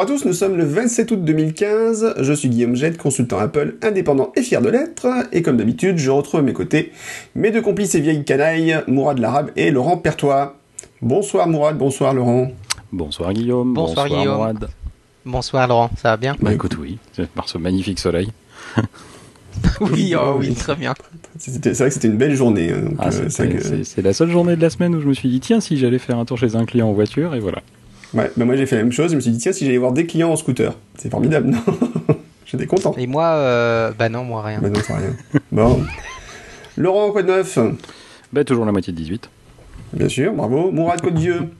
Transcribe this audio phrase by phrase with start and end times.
[0.00, 3.74] Bonjour à tous, nous sommes le 27 août 2015, je suis Guillaume Jette, consultant Apple,
[3.82, 6.92] indépendant et fier de l'être, et comme d'habitude, je retrouve à mes côtés
[7.34, 10.56] mes deux complices et vieilles canailles, Mourad Larabe et Laurent Pertois.
[11.02, 12.50] Bonsoir Mourad, bonsoir Laurent.
[12.90, 14.36] Bonsoir Guillaume, Bonsoir, Guillaume.
[14.36, 14.68] Mourad.
[15.26, 16.96] Bonsoir Laurent, ça va bien Bah écoute, oui,
[17.34, 18.30] par ce magnifique soleil.
[19.80, 20.94] Oui, oh, oui, très bien.
[21.36, 22.70] C'est vrai que c'était une belle journée.
[22.72, 23.28] hein, Ah, euh,
[23.82, 25.98] c'est la seule journée de la semaine où je me suis dit, tiens, si j'allais
[25.98, 27.60] faire un tour chez un client en voiture, et voilà.
[28.14, 29.78] Ouais, bah moi j'ai fait la même chose, je me suis dit tiens si j'allais
[29.78, 31.58] voir des clients en scooter, c'est formidable, non
[32.46, 32.92] J'étais content.
[32.98, 34.58] Et moi, euh, bah non, moi rien.
[34.60, 35.14] Bah non, rien.
[35.52, 35.84] Bon.
[36.76, 37.56] Laurent, quoi de neuf?
[38.32, 39.30] Bah toujours la moitié de 18.
[39.92, 40.72] Bien sûr, bravo.
[40.72, 41.40] Mourad, quoi de vieux?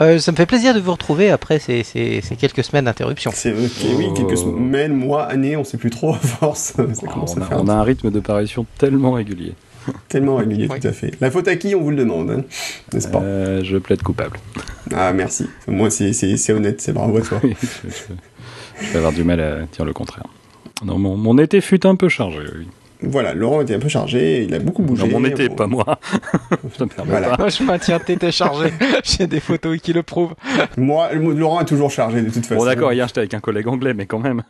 [0.00, 3.30] Euh, ça me fait plaisir de vous retrouver après ces, ces, ces quelques semaines d'interruption.
[3.32, 3.70] C'est oui,
[4.10, 4.12] Oh.
[4.14, 6.72] quelques semaines, mois, années, on sait plus trop à force.
[6.74, 9.52] Ça Oh, commence on, à a, faire on a un rythme de parution tellement régulier.
[10.08, 10.80] tellement régulier, Oui.
[10.80, 11.12] tout à fait.
[11.20, 12.42] La faute à qui, on vous le demande, hein,
[12.92, 14.38] n'est-ce pas Euh, je plaide coupable.
[14.94, 15.48] Ah, merci.
[15.68, 17.40] Moi, c'est honnête, c'est bravo à toi.
[18.80, 20.26] je, vais avoir du mal à dire le contraire.
[20.84, 22.66] Non, mon, mon été fut un peu chargé, oui.
[23.06, 25.06] Voilà, Laurent était un peu chargé, il a beaucoup bougé.
[25.06, 25.56] Non, mon été, Bon.
[25.56, 25.98] pas moi.
[26.78, 27.30] je me Voilà.
[27.30, 27.36] pas.
[27.38, 28.72] Moi, je maintiens t'étais chargé.
[29.04, 30.34] J'ai des photos qui le prouvent.
[30.78, 32.60] Moi, Laurent est toujours chargé de toute façon.
[32.60, 34.42] Bon d'accord, hier j'étais avec un collègue anglais, mais quand même.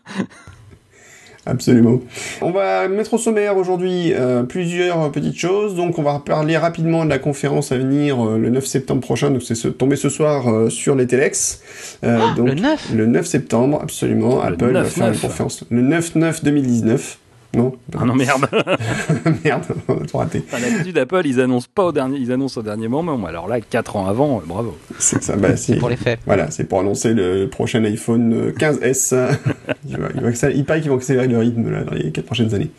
[1.47, 2.01] Absolument.
[2.41, 5.75] On va mettre au sommaire aujourd'hui euh, plusieurs petites choses.
[5.75, 9.31] Donc, on va parler rapidement de la conférence à venir euh, le 9 septembre prochain.
[9.31, 11.61] Donc, c'est ce, tombé ce soir euh, sur les Telex.
[12.03, 14.37] Euh, donc, le 9 Le 9 septembre, absolument.
[14.43, 15.21] Le Apple va 9, faire une 9.
[15.21, 15.65] conférence.
[15.71, 17.17] Le 9-9-2019.
[17.57, 18.47] Non Ah non merde.
[19.45, 20.43] Merde, on a tout raté.
[20.47, 23.17] Enfin, D'habitude Apple ils annoncent pas au dernier, ils annoncent au dernier moment.
[23.19, 24.77] mais Alors là, 4 ans avant, euh, bravo.
[24.99, 25.77] C'est ça, bah, c'est...
[25.77, 26.19] Pour les faits.
[26.27, 29.15] Voilà, c'est pour annoncer le prochain iPhone euh, 15S.
[29.89, 32.11] il, va, il, va accélérer- il paraît qu'ils vont accélérer le rythme là, dans les
[32.11, 32.71] 4 prochaines années.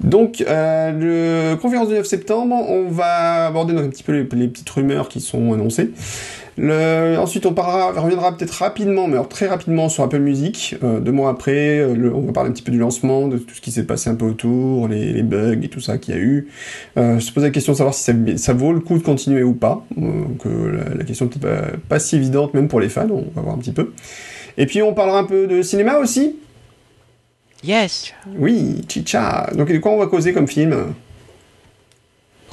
[0.00, 0.92] Donc, euh,
[1.52, 4.68] le conférence du 9 septembre, on va aborder donc un petit peu les, les petites
[4.68, 5.90] rumeurs qui sont annoncées.
[6.58, 10.76] Le, ensuite, on parlera, reviendra peut-être rapidement, mais alors très rapidement sur Apple Music.
[10.82, 13.36] Euh, deux mois après, euh, le- on va parler un petit peu du lancement, de
[13.36, 16.14] tout ce qui s'est passé un peu autour, les, les bugs et tout ça qu'il
[16.14, 16.48] y a eu.
[16.96, 19.42] Euh, se poser la question de savoir si ça, ça vaut le coup de continuer
[19.42, 19.84] ou pas.
[19.96, 23.42] Donc, la, la question n'est pas, pas si évidente, même pour les fans, on va
[23.42, 23.92] voir un petit peu.
[24.56, 26.36] Et puis, on parlera un peu de cinéma aussi.
[27.64, 29.50] Yes Oui, chicha.
[29.54, 30.74] Donc, de quoi on va causer comme film?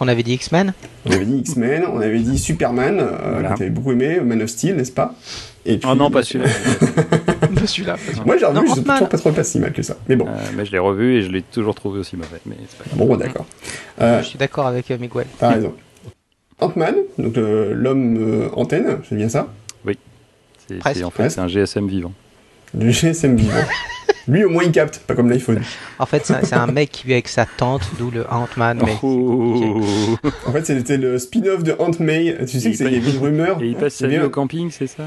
[0.03, 0.73] Qu'on avait dit X-Men
[1.05, 3.53] On avait dit X-Men, on avait dit Superman, euh, Voilà.
[3.53, 5.15] que t'avais beaucoup aimé, Man of Steel, n'est-ce pas?
[5.65, 6.49] Et puis, Oh non, pas celui-là.
[7.57, 7.95] Je suis là.
[8.25, 8.83] Moi, j'ai revu, je Ant-Man.
[8.97, 9.95] trouve pas trop pas si mal que ça.
[10.09, 12.41] Mais bon, Euh, mais je l'ai revu et je l'ai toujours trouvé aussi mauvais.
[12.45, 13.07] Mais pas grave.
[13.07, 13.45] bon, d'accord.
[14.01, 15.25] Euh, Je suis d'accord avec euh, Miguel.
[15.39, 15.73] T'as raison.
[16.59, 19.47] Ant-Man, donc euh, l'homme euh, antenne, c'est bien ça?
[20.67, 20.97] C'est- Presque.
[20.97, 22.11] c'est- en fait, c'est un GSM vivant.
[22.77, 23.53] Le GSM vivant.
[24.27, 25.61] Lui, au moins, il capte, pas comme l'iPhone.
[25.99, 28.81] En fait, c'est un- mec qui vit avec sa tante, d'où le Ant-Man.
[28.85, 28.95] Mais...
[29.03, 30.17] Oh.
[30.47, 32.35] En fait, c'était le spin-off de Aunt May.
[32.47, 33.61] Tu sais Et que c'est- une rumeur.
[33.61, 35.03] Et il passe sa vie au camping, c'est ça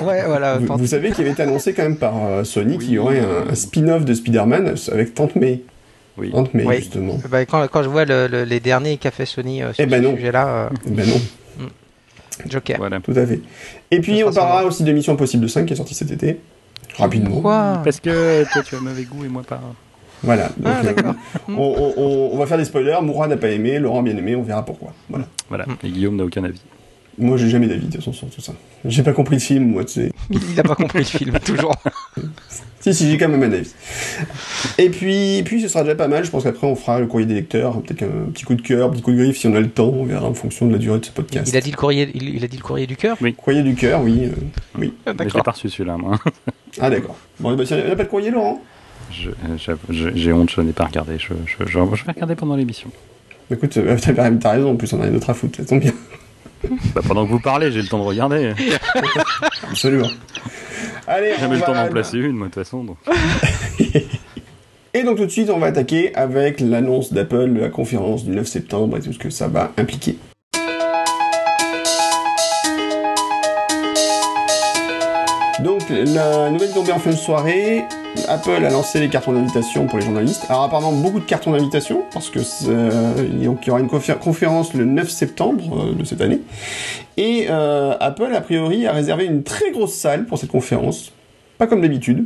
[0.00, 0.58] Ouais, voilà.
[0.58, 2.84] Vous, tante- vous savez qu'il avait été annoncé quand même par euh, Sony Oui.
[2.84, 5.62] qu'il y aurait un, un spin-off de Spider-Man avec Tante May.
[6.16, 6.30] Oui.
[6.32, 6.76] Aunt May, Oui.
[6.76, 7.18] justement.
[7.28, 9.86] Bah, quand, quand je vois le- le- les derniers qu'a fait Sony euh, sur Eh
[9.88, 11.20] ben ce sujet-là, euh, Eh Ben non,
[12.48, 12.76] Joker.
[12.78, 13.00] Voilà.
[13.00, 13.40] tout à fait.
[13.90, 16.38] Et puis, on parlera aussi de Mission Impossible 5 qui est sorti cet été.
[16.96, 17.40] Rapidement.
[17.40, 19.60] Quoi Parce que toi, tu as mauvais goût et moi pas.
[20.22, 20.44] Voilà.
[20.56, 21.14] Donc, Ah, euh, d'accord.
[21.48, 22.98] on, on- on- on va faire des spoilers.
[23.02, 24.92] Mourad n'a pas aimé, Laurent a bien aimé, on verra pourquoi.
[25.10, 25.26] Voilà.
[25.48, 25.66] Voilà.
[25.66, 25.76] Mm.
[25.84, 26.60] Et Guillaume n'a aucun avis.
[27.16, 28.54] Moi, j'ai jamais d'avis de toute façon sur tout ça.
[28.84, 30.12] J'ai pas compris le film, moi, tu sais.
[30.30, 31.74] Il n'a pas compris le film, toujours.
[32.80, 33.72] Si, si, j'ai quand même un avis.
[34.78, 36.24] Et puis, puis, ce sera déjà pas mal.
[36.24, 37.80] Je pense qu'après, on fera le courrier des lecteurs.
[37.82, 39.70] Peut-être un petit coup de cœur, un petit coup de griffe si on a le
[39.70, 39.92] temps.
[39.94, 41.48] On verra en fonction de la durée de ce podcast.
[41.52, 43.16] Il a dit le courrier, il, il a dit le courrier du cœur?
[43.36, 44.24] Courrier du cœur, oui.
[44.24, 44.30] euh,
[44.78, 44.92] oui.
[45.06, 45.42] Ah, Mais je l'ai D'accord.
[45.44, 46.18] pas reçu celui-là, moi.
[46.80, 47.16] Ah, d'accord.
[47.40, 48.62] Bon, bah, on n'a pas de courrier, Laurent
[49.10, 49.76] Je- euh,
[50.14, 51.18] J'ai honte, je n'ai pas regardé.
[51.18, 52.90] Je, je, je, je vais regarder pendant l'émission.
[53.50, 55.56] Écoute, euh, t'as raison, en plus, on a rien d'autre à foutre.
[55.58, 55.92] Ça tombe bien.
[56.94, 58.52] Bah, pendant que vous parlez, j'ai le temps de regarder.
[59.70, 60.08] Absolument.
[61.06, 62.84] Allez, J'ai jamais le temps d'en placer une, moi, de toute façon.
[62.84, 62.96] donc.
[64.96, 68.30] Et donc tout de suite, on va attaquer avec l'annonce d'Apple, de la conférence du
[68.30, 70.16] 9 septembre et tout ce que ça va impliquer.
[75.88, 77.82] Donc la nouvelle tombée en fin de soirée,
[78.28, 80.44] Apple a lancé les cartons d'invitation pour les journalistes.
[80.48, 83.14] Alors apparemment beaucoup de cartons d'invitation parce que c'est- euh,
[83.44, 86.40] donc, il y aura une confé- conférence le 9 septembre euh, de cette année.
[87.16, 91.12] Et euh, Apple a priori a réservé une très grosse salle pour cette conférence,
[91.58, 92.24] pas comme d'habitude.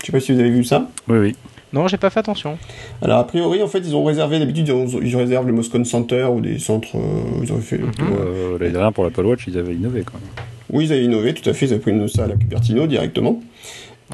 [0.00, 0.86] Je sais pas si vous avez vu ça.
[1.08, 1.36] Oui, oui.
[1.72, 2.56] Non, j'ai pas fait attention.
[3.02, 5.84] Alors a priori, en fait, ils ont réservé d'habitude, ils, ont- ils réservent le Moscone
[5.84, 6.88] Center ou des centres.
[6.94, 7.80] euh, où ils ont fait.
[7.80, 10.46] Euh, L'année dernière, pour l'Apple Watch, ils avaient innové, quand même.
[10.70, 11.66] Oui, ils avaient innové, tout à fait.
[11.66, 13.40] Ils avaient pris une salle à Cupertino directement.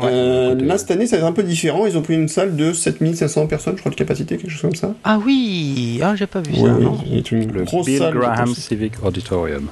[0.00, 1.86] Ouais, Euh, là, cette année, ça va être un peu différent.
[1.86, 4.74] Ils ont pris une salle de 7500 personnes, je crois, de capacité, quelque chose comme
[4.74, 4.94] ça.
[5.04, 6.74] Ah oui, ah j'ai pas vu Ouais, ça.
[6.76, 6.98] oui, non.
[7.12, 8.14] c'est une Le grosse Bill salle.
[8.14, 9.68] Graham Civic Auditorium.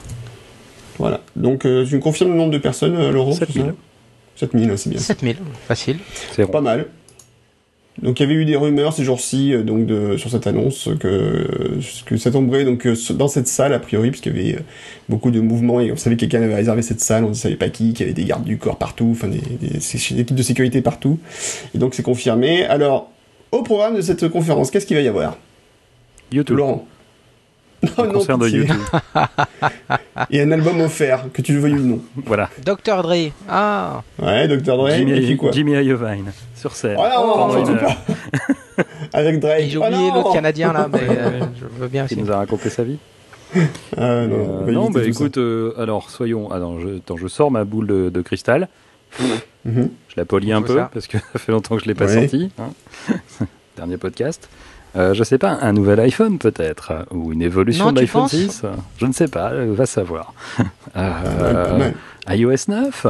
[0.99, 1.21] Voilà.
[1.35, 3.75] Donc, euh, tu me confirmes le nombre de personnes, euh, Laurent 7000.
[4.37, 4.99] 7000, ouais, c'est bien.
[5.01, 5.37] 7000,
[5.67, 5.97] facile.
[6.33, 6.87] C'est Pas mal.
[8.01, 10.89] Donc il y avait eu des rumeurs ces jours-ci euh, donc de sur cette annonce
[10.99, 14.55] que que ça tomberait donc euh, dans cette salle a priori parce qu'il y avait
[14.57, 14.63] euh,
[15.11, 17.57] beaucoup de mouvements et on savait que quelqu'un avait réservé cette salle on ne savait
[17.57, 20.35] pas qui qu'il y avait des gardes du corps partout enfin des, des, des équipes
[20.35, 21.19] de sécurité partout.
[21.75, 22.65] Et donc c'est confirmé.
[22.65, 23.11] Alors
[23.51, 25.37] au programme de cette conférence qu'est-ce qu'il va y avoir?
[26.33, 26.57] YouTube.
[26.57, 26.87] Laurent
[27.99, 28.49] Un concert de.
[28.49, 28.77] YouTube.
[30.31, 32.49] et un album offert que tu le veuilles ou non voilà.
[32.65, 33.03] Dr.
[33.03, 33.33] Dre.
[33.49, 36.97] Ah, ouais Dr Dre Jimmy, et quoi Jimmy Iovine sur scène.
[36.99, 37.97] Oh non, une heure.
[38.77, 38.83] pas.
[39.13, 42.07] avec Drake et j'ai Oh oublié non l'autre Canadien là, mais euh, je veux bien
[42.07, 42.99] Qui nous a raconté sa vie.
[43.97, 46.51] Ah, non, Euh, non, bah écoute, euh, alors soyons.
[46.51, 48.69] Attends je, attends, je sors ma boule de, de cristal.
[49.65, 49.91] Mhm.
[50.09, 50.91] Je la polis un peu ça.
[50.93, 52.21] parce que ça fait longtemps que je l'ai pas Ouais.
[52.29, 52.51] sorti.
[52.59, 52.71] hein.
[53.77, 54.49] Dernier podcast.
[54.95, 58.63] Euh, je sais pas, un nouvel iPhone peut-être, ou une évolution d'iPhone penses 6.
[58.65, 60.35] euh, Je ne sais pas, euh, va savoir.
[60.59, 60.63] Ouais,
[60.97, 61.91] Euh,
[62.29, 63.07] iOS 9,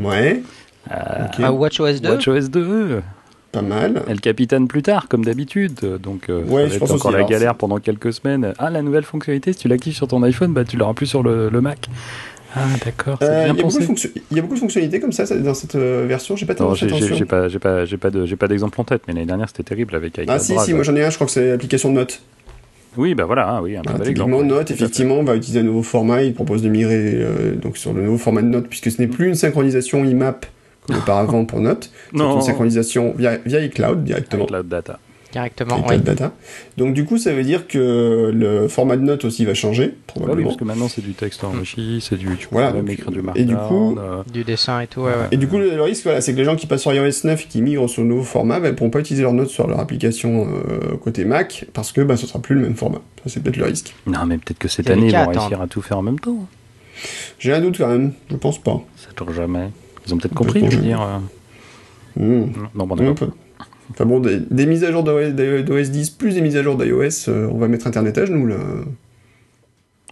[0.00, 0.42] ouais
[0.90, 1.26] euh.
[1.42, 3.02] Ah, WatchOS 2 WatchOS 2,
[3.52, 5.78] pas mal El Capitaine plus tard, comme d'habitude.
[6.02, 8.54] Donc, euh, Ouais, ça je va pense être encore aussi, la galère pendant quelques semaines.
[8.58, 11.22] Ah, la nouvelle fonctionnalité, si tu l'actives sur ton iPhone, bah, tu l'auras plus sur
[11.22, 11.88] le, le Mac.
[12.54, 13.82] Ah, d'accord, Euh, Il y, a beaucoup de pensé.
[13.86, 16.46] fonction- il y a beaucoup de fonctionnalités comme ça ça, dans cette euh, version, j'ai
[16.46, 17.14] pas tellement attention.
[17.16, 19.48] j'ai pas, j'ai pas, j'ai pas de- j'ai pas d'exemple en tête, mais l'année dernière
[19.48, 21.50] c'était terrible avec Ah iCloud si, si, moi j'en ai un, je crois que c'est
[21.50, 22.22] l'application Notes.
[22.96, 24.32] Oui, bah voilà, ah oui, un Ah, bel exemple.
[24.66, 24.74] Fait.
[24.74, 28.02] effectivement, on va utiliser un nouveau format, il propose de migrer euh, donc sur le
[28.02, 30.46] nouveau format de Notes, puisque ce n'est plus une synchronisation IMAP
[30.88, 34.44] comme auparavant pour Notes, c'est Non, une synchronisation via, via iCloud directement.
[34.44, 34.98] iCloud Data.
[35.32, 35.84] Directement.
[35.88, 35.98] oui.
[35.98, 36.32] Data.
[36.76, 39.92] Donc du coup, ça veut dire que le format de Notes aussi va changer, Bah
[39.94, 40.48] oui, probablement.
[40.48, 42.26] parce que maintenant c'est du texte enrichi, c'est du.
[42.36, 45.28] Tu Voilà, donc, écrire du et du coup- euh, Du dessin et tout, ouais, ouais.
[45.30, 47.24] Et du coup, le, le risque, voilà, c'est que les gens qui passent sur iOS
[47.24, 49.66] 9 et qui migrent sur le nouveau format, bah, pourront pas utiliser leurs notes sur
[49.66, 53.00] leur application euh, côté Mac, parce que bah, ce sera plus le même format.
[53.24, 53.94] Ça, c'est peut-être le risque.
[54.06, 55.40] Non, mais peut-être que cette année ils vont attendre.
[55.40, 56.46] réussir à tout faire en même temps.
[57.38, 58.80] J'ai un doute quand même, je pense pas.
[58.96, 59.68] Ça tourne jamais.
[60.06, 61.00] Ils ont peut-être compris, je veux dire.
[61.00, 61.18] euh,
[62.16, 62.50] Hmm.
[62.74, 63.28] Non, bon, Un d'accord.
[63.90, 66.76] Enfin bon, des, des mises à jour d'OS d'OS 10 plus des mises à jour
[66.76, 68.56] d'iOS, euh, on va mettre Internet à genoux là.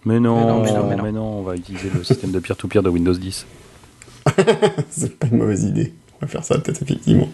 [0.05, 1.39] Mais non, Mais non, mais non, mais mais non, non.
[1.39, 3.45] on va utiliser le système de peer-to-peer de Windows 10.
[4.89, 5.93] c'est pas une mauvaise idée.
[6.21, 7.29] On va faire ça peut-être effectivement.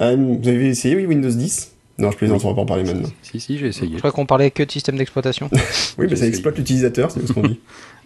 [0.00, 2.84] Euh, vous avez essayé oui Windows 10 Non, je plaisante, on va pas en parler
[2.84, 3.08] maintenant.
[3.22, 3.92] Si, si, j'ai essayé.
[3.94, 5.48] Je crois qu'on parlait que de système d'exploitation.
[5.98, 7.60] Oui, mais ça exploite l'utilisateur, c'est ce qu'on dit.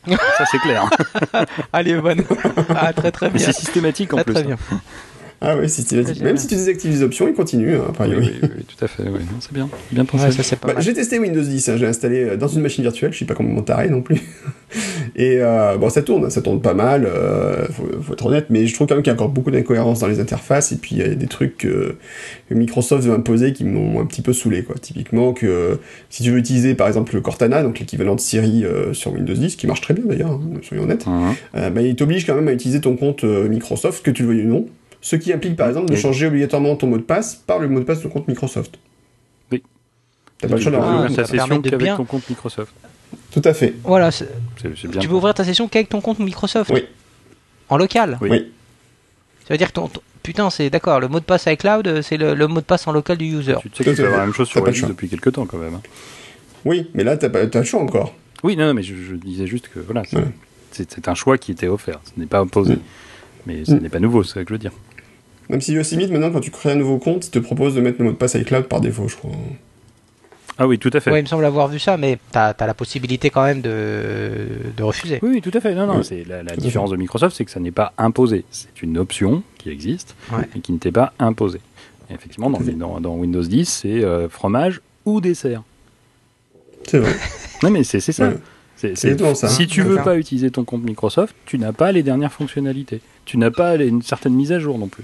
[0.07, 0.89] Ça, c'est clair.
[1.73, 2.23] Allez, bonne.
[2.71, 3.47] Ah, très très Mais bien.
[3.47, 4.35] c'est systématique en Très plus.
[4.35, 4.57] très hein.
[4.71, 4.81] bien.
[5.41, 6.21] Ah ouais, systématique.
[6.21, 8.31] Même si tu désactives les options, il continue, hein, a Oui, priori.
[8.43, 9.05] oui, oui, tout à fait.
[9.05, 9.21] oui.
[9.39, 9.69] C'est bien.
[9.93, 10.25] Bien pensé.
[10.25, 12.61] Ouais, ça c'est pas Bah, j'ai testé Windows 10, hein, j'ai installé euh, dans une
[12.61, 14.21] machine virtuelle, je suis pas complètement taré non plus.
[15.17, 18.67] Et euh, bon, ça tourne, ça tourne pas mal, euh, faut, faut être honnête, mais
[18.67, 20.97] je trouve quand même qu'il y a encore beaucoup d'incohérences dans les interfaces, et puis
[20.97, 21.95] il y a des trucs que,
[22.49, 24.75] que Microsoft veut imposer qui m'ont un petit peu saoulé, quoi.
[24.81, 25.79] Typiquement que
[26.11, 29.35] si tu veux utiliser par exemple le Cortana, donc l'équivalent de Siri euh, sur Windows
[29.35, 31.07] 10, qui marche très bien d'ailleurs, hein, soyons honnêtes,
[31.55, 34.43] bah, il t'oblige quand même à utiliser ton compte euh, Microsoft, que tu le veuilles
[34.47, 34.67] ou non,
[35.01, 36.01] ce qui implique par exemple de Oui.
[36.01, 38.79] changer obligatoirement ton mot de passe par le mot de passe de ton compte Microsoft.
[39.53, 39.63] Oui.
[40.39, 42.29] T'as pas le choix peux le Ah, ta permet session de qu'avec bien- ton compte
[42.29, 42.73] Microsoft.
[43.33, 43.75] Tout à fait.
[43.85, 44.11] Voilà,
[44.89, 45.01] bien.
[45.01, 46.71] tu peux ouvrir ta session qu'avec ton compte Microsoft.
[46.75, 46.85] Oui.
[47.69, 48.19] En local.
[48.21, 48.53] Oui.
[49.47, 51.01] Ça veut dire que ton, ton- putain, c'est d'accord.
[51.01, 53.27] Le mot de passe iCloud, euh, c'est le, le mot de passe en local du
[53.27, 53.55] user.
[53.63, 54.89] Tu sais que tu avoir la même chose sur choix.
[54.89, 55.75] depuis quelques temps quand même.
[55.75, 55.83] hein.
[56.65, 58.15] Oui, mais là, t'as pas t'as le choix encore.
[58.43, 60.25] Oui, non, non, mais je, je disais juste que voilà, c'est Ouais.
[60.71, 62.01] c'est- c'est un choix qui était offert.
[62.05, 62.75] Ce n'est pas imposé.
[62.75, 62.81] Mm.
[63.47, 63.79] Mais ce Mm.
[63.79, 64.73] n'est pas nouveau, c'est ça que je veux dire.
[65.49, 67.99] Même si Yosemite, maintenant, quand tu crées un nouveau compte, il te propose de mettre
[68.01, 69.31] le mot de passe iCloud par défaut, je crois.
[70.61, 71.11] Ah oui, tout à fait.
[71.13, 74.47] Ouais, il me semble avoir vu ça, mais t'as as la possibilité quand même de,
[74.77, 75.21] de refuser.
[75.23, 75.75] Oui, oui, tout à fait.
[75.75, 78.45] Non, non, c'est la, différence de Microsoft, c'est que ça n'est pas imposé.
[78.51, 80.49] C'est une option qui existe Ouais.
[80.57, 81.61] et qui ne t'est pas imposée.
[82.11, 85.63] Et effectivement, dans, dans- dans Windows 10, c'est euh, fromage ou dessert.
[86.87, 87.13] C'est vrai.
[87.63, 88.29] Non, mais c'est c'est ça.
[88.29, 88.37] Ouais.
[88.77, 89.49] C'est- exactement ça.
[89.49, 93.01] Si tu veux pas utiliser ton compte Microsoft, tu n'as pas les dernières fonctionnalités.
[93.25, 95.03] Tu n'as pas les- une certaine mise à jour non plus.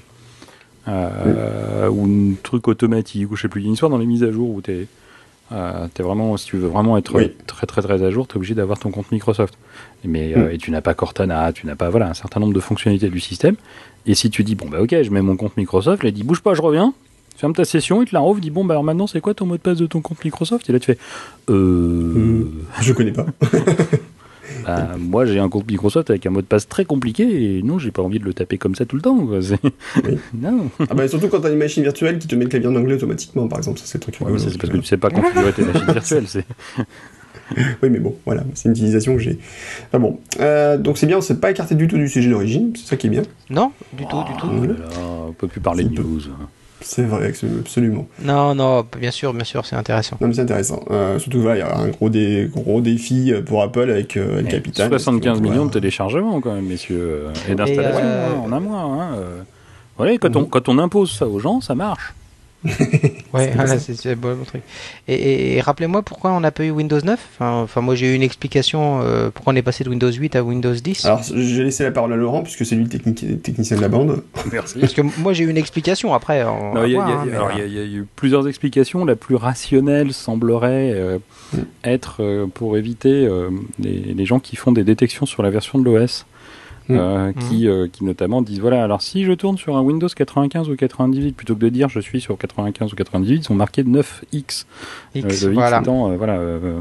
[0.89, 3.61] Euh, Ou un truc automatique, ou je sais plus.
[3.61, 4.87] Il y a une histoire dans les mises à jour où tu es,
[6.03, 7.31] vraiment, si tu veux vraiment être Oui.
[7.47, 9.55] très très très à jour, tu es obligé d'avoir ton compte Microsoft.
[10.05, 10.51] Mais, euh, Mm.
[10.53, 13.21] et tu n'as pas Cortana, tu n'as pas voilà, un certain nombre de fonctionnalités du
[13.21, 13.57] système.
[14.07, 16.25] Et si tu dis, bon bah ok, je mets mon compte Microsoft, là il dit,
[16.25, 16.93] bouge pas, je reviens.
[17.37, 19.45] Ferme ta session, il te la rouvre, dit bon bah alors maintenant c'est quoi ton
[19.47, 20.69] mot de passe de ton compte Microsoft?
[20.71, 20.99] Et là tu fais
[21.51, 22.51] euh, Mm.
[22.81, 23.27] Je connais pas.
[24.65, 27.79] bah, moi j'ai un compte Microsoft avec un mot de passe très compliqué et non
[27.79, 29.27] j'ai pas envie de le taper comme ça tout le temps.
[29.27, 29.41] quoi.
[29.43, 29.59] C'est-
[30.05, 30.19] Oui.
[30.35, 30.71] non.
[30.89, 32.95] ah bah, surtout quand t'as une machine virtuelle qui te met le clavier en anglais
[32.95, 33.79] automatiquement, par exemple.
[33.79, 34.51] Ça, c'est le truc Ouais, rigolo.
[34.51, 36.25] c'est parce que tu sais pas configurer tes machines virtuelles.
[36.29, 36.45] C'est...
[37.83, 39.39] Oui, mais bon, voilà, c'est une utilisation que j'ai.
[39.93, 40.19] Ah bon.
[40.41, 42.97] Euh, donc c'est bien, on s'est pas écarté du tout du sujet d'origine, c'est ça
[42.97, 43.23] qui est bien.
[43.51, 44.47] Non, du tout, du tout.
[44.51, 44.89] Oh là là,
[45.29, 46.03] on peut plus parler de C'est peu.
[46.87, 48.07] C'est vrai, absolu- absolument.
[48.23, 50.19] Non, non, bien sûr, bien sûr, c'est intéressant.
[50.21, 50.81] Non, mais c'est intéressant.
[50.91, 54.43] Euh, surtout, voilà, il y a un gros, dé, gros défi pour Apple avec euh,
[54.43, 54.89] le Et Capitan.
[54.89, 58.53] 75 Parce que, millions de téléchargements quand même, messieurs, euh, et d'installations euh, hein, en
[58.53, 58.81] un mois.
[58.81, 59.43] Hein, euh.
[59.97, 60.49] Voilà, quand, on, Mhm.
[60.49, 62.13] quand on impose ça aux gens, ça marche.
[63.35, 64.63] Ouais, voilà, c'est bon truc.
[65.09, 68.13] Et, et- et rappelez-moi pourquoi on n'a pas eu Windows 9 enfin, enfin, moi j'ai
[68.13, 71.05] eu une explication euh, pourquoi on est passé de Windows 8 à Windows 10.
[71.05, 74.23] Alors, j'ai laissé la parole à Laurent, puisque c'est lui le technicien de la bande.
[74.53, 74.79] Merci.
[74.79, 76.45] Parce que moi j'ai eu une explication après.
[76.87, 79.05] Il y, a- eu plusieurs explications.
[79.05, 81.19] La plus rationnelle semblerait euh,
[81.53, 81.59] Mm.
[81.85, 85.79] être euh, pour éviter euh, les, les gens qui font des détections sur la version
[85.79, 86.25] de l'OS.
[86.89, 86.97] Mm.
[86.99, 90.69] euh, qui, euh, qui notamment disent voilà alors si je tourne sur un Windows 95
[90.69, 93.83] ou 98 plutôt que de dire je suis sur 95 ou 98 ils ont marqué
[93.85, 94.67] 9x Euh, X,
[95.15, 96.81] le X voilà, étant euh, voilà euh,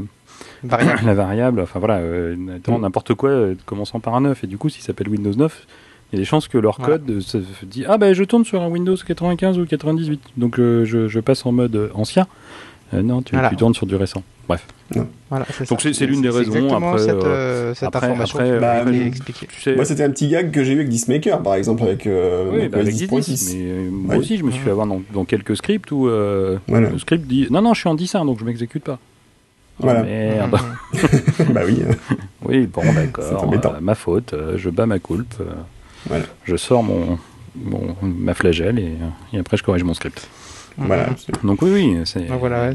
[0.62, 1.00] variable.
[1.06, 2.82] la variable enfin voilà euh, étant Mm.
[2.82, 5.66] n'importe quoi euh, commençant par un 9 et du coup s'il s'appelle Windows 9
[6.12, 8.44] il y a des chances que leur code euh, se dit ah ben je tourne
[8.44, 12.26] sur un Windows 95 ou 98 donc euh, je, je passe en mode euh, ancien
[12.92, 13.48] Euh, non tu, Voilà.
[13.48, 14.66] tu tournes sur du récent bref
[15.30, 18.84] Voilà, donc c'est l'une des raisons après cette, euh, euh, cette après- information après, bah,
[18.92, 19.46] expliquer.
[19.46, 22.06] tu sais Moi, c'était un petit gag que j'ai eu avec Dismaker, par exemple, avec
[22.06, 23.20] euh, oui, bah, avec 10.6.
[23.24, 26.08] 10, mais euh, moi aussi je me suis fait avoir dans, dans quelques scripts où
[26.08, 26.90] euh, Voilà.
[26.90, 28.98] le script dit non non je suis en 10.1 donc je m'exécute pas
[29.82, 30.56] Oh, merde
[30.92, 31.46] Mhm.
[31.52, 31.82] bah oui.
[32.46, 33.42] Oui, bon, C'est d'accord.
[33.44, 33.72] embêtant.
[33.74, 35.34] euh, ma faute, euh, je bats ma coulpe.
[35.40, 35.46] euh,
[36.06, 36.24] Voilà.
[36.44, 37.18] Je sors mon,
[37.56, 38.92] mon- ma flagelle et,
[39.32, 40.28] et après je corrige mon script.
[40.76, 41.08] Voilà.
[41.42, 41.96] Donc oui, oui,
[42.38, 42.74] voilà, ouais,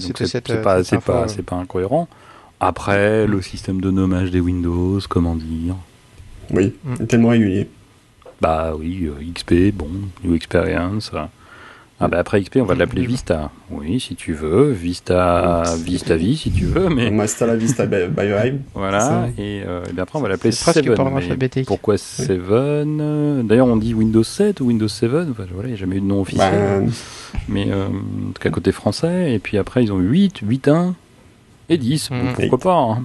[0.55, 1.27] euh, pas, pas, euh.
[1.27, 2.07] c'est pas incohérent.
[2.59, 5.75] Après, le système de nommage des Windows, comment dire?
[6.51, 7.05] Oui, Mm.
[7.05, 7.69] tellement régulier.
[8.41, 9.89] Bah oui, euh, XP, bon,
[10.23, 11.11] New Experience.
[11.13, 11.25] euh.
[12.01, 13.51] Ah bah après XP, on va l'appeler Vista.
[13.69, 14.71] Oui, si tu veux.
[14.71, 18.59] Vista, Vista Vie, si tu veux, mais On Hasta la vista by- Biohive.
[18.73, 20.95] Voilà, et, euh, et après on va l'appeler Seven.
[21.65, 22.99] Pourquoi Seven?
[23.01, 25.97] Euh, D'ailleurs on dit Windows 7 ou Windows 7, enfin, voilà, il n'y a jamais
[25.97, 26.49] eu de nom officiel.
[26.85, 26.91] Bah,
[27.49, 30.93] Mais euh, en tout cas côté français, et puis après ils ont 8, 8.1
[31.67, 32.33] et 10, bon, Mhm.
[32.33, 33.03] pourquoi pas hein.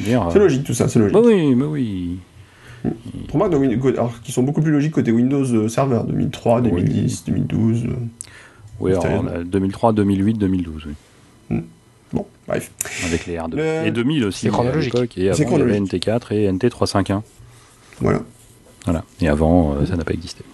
[0.00, 1.14] Dire, c'est euh, logique tout ça, c'est logique.
[1.14, 2.18] Bah oui, bah oui.
[3.32, 7.84] Win- alors, qui sont beaucoup plus logiques côté Windows euh, Server, 2003, 2010, 2012.
[7.84, 7.88] euh,
[8.80, 10.86] Oui, alors, C'était- on a 2003, 2008, 2012,
[11.50, 11.60] oui.
[12.12, 12.70] Bon, bref.
[13.06, 13.56] Avec les R2.
[13.56, 14.94] Le- Et 2000 aussi C'est chronologique.
[14.94, 15.82] et avant il y avait chronologique.
[16.06, 17.22] NT4 et NT351.
[18.00, 18.20] Voilà,
[18.84, 19.04] Voilà.
[19.22, 20.44] Et avant, euh, ça n'a pas existé.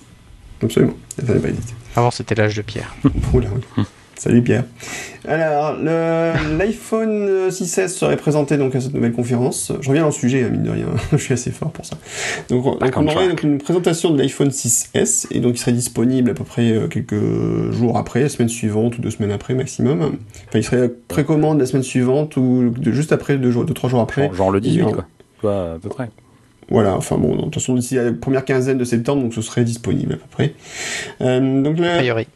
[0.63, 0.95] absolument.
[1.19, 1.75] Ça n'a pas existé.
[1.97, 2.95] Avant c'était l'âge de pierre.
[3.35, 3.85] Oula, oui.
[4.19, 4.65] Salut Pierre.
[5.29, 5.77] Alors,
[6.59, 9.73] l'iPhone euh, 6S serait présenté donc à cette nouvelle conférence.
[9.81, 10.87] Je reviens dans le sujet, hein, mine de rien.
[11.13, 11.97] Je suis assez fort pour ça.
[12.51, 15.59] Donc, on- donc on on aurait donc une présentation de l'iPhone 6S et donc il
[15.59, 17.15] serait disponible à peu près euh, quelques
[17.73, 20.01] jours après, la semaine suivante ou deux semaines après maximum.
[20.03, 23.89] Enfin, il serait précommande la semaine suivante ou de- juste après, deux, jours, deux trois
[23.89, 24.23] jours après.
[24.25, 25.05] Genre, genre le 18, Et en- quoi.
[25.37, 26.11] Tu vois, à peu près.
[26.71, 29.65] Voilà, enfin bon, de toute façon d'ici la première quinzaine de septembre, donc ce serait
[29.65, 30.53] disponible à peu près.
[31.23, 32.27] Euh, donc A la, priori.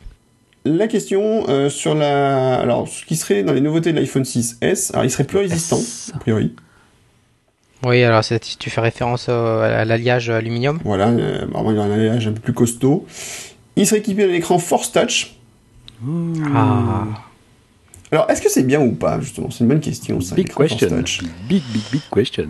[0.64, 4.92] La question euh, sur la, alors ce qui serait dans les nouveautés de l'iPhone 6S,
[4.92, 6.12] alors il serait plus résistant S.
[6.14, 6.54] a priori.
[7.84, 10.78] Oui, alors si tu fais référence au- à l'alliage aluminium.
[10.84, 13.04] Voilà, euh, il a un alliage un peu plus costaud.
[13.74, 15.34] Il serait équipé d'un écran Force Touch.
[16.54, 17.04] Ah.
[18.10, 19.50] Alors est-ce que c'est bien ou pas justement?
[19.50, 20.34] C'est une bonne question ça.
[20.34, 20.88] Big question.
[20.88, 21.20] Touch.
[21.48, 22.48] Big, big, big question.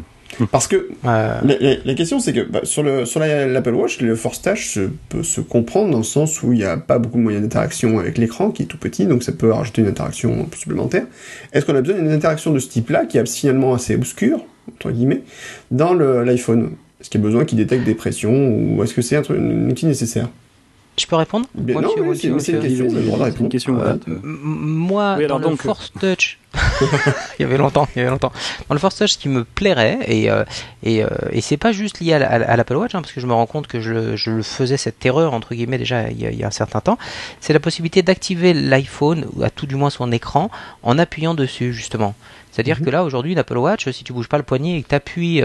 [0.51, 3.75] Parce que Euh, La, la- la question, c'est que bah, sur le sur la- l'Apple
[3.75, 6.77] Watch, le Force Touch se- peut se comprendre dans le sens où il n'y a
[6.77, 9.83] pas beaucoup de moyens d'interaction avec l'écran, qui est tout petit, donc ça peut rajouter
[9.83, 11.05] une interaction supplémentaire.
[11.53, 14.91] Est-ce qu'on a besoin d'une interaction de ce type-là, qui est finalement assez obscure, entre
[14.91, 15.23] guillemets,
[15.71, 16.71] dans l'iPhone?
[17.01, 18.33] Est-ce qu'il y a besoin qu'il détecte des pressions,
[18.77, 20.29] ou est-ce que c'est un outil nécessaire?
[21.03, 22.89] Je peux répondre Bien, Moi, Non, monsieur, c'est monsieur, une question,
[23.25, 23.97] C'est une question Euh,
[25.19, 26.39] Oui, dans le donc- Force Touch,
[27.39, 28.33] il y avait longtemps, il y avait longtemps.
[28.69, 30.45] Dans le Force Touch, ce qui me plairait, et, euh,
[30.83, 33.27] et, euh, et c'est pas juste lié à, à l'Apple Watch, hein, parce que je
[33.27, 36.31] me rends compte que je, je faisais cette erreur, entre guillemets, déjà il y a,
[36.31, 36.99] il y a un certain temps,
[37.41, 40.51] c'est la possibilité d'activer l'iPhone, ou à tout du moins son écran,
[40.83, 42.15] en appuyant dessus, justement.
[42.53, 42.85] C'est-à-dire Mhm.
[42.85, 45.43] que là, aujourd'hui, l'Apple Watch, si tu bouges pas le poignet et que tu appuies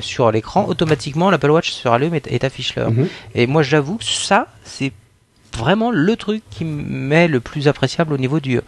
[0.00, 2.90] sur l'écran, automatiquement, l'Apple Watch se rallume et t'affiche l'heure.
[2.92, 3.08] Mhm.
[3.34, 4.92] Et moi, j'avoue, que ça, c'est
[5.56, 8.60] vraiment le truc qui m'est le plus appréciable au niveau du,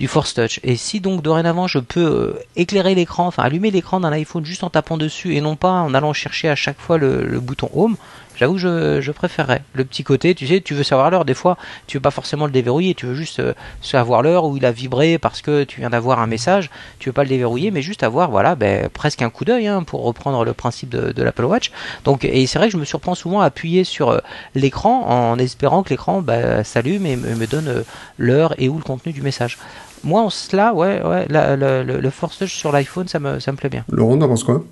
[0.00, 0.58] du Force Touch.
[0.64, 4.64] Et si donc dorénavant je peux euh, éclairer l'écran, enfin allumer l'écran d'un iPhone juste
[4.64, 7.70] en tapant dessus et non pas en allant chercher à chaque fois le, le bouton
[7.72, 7.96] Home,
[8.38, 9.62] j'avoue que je, je préférerais.
[9.74, 12.46] Le petit côté, tu sais, tu veux savoir l'heure, des fois, tu veux pas forcément
[12.46, 13.52] le déverrouiller, tu veux juste euh,
[13.82, 17.12] savoir l'heure où il a vibré parce que tu viens d'avoir un message, tu veux
[17.12, 20.44] pas le déverrouiller, mais juste avoir, voilà, ben, presque un coup d'œil, hein, pour reprendre
[20.44, 21.72] le principe de, l'Apple Watch.
[22.04, 24.18] Donc, et c'est vrai que je me surprends souvent à appuyer sur euh,
[24.54, 27.82] l'écran en espérant que l'écran bah, s'allume et me donne euh,
[28.18, 29.58] l'heure et où le contenu du message.
[30.04, 33.68] Moi, en cela, ouais, ouais, le, le Force sur l'iPhone, ça me, ça me plaît
[33.68, 33.84] bien.
[33.90, 34.62] Laurent, t'en penses quoi?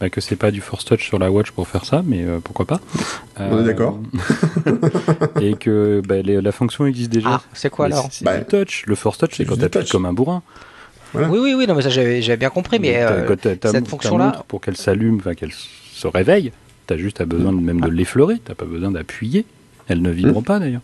[0.00, 2.38] Bah, que c'est pas du Force Touch sur la Watch pour faire ça, mais euh,
[2.42, 2.80] pourquoi pas.
[3.36, 3.98] On est Euh, d'accord.
[5.40, 7.28] et que bah, les- la fonction existe déjà.
[7.34, 8.84] Ah, c'est quoi Mais alors C'est Bah, du touch.
[8.86, 10.42] Le Force Touch, c'est quand t'appuies comme un bourrin.
[11.12, 11.28] Voilà.
[11.28, 14.60] Oui, oui, oui, non, mais ça j'avais bien compris, mais euh, quand cette fonction-là- pour
[14.60, 16.52] qu'elle s'allume, enfin qu'elle se réveille,
[16.86, 18.40] t'as juste besoin même de l'effleurer.
[18.44, 19.44] T'as pas besoin d'appuyer.
[19.88, 20.82] Elle ne vibre pas d'ailleurs.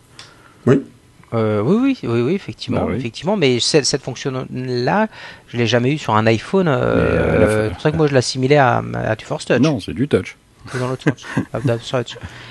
[1.37, 2.97] Euh, oui, oui, oui, oui, effectivement, Bah oui.
[2.97, 5.07] effectivement, mais cette, cette fonction-là,
[5.49, 6.69] je l'ai jamais eu sur un iPhone.
[6.69, 9.61] euh, euh, c'est pour ça que moi je l'assimilais à, à du Force Touch.
[9.61, 10.37] Non, c'est du touch.
[10.73, 11.25] C'est dans l'autre sens.
[11.53, 12.03] Ah.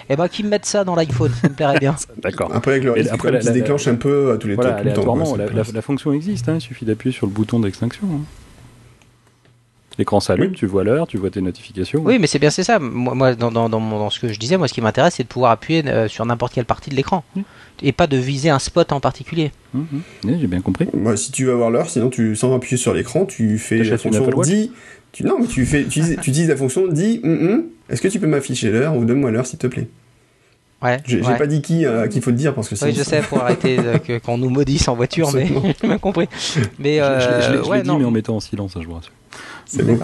[0.10, 1.96] Eh ben, qu'ils me mettent ça dans l'iPhone, ça me plairait bien.
[2.24, 2.50] D'accord.
[2.54, 4.56] Après, avec le Et risque après, la- se la- déclenche un peu à tous les
[4.56, 5.01] Voilà, temps, tout le temps.
[5.01, 7.32] aléatoirement, quoi, la, c'est la- pas- la fonction existe, hein, il suffit d'appuyer sur le
[7.34, 8.08] bouton d'extinction.
[8.10, 8.20] hein.
[9.98, 12.02] L'écran s'allume, tu vois l'heure, tu vois tes notifications.
[12.04, 12.80] Oui, mais c'est bien, c'est ça.
[12.80, 15.28] Moi, moi, dans, dans, dans, ce que je disais, moi, ce qui m'intéresse, c'est de
[15.28, 17.24] pouvoir appuyer euh, sur n'importe quelle partie de l'écran.
[17.36, 17.42] Mm.
[17.84, 19.52] Et pas de viser un spot en particulier.
[19.74, 19.86] Mhm.
[20.24, 20.88] Oui, J'ai bien compris.
[20.94, 23.98] Moi, si tu veux avoir l'heure, sinon tu sans appuyer sur l'écran, tu fais la
[23.98, 24.72] fonction dis.
[25.12, 27.22] Tu, non, mais tu fais, tu, utilises- tu utilises la fonction dis.
[27.24, 29.88] hum, Est-ce que tu peux m'afficher l'heure ou donne-moi l'heure s'il te plaît?
[30.84, 31.00] Ouais.
[31.05, 31.38] J'ai ouais.
[31.38, 33.39] pas dit qui euh, qu'il faut te dire parce que Oui, je ça- sais, pour
[33.41, 36.27] arrêter euh, que- qu'on nous maudisse en voiture, mais j'ai bien compris.
[36.77, 37.98] Mais, Je- je, euh, l'ai- je ouais, dit, non.
[37.98, 39.12] mais en mettant en silence, je vous rassure.
[39.65, 39.98] c'est bon.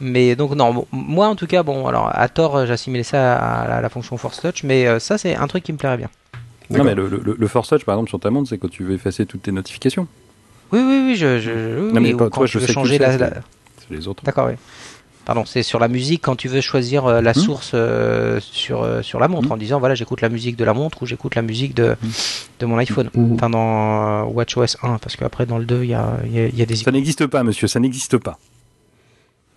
[0.00, 3.68] Mais donc non, moi en tout cas, bon, alors à tort, euh, j'assimilais ça à
[3.68, 6.08] la, la fonction Force Touch, mais euh, ça c'est un truc qui me plairait bien.
[6.70, 8.82] Non, mais le, le, le Force Touch, par exemple, sur ta montre, c'est quand tu
[8.84, 10.08] veux effacer toutes tes notifications.
[10.72, 12.72] Oui, oui, oui, je, je, oui, Non, mais quand toi, tu je veux sais que
[12.72, 14.24] changer la- C'est les autres.
[14.24, 14.54] D'accord, oui.
[15.24, 17.34] Pardon, c'est sur la musique quand tu veux choisir euh, la Hmm.
[17.34, 19.52] source euh, sur, euh, sur la montre Hmm.
[19.52, 22.08] en disant voilà j'écoute la musique de la montre ou j'écoute la musique de, Hmm.
[22.60, 23.08] de mon iPhone.
[23.34, 26.40] Enfin dans euh, WatchOS 1 parce qu'après dans le 2 il y a, il y
[26.40, 28.38] a- y a des Ça n'existe pas, monsieur, ça n'existe pas.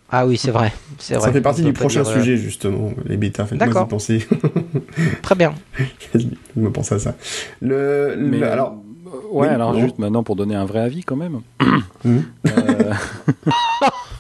[0.09, 1.25] Ah oui c'est vrai, c'est vrai.
[1.27, 3.43] Ça fait partie On du prochain dire, sujet justement, les bêtas.
[3.45, 3.89] Faites-moi y D'accord.
[3.89, 4.25] penser.
[5.21, 5.53] Très bien.
[6.15, 7.15] Je me pense à ça.
[7.59, 8.77] Le, le- Mais, alors,
[9.31, 9.79] ouais, oui, alors non.
[9.79, 11.41] juste maintenant pour donner un vrai avis quand même.
[12.05, 12.23] Mhm.
[12.47, 12.93] Euh,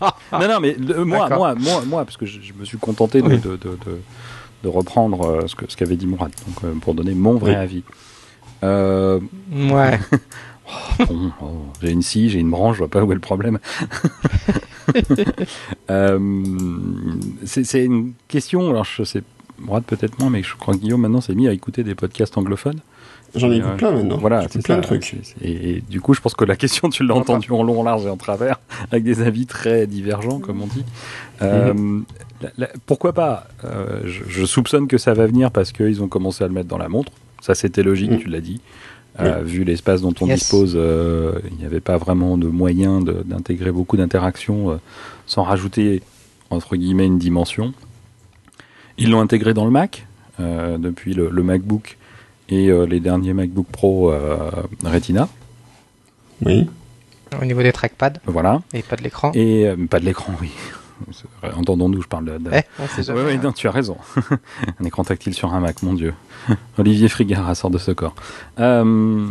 [0.33, 3.21] non, non, mais le- moi, moi, moi, moi, parce que je, je me suis contenté
[3.21, 3.37] de, Oui.
[3.39, 3.57] de,
[4.63, 7.51] de, reprendre euh, ce que ce qu'avait dit Mourad, donc euh, pour donner mon vrai
[7.51, 7.57] Oui.
[7.57, 7.83] avis.
[8.63, 9.19] Euh,
[9.53, 9.99] Ouais.
[11.07, 11.45] bon, oh,
[11.81, 13.59] j'ai une scie, j'ai une branche, je vois pas où est le problème.
[17.45, 19.23] C'est c'est une question, alors je sais,
[19.59, 22.37] Mourad peut-être moins, mais je crois que Guillaume maintenant s'est mis à écouter des podcasts
[22.37, 22.79] anglophones.
[23.39, 24.17] J'en ai euh, plein maintenant.
[24.17, 25.15] Voilà, c'est plein ça, de trucs.
[25.41, 27.83] Et, et du coup, je pense que la question, tu l'as entendu en long, en
[27.83, 28.59] large et en travers,
[28.91, 30.83] avec des avis très divergents, comme on dit.
[31.41, 32.05] Euh, Mhm.
[32.41, 36.07] la- la- pourquoi pas Euh, je, je soupçonne que ça va venir parce qu'ils ont
[36.07, 37.11] commencé à le mettre dans la montre.
[37.41, 38.19] Ça, c'était logique, Mhm.
[38.19, 38.61] tu l'as dit.
[39.19, 40.39] Euh, Vu l'espace dont on Yes.
[40.41, 44.75] dispose, euh, il n'y avait pas vraiment de moyen d'intégrer beaucoup d'interactions euh,
[45.25, 46.03] sans rajouter,
[46.51, 47.73] entre guillemets, une dimension.
[48.99, 50.05] Ils l'ont intégré dans le Mac,
[50.39, 51.96] euh, depuis le, le MacBook
[52.49, 54.49] et euh, les derniers MacBook Pro euh,
[54.83, 55.27] Retina.
[56.45, 56.69] Oui.
[57.41, 58.61] Au niveau des trackpads Voilà.
[58.73, 59.31] et pas de l'écran.
[59.33, 60.51] Et euh, pas de l'écran, oui.
[61.55, 62.37] Entendons-nous, je parle de.
[62.37, 63.97] de- Eh, Ouais, ouais, non, tu as raison.
[64.79, 66.13] un écran tactile sur un Mac, mon Dieu.
[66.77, 68.15] Olivier Frigara sort de ce corps.
[68.59, 69.27] Euh,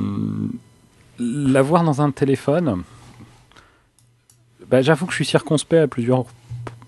[1.18, 2.82] L'avoir dans un téléphone,
[4.68, 6.26] bah, j'avoue que je suis circonspect à plusieurs,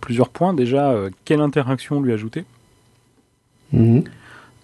[0.02, 0.52] plusieurs points.
[0.52, 2.44] Déjà, euh, quelle interaction lui ajouter?
[3.72, 4.04] Mhm.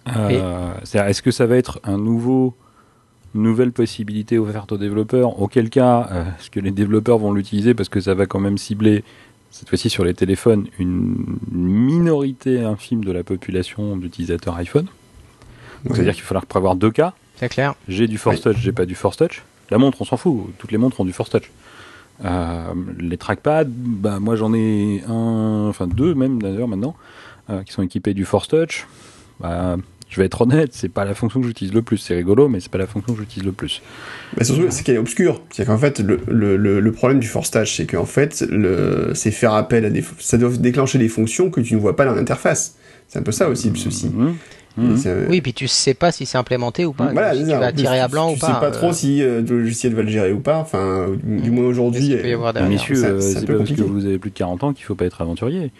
[0.07, 2.55] Euh, c'est-à-dire, Est-ce que ça va être un nouveau,
[3.33, 5.41] une nouvelle possibilité offerte aux développeurs?
[5.41, 8.57] Auquel cas, euh, est-ce que les développeurs vont l'utiliser parce que ça va quand même
[8.57, 9.03] cibler,
[9.51, 14.85] cette fois-ci sur les téléphones, une minorité infime de la population d'utilisateurs iPhone?
[14.85, 14.93] Donc,
[15.85, 15.95] Ouais.
[15.95, 17.13] C'est-à-dire qu'il va falloir prévoir deux cas.
[17.35, 17.75] C'est clair.
[17.87, 19.43] J'ai du Force Touch, j'ai pas du Force Touch.
[19.69, 20.45] La montre, on s'en fout.
[20.57, 21.51] Toutes les montres ont du Force Touch.
[22.23, 26.95] Euh, les trackpads, bah, moi j'en ai un, enfin deux même d'ailleurs maintenant,
[27.49, 28.87] euh, qui sont équipés du Force Touch.
[29.41, 29.75] Bah,
[30.15, 31.97] je vais être honnête, c'est pas la fonction que j'utilise le plus.
[31.97, 33.81] C'est rigolo, mais c'est pas la fonction que j'utilise le plus.
[34.37, 35.41] Bah, surtout, c'est qu'elle est obscure.
[35.51, 39.11] C'est qu'en fait, le, le, le, le problème du Force Touch, c'est qu'en fait, le,
[39.13, 42.05] c'est faire appel à des, ça doit déclencher des fonctions que tu ne vois pas
[42.05, 42.75] dans l'interface.
[43.09, 44.07] C'est un peu ça aussi le souci.
[44.07, 44.35] Mhm.
[44.77, 45.27] Mhm.
[45.29, 47.09] Oui, puis tu sais pas si c'est implémenté ou pas.
[47.13, 48.47] Voilà, si tu vas tirer à tu- blanc tu ou pas.
[48.47, 50.57] sais pas euh, trop si euh, le logiciel va le gérer ou pas.
[50.57, 52.01] Enfin, du moins aujourd'hui.
[52.01, 53.81] qu'est-ce qu'il peut y avoir derrière messieurs, Ça- euh, c'est pas parce que compliqué.
[53.83, 55.71] vous avez plus de 40 ans qu'il faut pas être aventurier.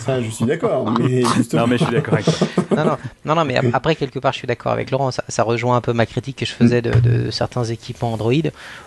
[0.00, 0.92] Ça, je suis d'accord.
[0.98, 2.46] mais justement, Non, mais je suis d'accord avec toi.
[2.76, 5.10] non, non, non, non, mais ap- après, quelque part, je suis d'accord avec Laurent.
[5.10, 8.32] Ça, ça rejoint un peu ma critique que je faisais de, de certains équipements Android,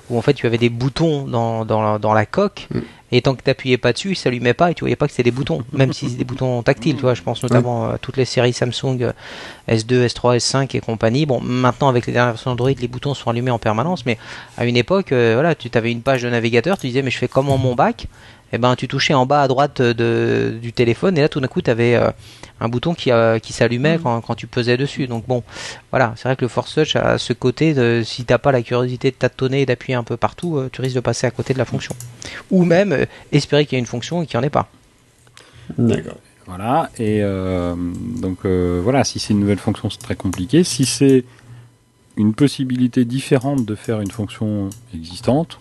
[0.10, 2.80] où en fait, tu avais des boutons dans, dans, la, dans la coque, Mm.
[3.11, 5.11] Et tant que tu appuyais pas dessus, ils s'allumaient pas, et tu voyais pas que
[5.11, 6.95] c'était des boutons, même si c'est des boutons tactiles.
[6.95, 9.11] Tu vois, je pense notamment à toutes les séries Samsung euh,
[9.69, 11.25] S2, S3, S5 et compagnie.
[11.25, 14.17] Bon, maintenant, avec les dernières versions Android, les boutons sont allumés en permanence, mais
[14.57, 17.17] à une époque, euh, voilà, tu avais une page de navigateur, tu disais, mais je
[17.17, 18.07] fais comment mon bac?
[18.53, 21.47] Et ben tu touchais en bas à droite de, du téléphone et là tout d'un
[21.47, 21.99] coup tu avais
[22.60, 25.07] un bouton qui, euh, qui s'allumait quand, quand tu pesais dessus.
[25.07, 25.43] Donc bon,
[25.91, 28.62] voilà, c'est vrai que le Force Touch a ce côté de si t'as pas la
[28.62, 31.53] curiosité de tâtonner et d'appuyer un peu partout, euh, tu risques de passer à côté
[31.53, 31.95] de la fonction.
[32.51, 34.69] Ou même euh, espérer qu'il y ait une fonction et qu'il n'y en ait pas.
[35.77, 36.17] D'accord.
[36.45, 40.63] Voilà, et euh, donc euh, voilà, si c'est une nouvelle fonction, c'est très compliqué.
[40.63, 41.25] Si c'est
[42.15, 45.60] une possibilité différente de faire une fonction existante,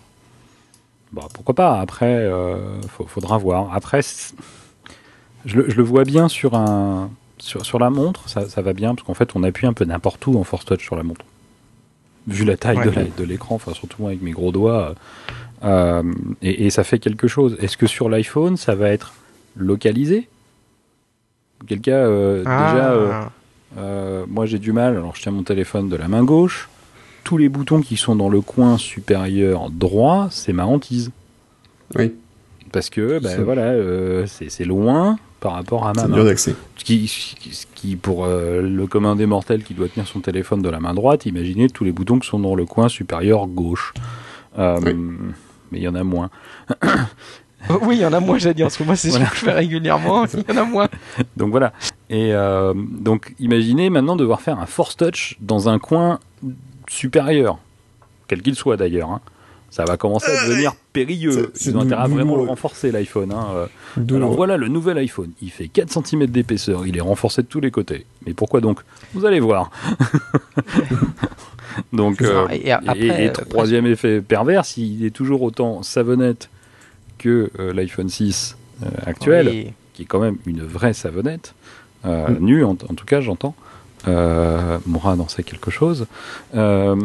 [1.11, 1.79] bah, pourquoi pas.
[1.79, 3.73] Après, euh, faut- faudra voir.
[3.73, 4.01] Après,
[5.45, 8.73] je le, je le vois bien sur un sur, sur la montre, ça, ça va
[8.73, 11.03] bien parce qu'en fait, on appuie un peu n'importe où en force touch sur la
[11.03, 11.23] montre.
[12.27, 13.11] Vu la taille Ouais.
[13.15, 14.95] de l'écran, enfin surtout avec mes gros doigts,
[15.63, 16.03] euh,
[16.41, 17.55] et, et ça fait quelque chose.
[17.61, 19.13] Est-ce que sur l'iPhone, ça va être
[19.55, 20.27] localisé?
[21.81, 23.29] Cas, euh, déjà, euh, Ah.
[23.77, 26.69] euh, moi j'ai du mal, alors je tiens mon téléphone de la main gauche,
[27.27, 31.11] tous les boutons qui sont dans le coin supérieur droit, c'est ma hantise.
[31.97, 32.13] Oui,
[32.71, 36.23] Parce que, ben Ça- voilà, euh, c'est c'est loin par rapport à ma c'est main.
[36.23, 36.55] d'accès.
[36.77, 40.61] Ce qui, ce qui, pour euh, le commun des mortels qui doit tenir son téléphone
[40.61, 43.93] de la main droite, imaginez tous les boutons qui sont dans le coin supérieur gauche.
[44.57, 44.93] Euh, Oui.
[45.73, 46.29] Mais il y en a moins.
[47.69, 49.25] Oh, Oui, il y en a moins, j'ai dit, parce que moi, c'est Voilà.
[49.25, 50.25] ce que je fais régulièrement.
[50.33, 50.87] Il y en a moins.
[51.35, 51.73] Donc voilà.
[52.09, 56.19] Et euh, donc imaginez maintenant devoir faire un force touch dans un coin
[56.87, 57.59] supérieur,
[58.27, 59.09] quel qu'il soit d'ailleurs.
[59.11, 59.21] hein.
[59.69, 61.51] Ça va commencer à devenir périlleux.
[61.65, 63.33] Ils ont intérêt à vraiment renforcer l'iPhone.
[63.33, 63.47] hein.
[63.53, 65.31] Euh, Alors voilà le nouvel iPhone.
[65.41, 66.87] Il fait 4 cm d'épaisseur.
[66.87, 68.05] Il est renforcé de tous les côtés.
[68.25, 68.79] Mais pourquoi donc?
[69.13, 69.69] Vous allez voir.
[71.93, 76.49] donc, euh, Et après, et, et euh, troisième effet pervers, s'il est toujours autant savonnette
[77.17, 79.73] que euh, l'iPhone 6 euh, actuel, Oui.
[79.93, 81.53] qui est quand même une vraie savonnette,
[82.05, 82.37] euh, Mm.
[82.39, 83.55] nue en, en tout cas, j'entends.
[84.07, 86.05] Euh, Mourad en sait quelque chose.
[86.55, 86.95] Euh,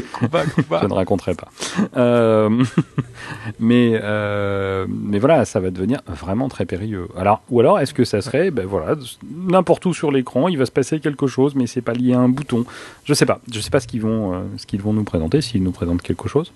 [0.00, 0.44] Kuba.
[0.80, 1.48] je ne raconterai pas.
[1.96, 2.64] Euh,
[3.60, 7.08] mais, euh, mais voilà, ça va devenir vraiment très périlleux.
[7.16, 10.66] Alors, ou alors, est-ce que ça serait, ben voilà, n'importe où sur l'écran, il va
[10.66, 12.64] se passer quelque chose, mais c'est pas lié à un bouton.
[13.04, 13.40] Je sais pas.
[13.52, 16.02] Je sais pas ce qu'ils vont, euh, ce qu'ils vont nous présenter, s'ils nous présentent
[16.02, 16.52] quelque chose.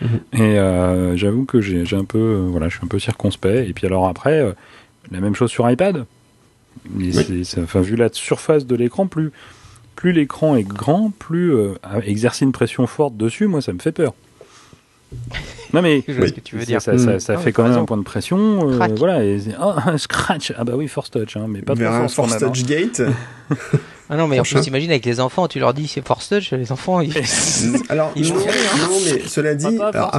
[0.00, 0.20] Mhm.
[0.34, 3.68] Et euh, j'avoue que j'ai j'ai un peu, euh, voilà, je suis un peu circonspect.
[3.68, 4.52] Et puis alors après, euh,
[5.10, 6.06] la même chose sur iPad.
[6.94, 9.32] Mais c'est- c'est- enfin, vu la surface de l'écran, plus
[9.96, 11.74] plus l'écran est grand, plus euh,
[12.06, 14.14] exercer une pression forte dessus, moi ça me fait peur.
[15.74, 16.36] Non mais Je vois ce Oui.
[16.36, 16.80] que tu veux ça, dire.
[16.82, 17.20] ça, ça- Mm.
[17.20, 17.82] ça Ah, fait quand même raison.
[17.82, 19.22] un point de pression, euh, voilà.
[19.24, 22.38] Et un scratch, ah bah oui force touch, hein, mais pas trop un fort sur
[22.38, 22.38] Force.
[22.60, 23.02] Touch Gate.
[24.12, 26.52] Ah non, mais en plus, imagine avec les enfants, tu leur dis c'est Force Touch,
[26.52, 27.12] les enfants, ils...
[27.88, 30.10] Alors, Ils non, non, mais cela dit, alors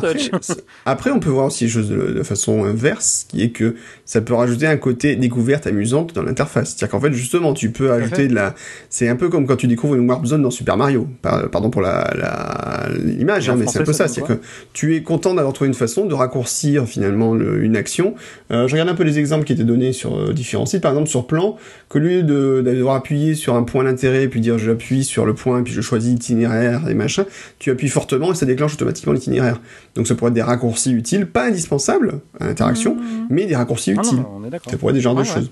[0.85, 3.75] après, on peut voir aussi les choses de, de façon inverse, qui est que
[4.05, 6.69] ça peut rajouter un côté découverte amusante dans l'interface.
[6.69, 8.55] C'est-à-dire qu'en fait, justement, tu peux ajouter de la,
[8.89, 11.07] c'est un peu comme quand tu découvres une Warp Zone dans Super Mario.
[11.21, 14.41] Par- Pardon pour la, la, l'image, hein, mais c'est un peu ça C'est-à-dire que
[14.73, 18.15] tu es content d'avoir trouvé une façon de raccourcir finalement le- une action.
[18.51, 20.81] Euh, je regarde un peu les exemples qui étaient donnés sur euh, différents sites.
[20.81, 21.57] Par exemple, sur Plan,
[21.89, 25.63] qu'au lieu de, d'avoir appuyé sur un point d'intérêt, puis dire j'appuie sur le point,
[25.63, 27.25] puis je choisis itinéraire et machin,
[27.59, 29.59] tu appuies fortement et ça déclenche automatiquement l'itinéraire.
[29.95, 32.97] Donc ça pourrait être des raccourcis utiles, pas indispensables à l'interaction,
[33.29, 34.17] mais des raccourcis Ah utiles.
[34.19, 34.49] non.
[34.69, 35.25] Ça pourrait être des genres de ouais.
[35.25, 35.51] choses.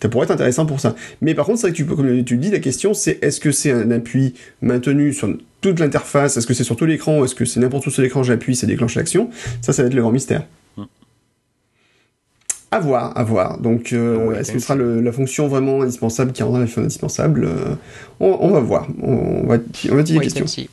[0.00, 0.96] Ça pourrait être intéressant pour ça.
[1.20, 3.22] Mais par contre, c'est vrai que tu peux, comme tu le dis, la question c'est
[3.22, 5.28] est-ce que c'est un appui maintenu sur
[5.60, 8.24] toute l'interface, est-ce que c'est sur tout l'écran, est-ce que c'est n'importe où sur l'écran,
[8.24, 9.30] j'appuie, ça déclenche l'action?
[9.60, 10.44] Ça, ça va être le grand mystère.
[12.72, 13.58] À voir, à voir.
[13.58, 16.58] Donc, euh, Ah ouais, est-ce que ce sera le- la fonction vraiment indispensable qui rendra
[16.60, 17.74] l'iPhone indispensable Euh,
[18.18, 18.88] on, on va voir.
[19.02, 19.58] On, va,
[19.90, 20.68] on va dire see.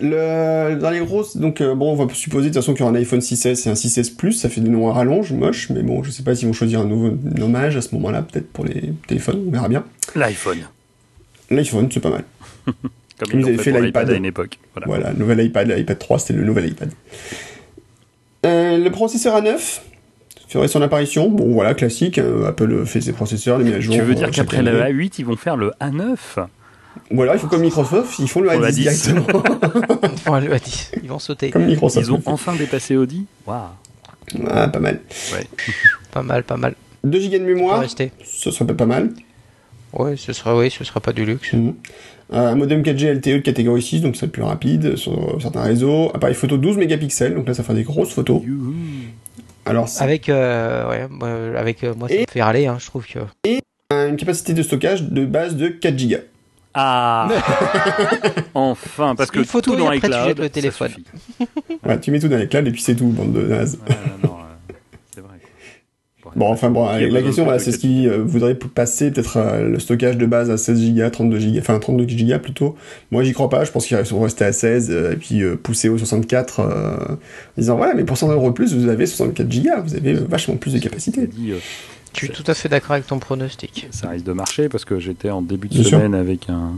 [0.00, 2.82] Le, dans les grosses, donc euh, bon, on va supposer de toute façon qu'il y
[2.88, 5.70] aura un iPhone 6S et un 6S Plus, ça fait des noms à rallonge, moche,
[5.70, 8.52] mais bon, je sais pas s'ils vont choisir un nouveau nommage à ce moment-là, peut-être
[8.52, 9.84] pour les téléphones, on verra bien.
[10.14, 10.58] L'iPhone.
[11.50, 12.24] L'iPhone, c'est pas mal.
[12.66, 14.10] Comme Ils ils avaient fait l'iPad.
[14.10, 14.58] à une époque.
[14.74, 14.86] Voilà.
[14.86, 16.90] Voilà, le nouvel iPad, l'iPad 3, c'était le nouvel iPad.
[18.44, 19.80] Euh, le processeur A9
[20.48, 23.94] ferait son apparition, bon voilà, classique, hein, Apple fait ses processeurs, les met à jour.
[23.94, 26.16] Tu veux euh, dire qu'après le A8, ils vont faire le A9
[27.10, 28.74] Voilà, il faut comme Microsoft, ils font le Pour le A10 A10.
[28.74, 29.26] directement,
[30.28, 31.50] Oh, le A10, ils vont sauter.
[31.50, 32.06] comme Microsoft.
[32.06, 32.28] Ils ont fait.
[32.30, 33.60] enfin dépassé Audi Waouh
[34.48, 35.00] Ah, pas mal.
[36.12, 36.74] Pas mal, pas mal.
[37.04, 38.10] 2 Go de mémoire, rester.
[38.24, 39.10] ce serait pas mal.
[39.92, 41.52] Ouais, ce sera, oui, ce sera pas du luxe.
[41.52, 41.74] Mhm.
[42.32, 46.10] Euh, un modem 4G LTE de catégorie 6, donc c'est plus rapide sur certains réseaux.
[46.14, 48.42] Appareil photo 12 mégapixels, donc là ça fera des grosses photos.
[48.44, 48.74] Youhou.
[49.66, 52.86] Alors Avec, euh, ouais, moi, avec euh, moi, ça Et- me fait râler, hein, je
[52.86, 53.18] trouve que.
[54.08, 56.16] une capacité de stockage de base de 4 Go.
[56.78, 57.28] Ah
[58.54, 60.92] Enfin, parce que Une photo tout et dans après, tu jettes le téléphone.
[61.84, 63.78] Ouais, tu mets tout dans les clouds et puis c'est tout, bande de nazes.
[63.88, 64.36] Ouais, non.
[66.36, 69.78] Bon, enfin bon, la question, voilà, c'est ce qui euh, voudrait passer peut-être euh, le
[69.80, 72.76] stockage de base à 16 Go, 32 Go, enfin 32 Go plutôt.
[73.10, 75.56] Moi, j'y crois pas, je pense qu'ils vont rester à 16 euh, et puis euh,
[75.56, 77.16] pousser au 64 euh, en
[77.56, 80.24] disant, ouais, mais pour 100 euros de plus, vous avez 64 Go, vous avez euh,
[80.28, 81.28] vachement plus de capacité.
[82.12, 83.88] Je suis tout à fait d'accord avec ton pronostic.
[83.90, 85.98] ça risque de marcher parce que j'étais en début de Bien sûr.
[85.98, 86.72] semaine avec un,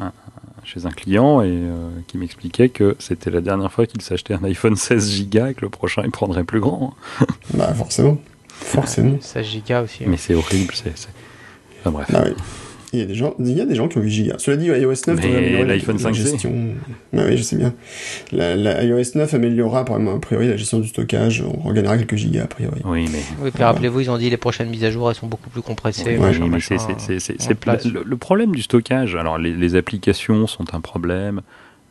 [0.00, 0.12] un-
[0.64, 4.44] chez un client et euh, qui m'expliquait que c'était la dernière fois qu'il s'achetait un
[4.44, 6.94] iPhone 16 Go et que le prochain il prendrait plus grand.
[7.54, 8.18] Bah, forcément.
[8.60, 9.16] Forcément.
[9.20, 10.04] 16 gigas aussi.
[10.06, 10.92] Mais c'est horrible, c'est.
[11.80, 12.08] Enfin, bref.
[12.14, 12.24] Ah.
[12.92, 14.34] Il y a des gens, il y a des gens qui ont 8 gigas.
[14.38, 16.14] Cela dit, iOS 9 Mais devrait améliorer la- l'iPhone la 5C.
[16.14, 16.52] gestion.
[17.16, 17.72] Ah oui, je sais bien.
[18.32, 21.44] La, la iOS 9 améliorera a priori la gestion du stockage.
[21.46, 22.80] On regagnera quelques gigas a priori.
[22.84, 23.20] Oui, mais.
[23.42, 25.62] Oui, puis rappelez-vous, ils ont dit les prochaines mises à jour, elles sont beaucoup plus
[25.62, 26.18] compressées.
[26.18, 27.84] Ouais, Oui, mais c'est- c'est- c'est- On c'est- place.
[27.84, 29.14] le, le problème du stockage.
[29.14, 31.42] Alors, les, les applications sont un problème,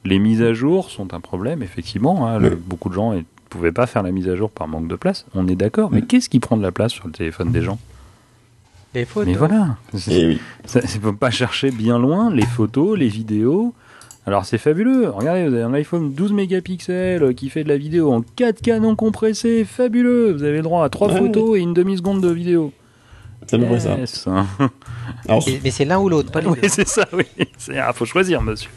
[0.04, 2.28] les mises à jour sont un problème, effectivement.
[2.28, 2.40] hein.
[2.40, 3.14] Le- beaucoup de gens
[3.50, 5.26] ne pouvaient pas faire la mise à jour par manque de place.
[5.34, 7.80] On est d'accord, mais qu'est-ce qui prend de la place sur le téléphone des gens?
[8.94, 9.28] Les photos.
[9.28, 10.40] Mais voilà, c'est- Et oui.
[10.66, 13.74] ça- il ne faut pas chercher bien loin les photos, les vidéos.
[14.26, 15.10] Alors c'est fabuleux.
[15.10, 18.96] Regardez, vous avez un iPhone 12 mégapixels qui fait de la vidéo en 4K non
[18.96, 20.34] compressé, fabuleux.
[20.34, 21.20] Vous avez le droit à trois Ouais.
[21.20, 22.72] photos et une demi seconde de vidéo.
[23.48, 23.96] C'est à peu près ça.
[25.28, 27.26] Alors, Mais c'est l'un ou l'autre, pas les Oui, c'est ça, oui.
[27.58, 28.70] C'est- Ah, faut choisir, monsieur.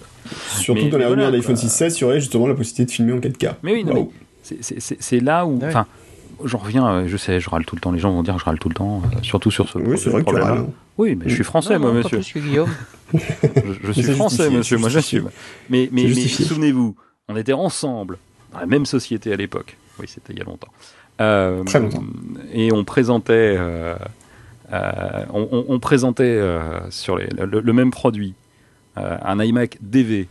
[0.56, 1.62] surtout mais- dans les revenus voilà, de l'iPhone quoi.
[1.68, 3.56] 6S, il y aurait justement la possibilité de filmer en 4K.
[3.62, 4.10] Mais oui, non,
[4.42, 5.58] C'est là où.
[5.58, 5.68] Ouais.
[5.68, 5.86] Enfin,
[6.44, 7.92] j'en reviens, euh, je sais, je râle tout le temps.
[7.92, 9.96] Les gens vont dire que je râle tout le temps, euh, surtout sur ce Oui,
[9.98, 10.66] c'est vrai que tu hein.
[10.98, 12.18] Oui, mais je suis français, Non, moi, non, pas monsieur.
[12.18, 12.70] plus que Guillaume.
[13.14, 13.18] Je,
[13.84, 15.28] je suis français, monsieur, moi j'assume.
[15.68, 16.96] Mais, mais, souvenez-vous,
[17.28, 18.16] on était ensemble,
[18.52, 19.76] dans la même société à l'époque.
[19.98, 20.68] Oui, c'était il y a longtemps.
[21.20, 22.04] Euh, Très longtemps.
[22.54, 23.94] Et on présentait, euh,
[24.72, 28.32] euh, on, on- on présentait euh, sur les- le, le même produit
[28.96, 30.26] euh, un iMac DV,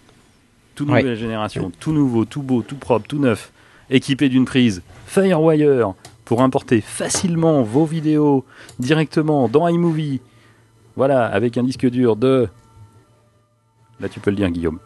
[0.76, 1.02] toute Ouais.
[1.04, 3.52] nouvelle génération, tout nouveau, tout beau, tout propre, tout neuf,
[3.92, 5.94] équipé d'une prise FireWire
[6.26, 8.46] pour importer facilement vos vidéos
[8.80, 10.22] directement dans iMovie.
[10.96, 12.48] Voilà, avec un disque dur de.
[14.00, 14.80] Là, tu peux le dire, Guillaume.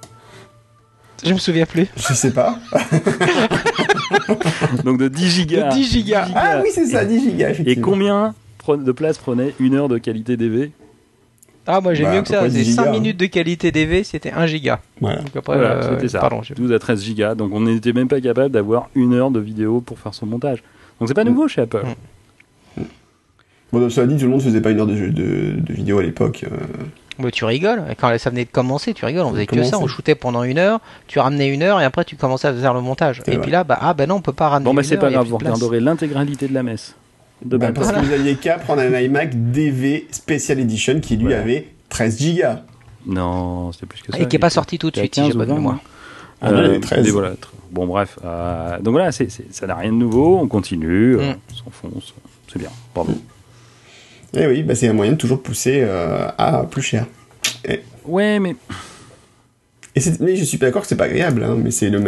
[1.23, 1.87] Je me souviens plus.
[1.95, 2.59] Je sais pas.
[4.83, 5.69] Donc de 10 gigas.
[5.69, 6.27] De 10 gigas.
[6.35, 8.35] Ah oui, c'est ça, 10 gigas, Et combien
[8.67, 10.71] de place prenait une heure de qualité DV
[11.67, 12.41] Ah, moi j'ai Bah, mieux que ça.
[12.43, 14.79] C'est 10 5 gigas, minutes de qualité DV, c'était 1 giga.
[15.01, 15.17] Voilà.
[15.21, 16.19] Donc après, Voilà, euh, c'était ça.
[16.19, 17.35] Pardon, je- 12 à 13 gigas.
[17.35, 20.63] Donc on n'était même pas capable d'avoir une heure de vidéo pour faire son montage.
[20.99, 21.83] Donc c'est pas nouveau chez Apple.
[22.77, 22.81] Mm.
[23.71, 25.73] Bon, donc, cela dit, tout le monde faisait pas une heure de, jeu- de, de
[25.73, 26.45] vidéo à l'époque.
[26.49, 26.55] euh,
[27.19, 27.83] Mais tu rigoles.
[27.99, 29.25] Quand ça venait de commencer, tu rigoles.
[29.25, 29.79] On faisait que ça.
[29.79, 30.79] On shootait pendant une heure.
[31.07, 33.21] Tu ramenais une heure et après tu commençais à faire le montage.
[33.27, 33.41] Et vrai.
[33.41, 35.09] puis là, bah, ah bah non, on peut pas ramener Bon, bah une c'est pas
[35.11, 36.95] grave, vous regarderez l'intégralité de la messe.
[37.43, 41.25] De bah, parce que vous aviez qu'à prendre un iMac DV Special Edition qui lui
[41.25, 41.41] Voilà.
[41.41, 42.63] avait 13 gigas.
[43.05, 44.19] Non, c'était plus que ça.
[44.19, 45.79] Et qui est pas sorti tout de suite, si j'ai 15 pas de 20, mémoire.
[46.41, 47.05] Ah, non, il y Euh, avait 13.
[47.05, 47.29] mais voilà.
[47.31, 47.35] tr-
[47.71, 48.17] Bon, bref.
[48.23, 49.23] euh, donc voilà, ça
[49.67, 50.37] n'a rien de nouveau.
[50.39, 51.35] On continue, euh, Mm.
[51.51, 52.13] on s'enfonce.
[52.51, 52.69] C'est bien.
[52.93, 53.13] Bravo.
[54.33, 57.05] Et oui, bah, c'est un moyen de toujours pousser euh, à plus cher.
[58.05, 58.55] Ouais, mais,
[59.97, 62.03] Et mais je suis pas d'accord que c'est pas agréable, hein, mais c'est le, le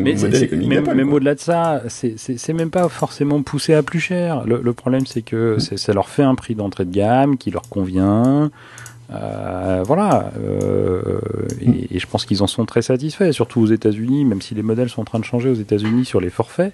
[0.00, 0.96] mais modèle économique même, d'Apple.
[0.96, 4.42] même au-delà de ça, c'est- même pas forcément poussé à plus cher.
[4.46, 7.50] Le, le problème, c'est que c'est- ça leur fait un prix d'entrée de gamme qui
[7.50, 8.50] leur convient.
[9.12, 10.30] Euh, voilà.
[10.44, 11.18] euh,
[11.62, 14.62] et, et je pense qu'ils en sont très satisfaits, surtout aux États-Unis, même si les
[14.62, 16.72] modèles sont en train de changer aux États-Unis sur les forfaits.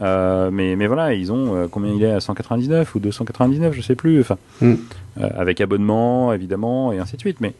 [0.00, 3.96] Euh, mais, mais voilà, ils ont combien il est à 199 ou 299, je sais
[3.96, 4.20] plus.
[4.20, 4.74] Enfin, Mm.
[5.36, 7.40] avec abonnement évidemment et ainsi de suite.
[7.40, 7.52] Mais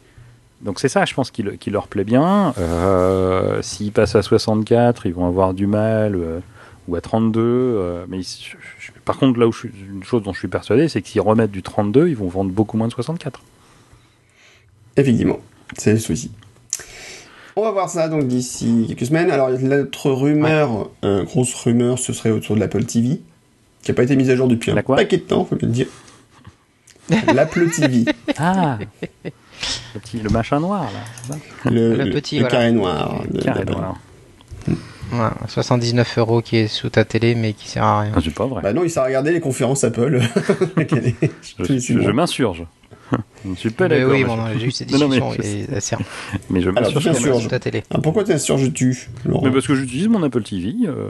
[0.62, 2.54] donc c'est ça, je pense, qui, le- qui leur plaît bien.
[2.58, 6.40] Euh, S'ils passent à 64, ils vont avoir du mal euh,
[6.88, 7.40] ou à 32.
[7.40, 10.48] euh, mais ils- je- je- par contre, là où je une chose dont je suis
[10.48, 13.40] persuadé, c'est que s'ils remettent du 32, ils vont vendre beaucoup moins de 64.
[14.96, 15.38] Effectivement,
[15.78, 16.30] c'est le souci.
[17.56, 19.30] On va voir ça donc d'ici quelques semaines.
[19.30, 23.20] Alors l'autre rumeur, euh, grosse rumeur, ce serait autour de l'Apple TV,
[23.82, 25.74] qui n'a pas été mise à jour depuis un paquet de temps, faut bien le
[25.74, 25.86] dire.
[27.34, 28.04] L'Apple TV,
[28.38, 28.78] Ah
[29.94, 32.56] le, petit, le machin noir là, ça le, petit, le voilà.
[32.56, 33.22] carré noir.
[33.30, 33.72] de- Carré d'Apple.
[33.78, 33.96] noir.
[35.12, 38.12] Ouais, 79 euros qui est sous ta télé mais qui sert à rien.
[38.14, 38.62] Ah, c'est pas vrai.
[38.62, 40.20] Bah non, il s'est regardé les conférences Apple
[40.78, 42.64] je m'insurge.
[43.44, 44.12] je ne suis pas Mais d'accord.
[44.12, 45.98] oui, mais bon, j'ai eu cette Non, non, mais et sert
[46.48, 47.48] mais je m'insurge.
[47.48, 47.82] ta télé.
[47.90, 51.08] Ah, pourquoi t'insurges-tu, Laurent Mais parce que j'utilise mon Apple TV euh,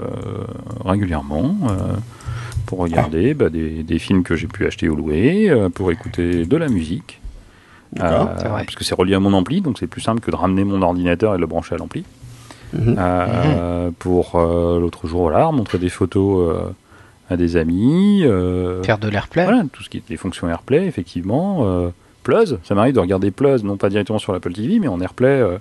[0.83, 1.97] régulièrement euh,
[2.65, 6.47] pour regarder bah, des, des films que j'ai pu acheter ou louer, euh, pour écouter
[6.47, 7.03] de la musique.
[7.11, 7.19] D'accord.
[7.19, 7.80] Euh, C'est vrai.
[7.97, 10.81] Parce que c'est relié à mon ampli, donc c'est plus simple que de ramener mon
[10.83, 12.05] ordinateur et de le brancher à l'ampli.
[12.73, 12.95] Mhm.
[12.99, 16.71] Euh, Pour euh, l'autre jour, voilà, remontrer des photos euh,
[17.29, 18.23] à des amis.
[18.25, 19.43] euh, Faire de l'airplay.
[19.45, 21.59] voilà, tout ce qui est les fonctions AirPlay, effectivement.
[21.63, 21.89] Euh,
[22.23, 25.27] Plus, ça m'arrive de regarder Plus, non pas directement sur l'Apple TV, mais en AirPlay
[25.41, 25.59] euh,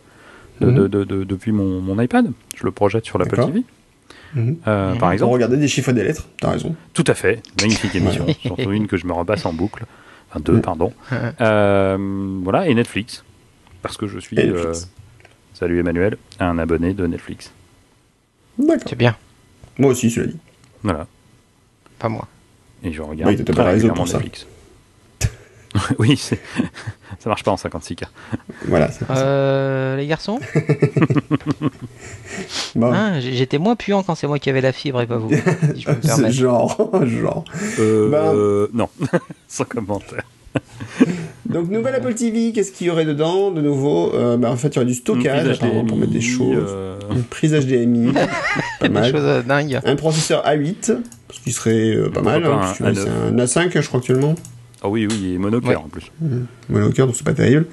[0.60, 0.76] de- Mhm.
[0.76, 2.30] de- de- de- depuis mon, mon iPad.
[2.56, 3.38] Je le projette sur l'Apple.
[3.46, 3.64] TV,
[4.36, 4.58] Mhm.
[4.68, 4.98] euh, Mhm.
[5.00, 5.32] par exemple.
[5.34, 6.76] regardait des chiffres et des lettres, t'as raison.
[6.94, 8.26] Tout à fait, magnifique émission.
[8.46, 9.86] Surtout une que je me repasse en boucle.
[10.30, 10.94] Enfin, deux, pardon.
[11.42, 11.98] Euh,
[12.44, 13.24] voilà, et Netflix.
[13.82, 14.84] Parce que je suis, Netflix.
[14.84, 14.86] euh,
[15.54, 17.52] salut Emmanuel, un abonné de Netflix.
[18.58, 18.84] D'accord.
[18.88, 19.16] C'est bien,
[19.78, 20.38] Moi aussi, cela dit.
[20.84, 21.08] Voilà.
[21.98, 22.28] pas moi.
[22.84, 24.20] Et je regarde Oui, très régulièrement ça.
[26.00, 26.36] Oui, ça
[27.30, 28.04] marche pas en 56K.
[28.68, 28.92] Voilà.
[28.92, 29.22] c'est pour ça.
[29.22, 30.40] Euh, les garçons
[32.76, 35.18] Bon, hein, j- J'étais moins puant quand c'est moi qui avais la fibre et pas
[35.18, 35.30] vous.
[35.76, 37.44] Si je peux me genre, genre.
[37.80, 38.90] Euh, Ben- euh, non,
[39.48, 40.24] sans commentaire.
[41.46, 44.14] Donc, nouvelle Apple TV, qu'est-ce qu'il y aurait dedans de nouveau?
[44.14, 46.56] Euh, bah, En fait, il y aurait du stockage pour mettre des choses.
[46.68, 49.12] euh, Une prise HDMI, pas Des mal.
[49.12, 49.80] choses euh, dingues.
[49.84, 50.98] Un processeur A8,
[51.32, 52.44] ce qui serait euh, pas Pourquoi mal.
[52.44, 54.36] pas hein, un un A5, je crois, actuellement.
[54.82, 55.76] Ah oui, oui, et monocœur Ouais.
[55.76, 56.10] en plus.
[56.70, 57.66] monocœur, donc c'est pas terrible.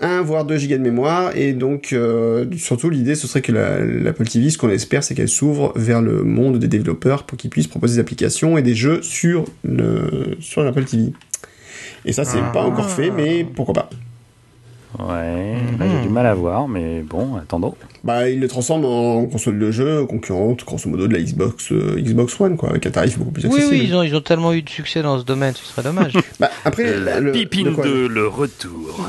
[0.00, 3.78] 1 voire 2 gigas de mémoire, et donc euh, surtout l'idée ce serait que la-
[3.84, 7.50] l'Apple TV, ce qu'on espère, c'est qu'elle s'ouvre vers le monde des développeurs pour qu'ils
[7.50, 11.12] puissent proposer des applications et des jeux sur le sur l'Apple TV.
[12.04, 12.50] Et ça c'est Ah.
[12.52, 13.90] pas encore fait, mais pourquoi pas.
[14.98, 15.90] Ouais, là Mhm.
[15.90, 17.74] j'ai du mal à voir, mais bon, attendons.
[18.04, 21.96] Bah il le transforme en console de jeu concurrente, grosso modo de la Xbox euh,
[22.00, 23.72] Xbox One quoi, avec un tarif beaucoup plus Oui, accessible.
[23.74, 26.12] oui, ils ont, ils ont tellement eu de succès dans ce domaine, ce serait dommage.
[26.40, 29.08] Bah après La le- pipine de quoi- de le retour.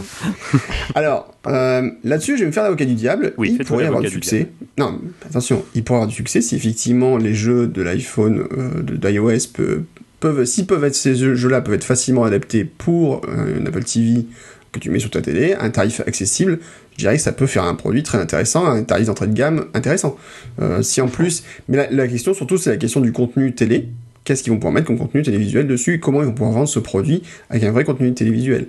[0.95, 3.33] Alors, euh, là-dessus, je vais me faire l'avocat du diable.
[3.37, 4.49] Oui, il pourrait y avoir du succès.
[4.77, 8.81] Non, attention, il pourrait y avoir du succès si effectivement les jeux de l'iPhone, euh,
[8.81, 9.83] de- d'iOS peut-
[10.19, 13.83] peuvent, s'ils peuvent être ces jeux- jeux-là peuvent être facilement adaptés pour euh, une Apple
[13.83, 14.25] TV
[14.73, 16.59] que tu mets sur ta télé, un tarif accessible,
[16.93, 19.67] je dirais que ça peut faire un produit très intéressant, un tarif d'entrée de gamme
[19.73, 20.17] intéressant.
[20.61, 23.87] Euh, si en plus, mais la, la question surtout, c'est la question du contenu télé.
[24.25, 25.99] Qu'est-ce qu'ils vont pouvoir mettre comme contenu télévisuel dessus?
[25.99, 28.67] Comment ils vont pouvoir vendre ce produit avec un vrai contenu télévisuel?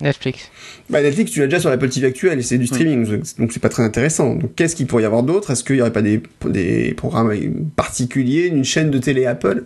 [0.00, 0.50] Netflix.
[0.90, 3.60] Bah Netflix, tu l'as déjà sur l'Apple TV actuelle et c'est du streaming, donc c'est
[3.62, 4.34] pas très intéressant.
[4.34, 5.50] Donc qu'est-ce qu'il pourrait y avoir d'autre?
[5.52, 7.32] Est-ce qu'il y aurait pas des, des programmes
[7.76, 9.64] particuliers, une chaîne de télé Apple?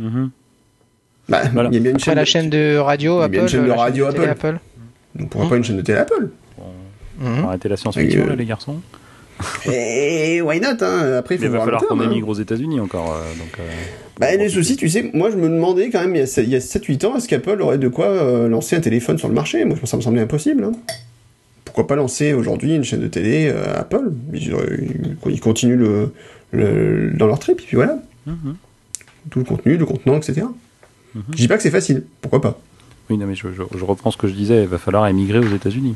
[0.00, 0.30] Mhm.
[1.28, 1.70] Bah, Voilà.
[1.70, 2.14] il y a bien une Après chaîne.
[2.16, 3.32] la de- chaîne de radio Il y a Apple.
[3.32, 4.58] bien une chaîne de radio Apple.
[5.14, 6.28] Donc pourquoi pas une chaîne de télé Apple
[7.22, 8.76] On va arrêter la science-fiction euh, là, les garçons.
[9.72, 11.14] Et why not hein?
[11.18, 12.04] Après, il Mais faut il va le falloir qu'on hein.
[12.04, 13.14] émigre aux États-Unis encore.
[13.14, 13.62] euh, donc, euh,
[14.20, 16.48] Bah les soucis, tu sais, moi je me demandais quand même il y a, il
[16.50, 19.34] y a 7-8 ans, est-ce qu'Apple aurait de quoi euh, lancer un téléphone sur le
[19.34, 19.64] marché?
[19.64, 20.64] Moi ça me semblait impossible.
[20.64, 20.72] hein.
[21.64, 24.12] Pourquoi pas lancer aujourd'hui une chaîne de télé euh, Apple?
[24.32, 26.12] Ils, continuent le,
[26.52, 27.98] le- dans leur trip, et puis voilà.
[28.26, 28.54] mhm.
[29.30, 30.42] Tout le contenu, le contenant, etc.
[31.14, 31.22] Mhm.
[31.32, 32.58] Je dis pas que c'est facile, pourquoi pas?
[33.10, 34.62] Oui, non, mais je, je- je reprends ce que je disais.
[34.62, 35.94] Il va falloir émigrer aux États-Unis.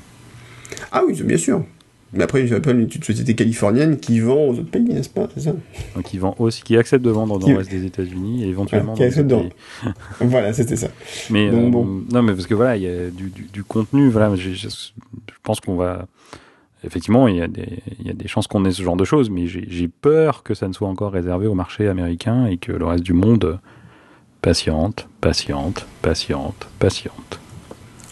[0.92, 1.64] Ah oui, bien sûr.
[2.14, 5.28] Mais après, Apple est une société californienne qui vend aux autres pays, n'est-ce pas?
[5.34, 5.52] C'est ça
[5.94, 8.48] Donc, ils vendent aussi, qui acceptent de vendre dans Qui- le reste des États-Unis et
[8.48, 9.52] éventuellement Voilà, qui dans pays.
[10.20, 10.88] Voilà, c'était ça.
[11.30, 11.84] Mais Donc, euh, bon.
[12.10, 14.08] non, mais parce que voilà, il y a du, du, du contenu.
[14.08, 16.06] Voilà, j'ai- je, je pense qu'on va.
[16.84, 17.68] Effectivement, il y a des,
[18.00, 20.42] il y a des chances qu'on ait ce genre de choses, mais j'ai j'ai peur
[20.44, 23.44] que ça ne soit encore réservé au marché américain et que le reste du monde
[23.44, 23.56] euh,
[24.42, 27.40] patiente, patiente, patiente, patiente.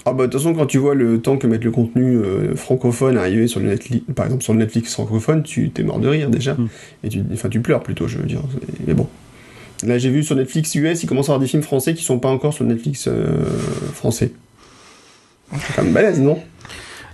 [0.09, 2.55] Ah bah de toute façon quand tu vois le temps que mettre le contenu euh,
[2.55, 6.07] francophone arriver sur le Netflix, par exemple sur le Netflix francophone, tu t'es mort de
[6.07, 6.55] rire déjà.
[6.55, 6.69] Mm.
[7.03, 8.41] Et tu, enfin tu pleures plutôt, je veux dire.
[8.87, 9.09] Mais bon.
[9.83, 12.21] Là j'ai vu sur Netflix US, il commence à avoir des films français qui sont
[12.21, 13.45] pas encore sur le Netflix euh,
[13.95, 14.31] français.
[15.53, 16.39] C'est quand même balèze, non?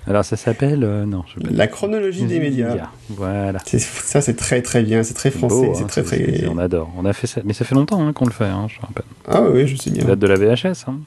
[0.07, 1.55] Alors ça s'appelle euh, non, je sais pas.
[1.55, 2.91] La chronologie des médias.
[3.11, 3.61] Voilà.
[3.65, 6.47] Ça c'est très très bien, c'est très français, c'est hein, très très.
[6.49, 6.93] On adore.
[6.97, 8.45] On a fait ça, mais ça fait longtemps hein, qu'on le fait.
[8.45, 9.05] Hein, je rappelle.
[9.29, 10.03] Ah oui, oui, je sais bien.
[10.03, 10.88] Ça date de la VHS.
[10.88, 10.99] Hein.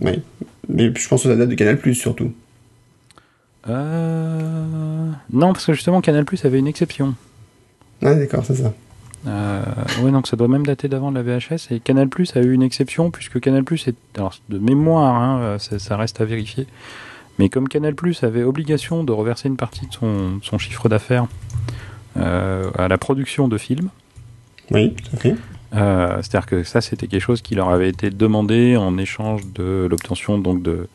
[0.00, 0.22] Oui.
[0.68, 2.32] Mais je pense que ça date de Canal Plus surtout.
[3.68, 5.10] Euh...
[5.32, 7.14] Non, parce que justement Canal Plus avait une exception.
[8.02, 8.72] Ah d'accord, c'est ça.
[9.26, 9.62] Euh,
[10.02, 11.72] ouais, donc ça doit même dater d'avant de la VHS.
[11.72, 15.40] Et Canal Plus a eu une exception puisque Canal Plus est, alors de mémoire, hein,
[15.40, 16.66] euh, ça, ça reste à vérifier.
[17.38, 21.26] Mais comme Canal Plus avait obligation de reverser une partie de son, son chiffre d'affaires
[22.16, 23.88] euh, à la production de films,
[24.70, 24.94] Oui,
[25.74, 29.86] euh, c'est-à-dire que ça c'était quelque chose qui leur avait été demandé en échange de
[29.90, 30.86] l'obtention donc de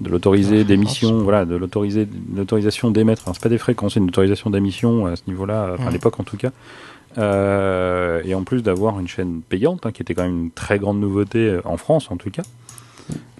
[0.00, 3.22] de l'autoriser Ah, d'émission, voilà, de l'autoriser, l'autorisation d'émettre.
[3.34, 5.92] C'est pas des fréquences, c'est une autorisation d'émission à ce niveau-là, enfin, à Mhm.
[5.92, 6.50] l'époque en tout cas.
[7.18, 10.78] Euh, et en plus d'avoir une chaîne payante, hein, qui était quand même une très
[10.80, 12.42] grande nouveauté euh, en France en tout cas.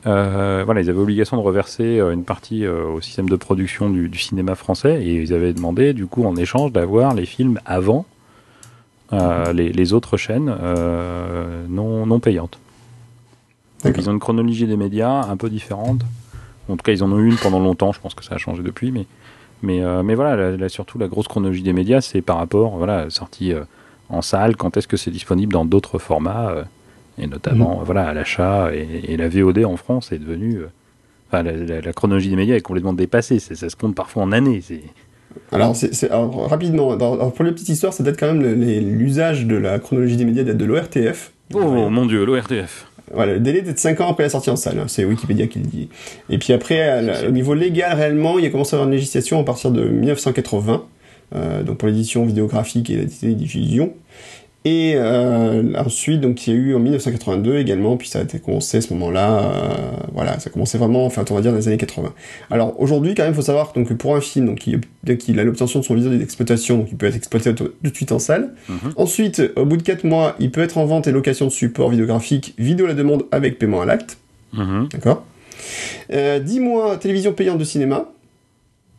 [0.07, 3.89] Euh, voilà, ils avaient obligation de reverser euh, une partie euh, au système de production
[3.89, 7.61] du, du cinéma français et ils avaient demandé du coup en échange d'avoir les films
[7.65, 8.07] avant
[9.13, 10.57] les, les autres chaînes
[11.69, 12.59] non, non payantes.
[13.85, 16.01] Donc ils ont une chronologie des médias un peu différente.
[16.71, 17.93] En tout cas, ils en ont eu une pendant longtemps.
[17.93, 19.05] Je pense que ça a changé depuis, mais
[19.63, 23.11] mais mais voilà, là, là, surtout la grosse chronologie des médias, c'est par rapport voilà
[23.11, 23.53] sortie
[24.09, 24.57] en salle.
[24.57, 26.65] Quand est-ce que c'est disponible dans d'autres formats
[27.19, 30.67] et notamment euh, voilà à l'achat et, et la VOD en France est devenue euh,
[31.31, 33.39] enfin, la, la- la chronologie des médias est complètement dépassée.
[33.39, 34.63] Ça se compte parfois en années.
[34.63, 34.81] C'est
[35.51, 39.79] Alors, rapidement, dans- alors, pour la petite histoire, ça date quand même l'usage de la
[39.79, 41.33] chronologie des médias date de l'ORTF.
[41.55, 42.87] oh mon dieu, l'ORTF.
[43.15, 45.47] Voilà, le délai était de 5 ans après la sortie en salle, hein, c'est Wikipédia
[45.47, 45.89] qui le dit.
[46.31, 48.95] Et puis après, la- au niveau légal, réellement, il y a commencé à avoir une
[48.95, 50.85] législation à partir de 1980,
[51.35, 53.93] euh, donc pour l'édition vidéographique et la diffusion.
[54.65, 58.39] Et euh, ensuite, donc il y a eu en 1982 également, puis ça a été
[58.39, 59.69] commencé à ce moment-là, euh,
[60.15, 62.13] voilà, ça a commencé vraiment, enfin on va dire dans les années 80.
[62.49, 65.41] Alors aujourd'hui, quand même, il faut savoir donc pour un film, donc il, dès qu'il
[65.41, 68.21] a l'obtention de son visa d'exploitation, donc il peut être exploité tout de suite en
[68.21, 68.55] salle.
[68.69, 68.93] Mhm.
[68.97, 71.91] Ensuite, au bout de 4 mois, il peut être en vente et location de support
[71.91, 74.17] vidéographique, vidéo à la demande avec paiement à l'acte,
[74.53, 74.89] Mhm.
[74.93, 75.25] d'accord.
[76.13, 78.09] Euh, 10 mois télévision payante de cinéma,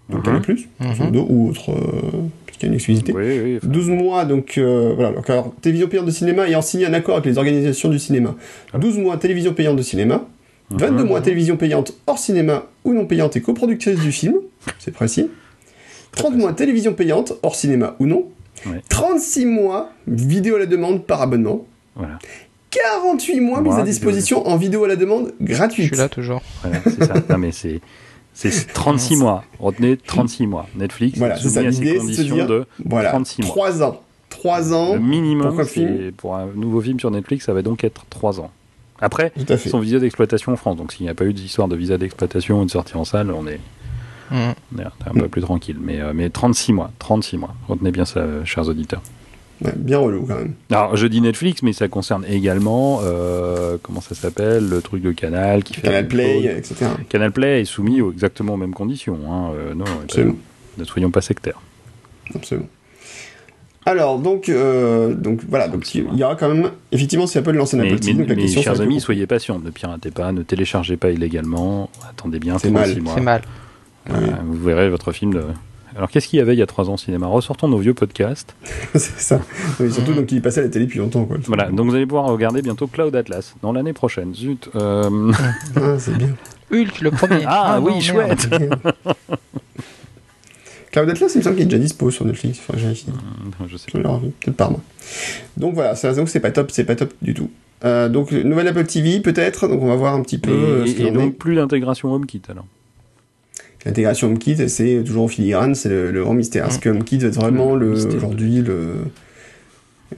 [0.10, 0.24] donc Mhm.
[0.26, 1.16] Canal+, plus, Mhm.
[1.30, 1.72] ou autre,
[2.68, 3.14] une exclusivité.
[3.14, 3.58] Oui, oui.
[3.58, 6.94] enfin, 12 mois, donc euh, voilà, donc alors télévision payante de cinéma ayant signé un
[6.94, 8.36] accord avec les organisations du cinéma.
[8.78, 10.26] 12 mois télévision payante de cinéma.
[10.70, 11.10] 22 Mhm.
[11.10, 14.36] mois télévision payante hors cinéma ou non payante et coproductrice du film,
[14.80, 15.30] c'est précis.
[16.14, 18.26] 30 mois télévision payante hors cinéma ou non.
[18.66, 18.82] Ouais.
[18.90, 21.66] 36 mois vidéo à la demande par abonnement.
[21.96, 22.18] Voilà.
[22.72, 23.92] 48 mois Mois, mise à vidéo.
[23.94, 25.88] disposition en vidéo à la demande Je gratuite.
[25.88, 26.42] suis là toujours.
[26.64, 27.14] Voilà, c'est ça.
[27.30, 27.82] Non, mais c'est.
[28.34, 29.44] C'est 36 mois.
[29.60, 30.68] Retenez 36 mois.
[30.76, 31.62] Netflix, Voilà, c'est ça.
[31.62, 33.52] L'idée, c'est de de Voilà, 36 mois.
[33.52, 34.02] 3 ans.
[34.30, 38.06] 3 ans, Le minimum, film pour un nouveau film sur Netflix, ça va donc être
[38.10, 38.50] 3 ans.
[39.00, 40.78] Après, son visa d'exploitation en France.
[40.78, 43.32] Donc s'il n'y a pas eu d'histoire de visa d'exploitation ou de sortie en salle,
[43.32, 43.60] on est,
[44.32, 44.54] Mhm.
[44.76, 45.78] on est un peu plus tranquille.
[45.80, 46.92] Mais, euh, mais 36 mois.
[47.00, 47.54] 36 mois.
[47.68, 49.02] Retenez bien ça, euh, chers auditeurs.
[49.64, 50.54] Ouais, bien relou quand même.
[50.72, 55.12] Alors, je dis Netflix, mais ça concerne également, euh, comment ça s'appelle, le truc de
[55.12, 56.46] Canal qui fait Canal Play, chose.
[56.72, 56.86] etc.
[57.10, 59.20] Canal Play est soumis aux exactement aux mêmes conditions.
[59.30, 59.52] Hein.
[59.56, 60.36] euh, non, Absolument.
[60.78, 61.62] ne soyons pas sectaires.
[62.36, 62.68] Absolument.
[63.86, 67.74] Alors, donc, euh, donc voilà, donc il y aura quand même, effectivement, si Apple lance
[67.74, 70.32] un Apple TV, mais- donc la mais, question chers amis, soyez patients, ne piratez pas,
[70.32, 73.14] ne téléchargez pas illégalement, attendez bien C'est 36 mal.
[73.16, 73.42] C'est mal.
[74.10, 74.14] Euh,
[74.46, 75.34] vous verrez votre film.
[75.34, 75.44] de-
[75.96, 77.94] Alors qu'est-ce qu'il y avait il y a 3 ans au cinéma Ressortons nos vieux
[77.94, 78.56] podcasts.
[78.96, 79.42] c'est ça.
[79.80, 81.38] Oui, surtout, donc il est passé à la télé depuis longtemps, quoi.
[81.46, 84.34] Voilà, donc vous allez pouvoir regarder bientôt Cloud Atlas, dans l'année prochaine.
[84.34, 84.70] Zut.
[84.76, 85.32] euh,
[85.76, 86.30] Ah, c'est bien.
[86.72, 87.44] Hulk, le premier.
[87.48, 88.50] Ah, oui, non, chouette.
[90.92, 92.60] Cloud Atlas, il me semble qu'il est déjà dispo sur Netflix.
[92.60, 93.14] Enfin, j'ai vérifié.
[93.68, 94.82] je sais revu, peut-être par moi.
[95.58, 97.50] Donc voilà, ça, donc c'est pas top, c'est pas top du tout.
[97.84, 100.90] Euh, donc nouvelle Apple TV peut-être, donc on va voir un petit peu euh, Et,
[100.90, 101.38] ce qu'il et en donc est.
[101.38, 102.66] plus d'intégration HomeKit alors.
[103.86, 106.68] L'intégration HomeKit, c'est toujours en filigrane, c'est le, le grand mystère.
[106.68, 108.16] Est-ce que HomeKit va être vraiment Mystère.
[108.16, 108.96] aujourd'hui le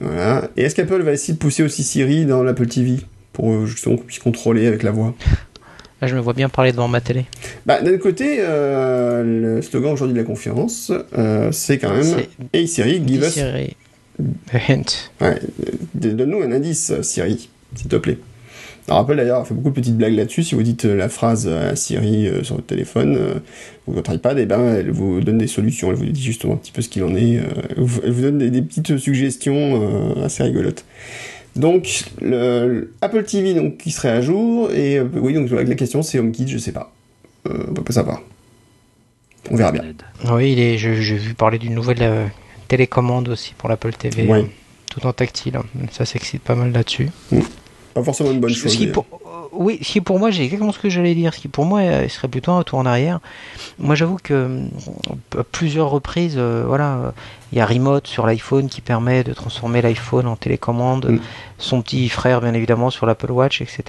[0.00, 0.50] voilà.
[0.56, 2.96] Et est-ce qu'Apple va essayer de pousser aussi Siri dans l'Apple TV
[3.32, 5.14] pour euh, justement qu'on puisse contrôler avec la voix?
[6.02, 7.24] Là, je me vois bien parler devant ma télé.
[7.64, 12.68] Bah, d'un côté, euh, le slogan aujourd'hui de la conférence, euh, c'est quand même Hey
[12.68, 13.74] Siri, give us, Siri.
[14.52, 15.10] A hint.
[15.20, 15.40] ouais,
[15.94, 18.18] donne-nous un indice, Siri, s'il te plaît.
[18.88, 20.44] Alors Apple d'ailleurs fait beaucoup de petites blagues là-dessus.
[20.44, 23.34] Si vous dites euh, la phrase à Siri euh, sur votre téléphone euh,
[23.86, 25.90] ou votre iPad, et ben elle vous donne des solutions.
[25.90, 27.38] Elle vous dit justement un petit peu ce qu'il en est.
[27.38, 27.42] euh,
[27.76, 30.84] elle vous- donne des, des petites suggestions euh, assez rigolotes.
[31.56, 35.74] Donc le, le Apple TV donc qui serait à jour et euh, oui donc la
[35.74, 36.92] question c'est HomeKit, je sais pas.
[37.48, 38.22] Euh, on peut pas savoir.
[39.50, 39.82] On verra bien.
[40.30, 42.26] Oui, il est, je- j'ai vu parler d'une nouvelle euh,
[42.68, 44.26] télécommande aussi pour l'Apple TV.
[44.26, 44.40] Ouais.
[44.40, 44.44] euh,
[44.90, 45.58] tout en tactile.
[45.92, 47.08] Ça s'excite pas mal là-dessus.
[47.96, 48.72] Pas forcément une bonne Ce chose.
[48.76, 49.04] qui d'ailleurs.
[49.04, 51.32] pour- euh, oui, ce qui pour moi, j'ai exactement ce que j'allais dire.
[51.32, 53.20] Ce qui pour moi euh, serait plutôt un retour en arrière.
[53.78, 54.60] Moi, j'avoue que euh,
[55.38, 57.14] à plusieurs reprises, euh, voilà,
[57.52, 61.06] il y a Remote sur l'iPhone qui permet de transformer l'iPhone en télécommande.
[61.06, 61.20] Mm.
[61.58, 63.82] Son petit frère, bien évidemment, sur l'Apple Watch, etc.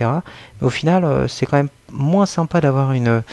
[0.61, 3.23] Mais au final, c'est quand même moins sympa d'avoir une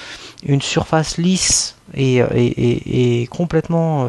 [0.47, 4.09] une surface lisse et, et, et- et complètement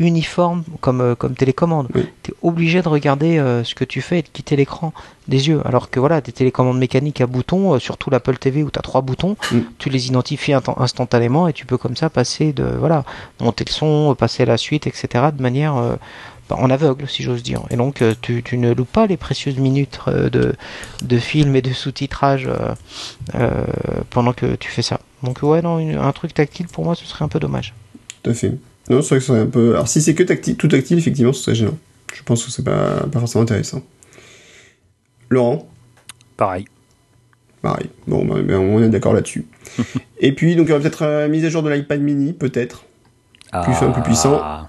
[0.00, 1.86] uniforme comme, euh, comme télécommande.
[1.94, 2.06] Oui.
[2.24, 4.92] Tu es obligé de regarder euh, ce que tu fais et de quitter l'écran
[5.28, 5.60] des yeux.
[5.64, 8.82] Alors que voilà, des télécommandes mécaniques à boutons, euh, surtout l'Apple TV où tu as
[8.82, 9.58] trois boutons, Mm.
[9.78, 13.04] tu les identifies instantanément et tu peux comme ça passer de voilà,
[13.40, 15.26] monter le son, passer à la suite, etc.
[15.36, 15.94] de manière euh,
[16.48, 17.62] bah, en aveugle, si j'ose dire.
[17.70, 20.54] Et donc tu, tu ne loupes pas les précieuses minutes de,
[21.02, 22.48] de film et de sous-titrage
[24.10, 24.98] pendant que tu fais ça.
[25.22, 27.74] Donc ouais, non, une- un truc tactile pour moi, ce serait un peu dommage.
[28.22, 28.54] Tout à fait.
[28.90, 29.74] Non, c'est vrai que ce serait un peu.
[29.74, 31.78] Alors, si c'est que tactile, tout tactile, effectivement, ce serait gênant.
[32.12, 33.82] Je pense que c'est pas, pas forcément intéressant.
[35.28, 35.68] Laurent,
[36.36, 36.64] Pareil.
[37.62, 37.88] pareil.
[38.08, 39.46] Bon, bah, ben, on est d'accord là-dessus.
[40.18, 42.84] Et puis, donc, il y aura peut-être euh, mise à jour de l'iPad mini, peut-être.
[43.62, 44.40] Plus fin, plus puissant.
[44.42, 44.68] Ah.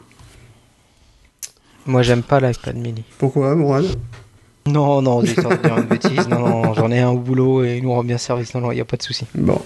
[1.88, 3.04] Moi, j'aime pas l'iPad mini.
[3.18, 3.86] Pourquoi, Mourad
[4.68, 6.28] Non, non, j'ai dire une bêtise.
[6.28, 8.54] Non, non, j'en ai un au boulot et il nous rend bien service.
[8.54, 9.26] Non, non, il n'y a pas de souci.
[9.34, 9.60] Bon.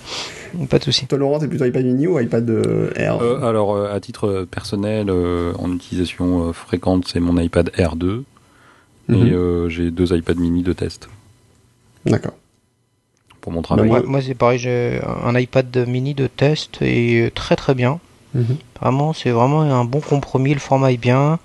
[0.69, 1.05] Pas de souci.
[1.05, 4.47] Toi, Laurent, t'es plutôt iPad mini ou iPad euh, Air Euh, alors, euh, à titre
[4.49, 8.23] personnel, euh, en utilisation euh, fréquente, c'est mon iPad R2.
[9.07, 9.27] Mhm.
[9.27, 11.09] Et euh, j'ai deux iPad mini de test
[12.05, 12.33] D'accord.
[13.41, 13.89] pour mon travail.
[13.89, 17.99] Bah, Moi, moi, c'est pareil, j'ai un iPad mini de test et très très bien.
[18.33, 18.57] Mhm.
[18.81, 20.53] Vraiment, c'est vraiment un bon compromis.
[20.53, 21.37] Le format est bien.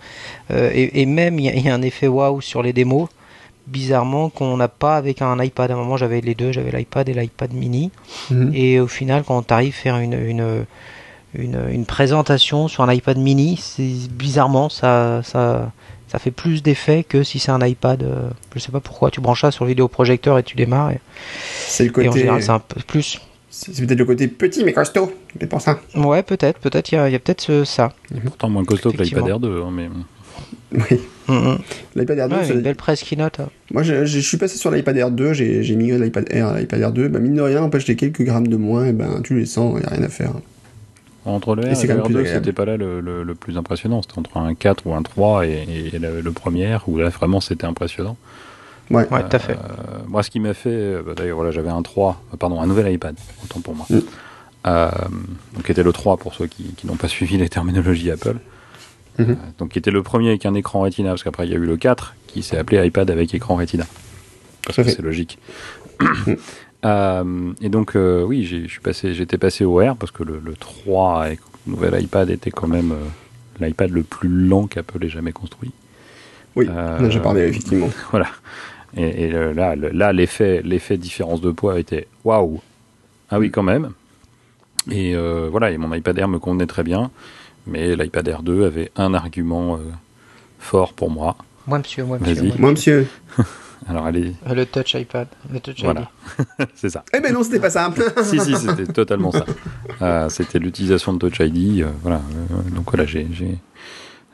[0.52, 3.08] Euh, et, et même, il y, y a un effet waouh sur les démos.
[3.70, 5.70] Bizarrement, qu'on n'a pas avec un iPad.
[5.70, 6.50] À un moment, j'avais les deux.
[6.52, 7.90] J'avais l'iPad et l'iPad mini.
[8.30, 8.50] Mhm.
[8.54, 10.64] Et au final, quand tu arrives à faire une, une,
[11.34, 15.70] une, une présentation sur un iPad mini, c'est bizarrement, ça, ça,
[16.08, 18.02] ça fait plus d'effet que si c'est un iPad.
[18.02, 19.10] euh, je sais pas pourquoi.
[19.12, 20.90] Tu branches ça sur le vidéoprojecteur et tu démarres.
[20.90, 20.98] Et,
[21.66, 22.18] C'est le et en côté.
[22.20, 23.20] général, c'est un peu plus.
[23.52, 25.12] C'est peut-être le côté petit mais costaud.
[25.38, 25.78] C'est pour ça.
[25.96, 27.92] Ouais, peut-être, peut-être, il y a, peut-être ça.
[28.24, 29.28] Pourtant moins costaud que l'iPad.
[29.28, 29.88] Air 2, hein, mais
[30.72, 31.00] Oui.
[31.28, 31.58] Mhm.
[31.96, 33.40] L'iPad Air 2, Ouais, ça- une belle presse keynote.
[33.72, 36.60] moi je, je suis passé sur l'iPad Air 2, j'ai migré de l'iPad Air à
[36.60, 37.08] l'iPad Air 2.
[37.08, 39.74] Bah, mine de rien, empêche les quelques grammes de moins, et ben tu les sens,
[39.76, 40.32] il n'y a rien à faire.
[41.24, 42.44] entre le Et R c'est et quand le même plus R2, agréable.
[42.44, 44.00] c'était pas là le, le- le plus impressionnant.
[44.02, 47.40] C'était entre un 4 ou un 3 et, et le, le premier où là vraiment
[47.40, 48.16] c'était impressionnant.
[48.90, 49.06] Ouais.
[49.10, 49.52] Ouais, tout à fait.
[49.52, 52.60] Euh, moi, ce qui m'a fait, euh, bah, d'ailleurs, voilà, j'avais un 3, euh, pardon,
[52.60, 53.14] un nouvel iPad,
[53.44, 53.86] autant pour moi.
[53.88, 53.98] Mm.
[54.66, 54.90] Euh,
[55.54, 58.34] donc, qui était le 3 pour ceux qui, qui n'ont pas suivi les terminologies Apple.
[59.20, 59.30] Mhm.
[59.30, 61.58] Euh, donc, qui était le premier avec un écran Retina, parce qu'après, il y a
[61.58, 63.84] eu le 4 qui s'est appelé iPad avec écran Retina.
[64.64, 65.38] Parce que c'est logique.
[66.86, 70.54] Euh, et donc, euh, oui, suis passé, j'étais passé au R parce que le, le
[70.54, 75.10] 3 avec le nouvel iPad était quand même euh, l'iPad le plus lent qu'Apple ait
[75.10, 75.72] jamais construit.
[76.56, 77.90] Oui, on a déjà parlé, effectivement.
[78.10, 78.28] Voilà.
[78.96, 80.62] Et, là, là, l'effet,
[80.96, 82.62] différence de poids était waouh.
[83.28, 83.90] Ah oui, quand même.
[84.90, 85.14] Et
[85.50, 87.10] voilà, et mon iPad Air me convenait très bien,
[87.66, 89.80] mais l'iPad Air 2 avait un argument euh,
[90.58, 91.36] fort pour moi.
[91.66, 92.34] Moi, monsieur, moi, monsieur.
[92.34, 92.46] Vas-y.
[92.48, 93.06] moi, Moi, monsieur.
[93.88, 95.26] Alors allez, Euh, Le Touch iPad.
[95.52, 96.46] Le Touch voilà, ID.
[96.74, 97.02] c'est ça.
[97.14, 98.02] Eh ben non, c'était pas simple.
[98.24, 99.46] si si, c'était totalement ça.
[100.02, 101.80] Euh, c'était l'utilisation de Touch ID.
[101.82, 102.16] euh, voilà.
[102.52, 103.56] euh, donc voilà, j'ai, j'ai,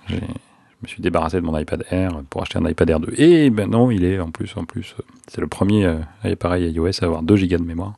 [0.08, 3.14] j'ai- je me suis débarrassé de mon iPad Air pour acheter un iPad Air 2.
[3.18, 4.94] Et maintenant, il est en plus, en plus,
[5.28, 7.94] c'est le premier euh, appareil iOS à avoir 2 Go de mémoire.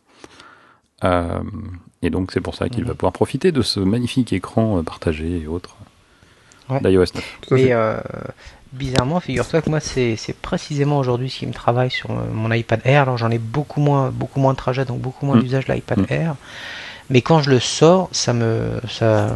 [1.04, 1.40] Euh,
[2.02, 5.42] et donc c'est pour ça qu'il va pouvoir profiter de ce magnifique écran euh, partagé
[5.42, 5.76] et autres
[6.70, 6.80] Ouais.
[6.80, 7.38] d'iOS 9.
[7.40, 7.62] Tout à fait.
[7.68, 7.96] Et euh,
[8.74, 12.52] bizarrement, figure-toi que moi, c'est c'est précisément aujourd'hui ce qui me travaille sur euh, mon
[12.52, 13.02] iPad Air.
[13.02, 15.40] Alors, j'en ai beaucoup moins, beaucoup moins de trajets, donc beaucoup moins Mm.
[15.42, 16.06] d'usage de l'iPad Mm.
[16.10, 16.34] Air.
[17.08, 19.34] Mais quand je le sors, ça me, ça,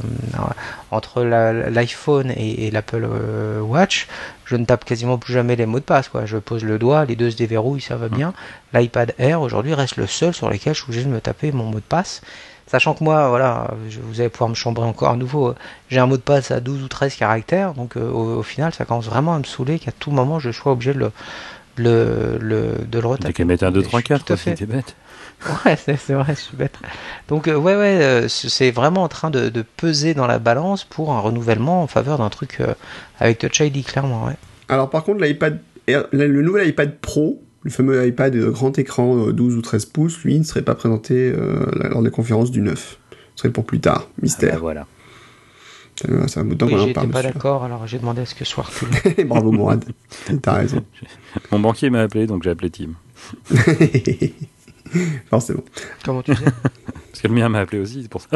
[0.91, 4.09] entre la- l'iPhone et, et l'Apple euh, Watch,
[4.45, 6.11] je ne tape quasiment plus jamais les mots de passe.
[6.11, 6.27] Quoi.
[6.27, 8.35] Je pose le doigt, les deux se déverrouillent, ça va bien.
[8.75, 11.65] L'iPad Air aujourd'hui reste le seul sur lequel je suis obligé de me taper mon
[11.65, 12.21] mot de passe.
[12.73, 15.49] Sachant que moi, voilà, je- vous allez pouvoir me chambrer encore à nouveau.
[15.51, 15.55] euh,
[15.91, 18.73] J'ai un mot de passe à 12 ou 13 caractères, donc euh, au, au final,
[18.73, 21.13] ça commence vraiment à me saouler qu'à tout moment, je sois obligé de le,
[21.77, 23.35] le, le- de le retaper.
[23.35, 24.51] qu'à mettre un 2, Je 3, suis 4, tout à quoi, fait.
[24.57, 24.97] si t'es bête.
[25.67, 26.79] Ouais, c'est c'est vrai, je suis bête.
[27.29, 30.85] Donc, euh, ouais, ouais, euh, c'est vraiment en train de, de peser dans la balance
[30.85, 32.73] pour un renouvellement en faveur d'un truc euh,
[33.21, 34.37] avec Touch ID, clairement, ouais.
[34.69, 35.59] Alors par contre, l'iPad
[35.89, 40.19] le nouvel iPad Pro, le fameux iPad euh, grand écran euh, 12 ou 13 pouces,
[40.25, 42.99] lui, ne serait pas présenté euh, lors des conférences du 9.
[43.35, 44.03] Ce serait pour plus tard.
[44.03, 44.61] Ah bah Mystère.
[44.61, 44.87] voilà.
[46.09, 48.23] Euh, C'est un bout de temps Oui, qu'on en j'étais pas d'accord, alors j'ai demandé
[48.23, 49.25] à ce que soit reculé.
[49.25, 49.85] Bravo Mourad.
[50.43, 50.85] T'as raison.
[51.53, 52.91] Mon banquier m'a appelé, donc j'ai appelé Tim.
[55.31, 55.63] Forcément.
[56.05, 56.45] Comment tu sais?
[56.45, 58.29] Parce que le mien m'a appelé aussi, c'est pour ça.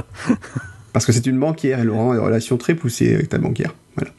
[0.93, 3.75] Parce que c'est une banquière et Laurent a des relations très poussées avec ta banquière.
[3.97, 4.13] Voilà.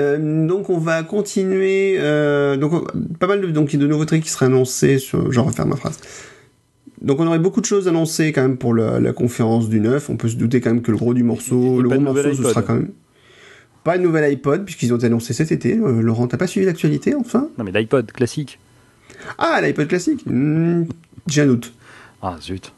[0.00, 1.96] Euh, donc on va continuer.
[1.98, 2.84] euh, donc on-
[3.18, 4.98] pas mal de, donc, de nouveautés qui seraient annoncées.
[4.98, 5.98] Sur, je refaire ma phrase.
[7.02, 10.10] Donc on aurait beaucoup de choses annoncées quand même pour la, la conférence du 9.
[10.10, 12.22] On peut se douter quand même que le gros du morceau, et le gros morceau,
[12.34, 12.90] ce sera quand même
[13.84, 15.78] pas de nouvel iPod puisqu'ils ont été annoncés cet été.
[15.78, 17.48] Euh, Laurent, t'as pas suivi l'actualité enfin?
[17.58, 18.58] Non mais l'iPod classique.
[19.38, 20.24] Ah l'iPod classique.
[21.26, 21.72] J'ai un doute.
[22.22, 22.72] Ah zut.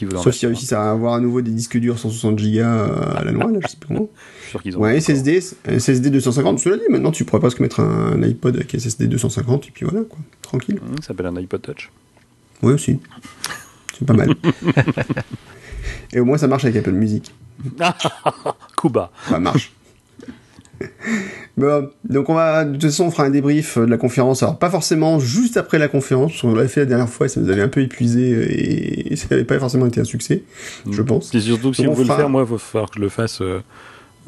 [0.00, 3.24] Veulent en Sauf s'ils réussissent à avoir à nouveau des disques durs 160 Go à
[3.24, 4.08] la noix, là, je sais pas comment.
[4.36, 4.80] Je suis sûr qu'ils ont.
[4.80, 6.58] Ouais, SSD, SSD 250.
[6.58, 10.04] Cela dit, maintenant tu pourrais presque mettre un iPod avec SSD 250 et puis voilà,
[10.04, 10.18] quoi.
[10.42, 10.78] Tranquille.
[10.82, 11.90] Hum, Ça s'appelle un iPod Touch.
[12.62, 12.98] Oui, aussi.
[13.98, 14.34] C'est pas mal.
[16.12, 17.32] et au moins ça marche avec Apple Music.
[18.76, 19.10] Kuba.
[19.28, 19.72] Ça marche.
[21.56, 24.42] Bon, donc on va, de toute façon, on fera un débrief de la conférence.
[24.42, 27.28] Alors pas forcément juste après la conférence, parce qu'on l'avait fait la dernière fois et
[27.28, 30.42] ça nous avait un peu épuisé et ça n'avait pas forcément été un succès,
[30.90, 31.30] je pense.
[31.32, 32.88] C'est surtout que si Donc, on on veut le fera- faire, moi, il va falloir
[32.90, 33.60] que je le fasse euh,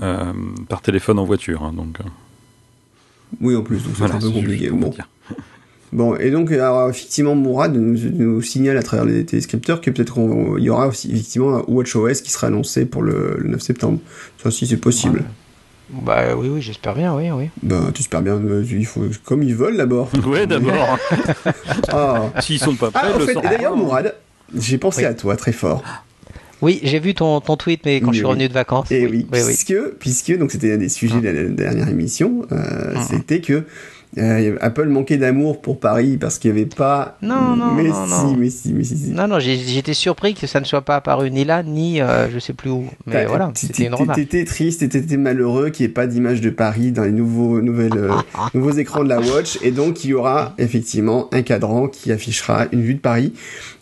[0.02, 0.32] euh,
[0.68, 1.62] par téléphone en voiture.
[1.62, 2.04] hein, donc, euh,
[3.40, 4.68] Oui, en plus, donc c'est voilà, un peu c'est compliqué.
[4.70, 4.90] Bon.
[4.90, 5.34] vous.
[5.94, 10.14] Bon, et donc, alors, effectivement, Mourad nous, nous signale à travers les téléscripteurs que peut-être
[10.14, 13.98] qu'il y aura aussi, effectivement, un WatchOS qui sera annoncé pour le, le 9 septembre.
[14.42, 15.22] Ça, si c'est possible.
[15.92, 17.50] Bah oui, oui, j'espère bien, oui, oui.
[17.62, 20.08] Ben, tu espères bien, euh, il faut, comme ils veulent d'abord.
[20.26, 20.98] Ouais, d'abord.
[21.92, 24.14] Ah, S'ils sont pas prêts, ah le fait, d'ailleurs, Mourad,
[24.56, 25.04] j'ai pensé Oui.
[25.06, 25.82] à toi très fort.
[26.62, 28.30] Oui, j'ai vu ton, ton tweet, mais quand Oui, je suis oui.
[28.30, 28.90] revenu de vacances.
[28.90, 29.40] Et oui, oui, oui.
[29.46, 33.02] puisque, puisque, donc c'était un des sujets de la, la dernière émission, euh, Mhm.
[33.10, 33.64] c'était que
[34.18, 37.16] euh, Apple manquait d'amour pour Paris parce qu'il n'y avait pas.
[37.22, 38.36] Non, non, mais non, si, non.
[38.36, 39.10] mais si, mais si, si.
[39.10, 42.38] Non, non, j'étais surpris que ça ne soit pas apparu ni là, ni euh, je
[42.38, 42.86] sais plus où.
[43.06, 44.18] Mais voilà, c'était une remarque.
[44.18, 47.96] T'étais triste, t'étais malheureux qu'il n'y ait pas d'image de Paris dans les nouveaux, nouvelles,
[47.96, 48.12] euh,
[48.52, 52.66] nouveaux écrans de la Watch, et donc il y aura effectivement un cadran qui affichera
[52.72, 53.32] une vue de Paris.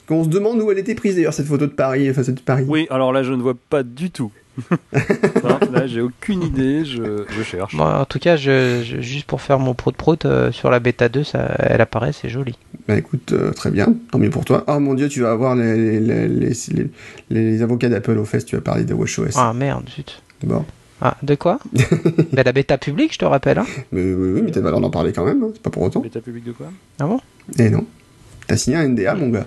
[0.07, 2.65] Qu'on se demande où elle était prise d'ailleurs cette photo de Paris, enfin cette Paris.
[2.67, 4.33] Oui, alors là, je ne vois pas du tout.
[5.45, 7.75] Non, là, j'ai aucune idée, je, je cherche.
[7.77, 10.81] Bon, en tout cas, je, je- juste pour faire mon prout prout euh, sur la
[10.81, 12.57] bêta 2, ça, elle apparaît, c'est joli.
[12.89, 14.65] Bah écoute, euh, très bien, tant mieux pour toi.
[14.69, 16.91] Oh mon dieu, tu vas avoir les, les, les, les,
[17.31, 19.37] les avocats d'Apple au fest, tu vas parler de WatchOS.
[19.37, 20.23] Ah merde, zut.
[20.43, 20.65] Bon.
[21.03, 21.59] Ah, de quoi?
[22.33, 23.59] Ben, La bêta publique, je te rappelle.
[23.59, 23.67] Hein.
[23.93, 25.83] Mais oui, oui, mais t'as le droit d'en parler quand même, hein, c'est pas pour
[25.83, 26.03] autant.
[26.03, 26.67] L'état public de quoi?
[26.99, 27.21] Ah bon?
[27.59, 27.87] Eh non.
[28.47, 29.47] T'as signé un NDA, mon gars.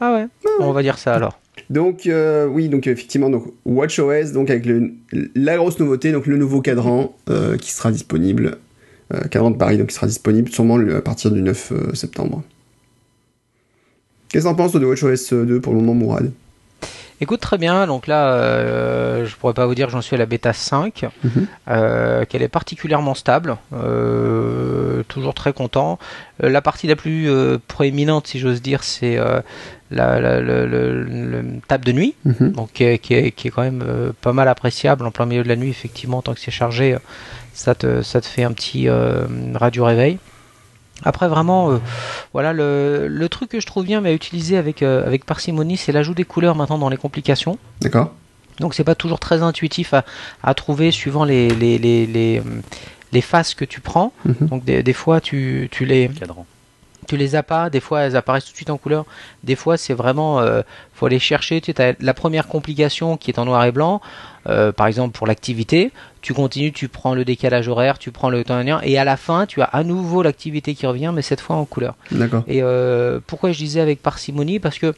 [0.00, 0.26] Ah ouais.
[0.60, 1.38] On va dire ça alors.
[1.70, 4.92] Donc euh, oui, donc effectivement, donc WatchOS, donc avec le,
[5.34, 8.58] la grosse nouveauté, donc le nouveau cadran euh, qui sera disponible,
[9.12, 12.42] euh, cadran de Paris, donc qui sera disponible sûrement à partir du 9 euh, septembre.
[14.28, 16.30] Qu'est-ce que t'en penses de WatchOS 2 pour le moment, Mourad?
[17.20, 17.86] Écoute, très bien.
[17.86, 21.06] Donc là, euh, je pourrais pas vous dire que j'en suis à la bêta 5,
[21.24, 21.46] Mhm.
[21.68, 23.56] euh, qu'elle est particulièrement stable.
[23.72, 25.98] euh, toujours très content.
[26.40, 27.28] La partie la plus
[27.68, 29.18] proéminente, si j'ose dire, c'est
[29.90, 32.14] la, la- le, le- le table de nuit.
[32.24, 32.52] Mhm.
[32.52, 35.26] donc qui est, qui est- qui est quand même euh, pas mal appréciable en plein
[35.26, 36.98] milieu de la nuit effectivement tant que c'est chargé euh,
[37.54, 39.24] ça te, ça te fait un petit euh,
[39.54, 40.18] radio réveil
[41.04, 41.78] après vraiment euh,
[42.32, 45.76] voilà le, le truc que je trouve bien mais à utiliser avec, euh, avec parcimonie
[45.76, 48.12] c'est l'ajout des couleurs maintenant dans les complications D'accord
[48.60, 50.04] donc c'est pas toujours très intuitif à,
[50.42, 52.42] à trouver suivant les, les, les, les,
[53.12, 54.48] les faces que tu prends Mhm.
[54.48, 56.44] donc des, des fois tu, tu les Cadran.
[57.06, 59.04] Tu les as pas, des fois elles apparaissent tout de suite en couleur,
[59.44, 60.62] des fois c'est vraiment, euh,
[60.94, 64.00] faut aller chercher, tu as la première complication qui est en noir et blanc,
[64.48, 68.44] euh, par exemple pour l'activité, tu continues, tu prends le décalage horaire, tu prends le
[68.44, 71.56] temps et à la fin tu as à nouveau l'activité qui revient, mais cette fois
[71.56, 71.94] en couleur.
[72.10, 72.42] D'accord.
[72.46, 74.58] Et euh, pourquoi je disais avec parcimonie?
[74.58, 74.94] Parce que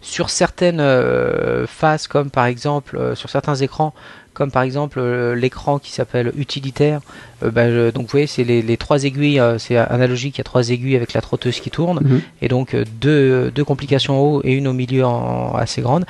[0.00, 3.94] sur certaines euh, phases, comme par exemple euh, sur certains écrans,
[4.36, 7.00] comme par exemple euh, l'écran qui s'appelle utilitaire,
[7.42, 10.40] euh, je- donc vous voyez, c'est les, les trois aiguilles, euh, c'est analogique, il y
[10.42, 12.20] a trois aiguilles avec la trotteuse qui tourne, Mhm.
[12.42, 16.04] et donc deux, deux complications en haut et une au milieu en, assez grande.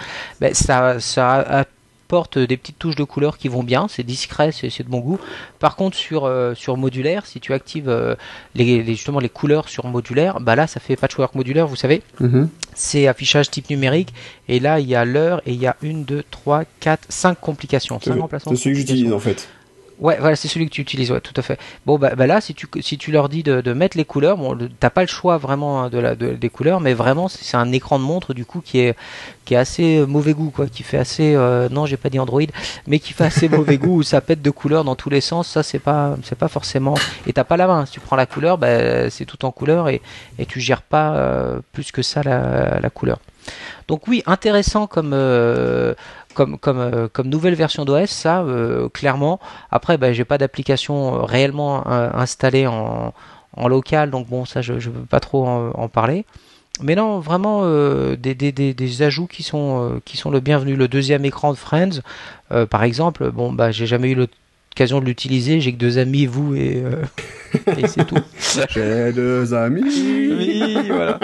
[0.53, 1.65] Ça, ça
[2.07, 5.19] apporte des petites touches de couleur qui vont bien, c'est discret, c'est de bon goût.
[5.59, 8.15] Par contre, sur, euh, sur modulaire, si tu actives euh,
[8.55, 12.03] les, les- justement les couleurs sur modulaire, bah là ça fait patchwork modulaire, vous savez,
[12.21, 12.49] Mhm.
[12.75, 14.15] c'est affichage type numérique,
[14.47, 17.41] et là il y a l'heure et il y a une, deux, trois, quatre, cinq
[17.41, 17.99] complications.
[18.01, 18.11] C'est
[18.57, 19.49] celui que j'utilise en fait.
[19.99, 21.59] Ouais, voilà, c'est celui que tu utilises, ouais, tout à fait.
[21.87, 24.57] Bon, bah, bah là, si tu, si tu leur dis de, mettre les couleurs, bon,
[24.79, 27.57] t'as pas le choix vraiment hein, de la, de- des couleurs, mais vraiment, c'est c'est
[27.57, 28.95] un écran de montre, du coup, qui est,
[29.47, 32.19] qui est assez euh, mauvais goût, quoi, qui fait assez, euh, non, j'ai pas dit
[32.19, 32.43] Android,
[32.87, 35.49] mais qui fait assez mauvais goût, où ça pète de couleurs dans tous les sens,
[35.49, 36.95] ça, c'est pas, c'est pas forcément,
[37.27, 39.89] et t'as pas la main, si tu prends la couleur, bah, c'est tout en couleur,
[39.89, 40.03] et,
[40.39, 43.19] et tu gères pas euh, plus que ça la, la couleur.
[43.89, 45.95] Donc oui, intéressant comme euh,
[46.41, 49.41] euh, comme nouvelle version d'OS, ça euh, clairement.
[49.71, 53.13] Après, bah, j'ai pas d'application euh, réellement installée en
[53.69, 56.27] local, donc bon, ça je je peux pas trop en, parler.
[56.83, 57.63] Mais non, vraiment
[58.17, 60.77] des, ajouts qui sont le bienvenu.
[60.77, 62.01] Le deuxième écran de Friends,
[62.71, 64.27] par exemple, bon bah j'ai jamais eu
[64.77, 65.61] l'occasion de l'utiliser.
[65.63, 67.03] J'ai que deux amis, vous et, euh,
[67.79, 68.19] et c'est tout.
[68.75, 69.83] J'ai deux amis.
[70.39, 71.19] Oui, voilà.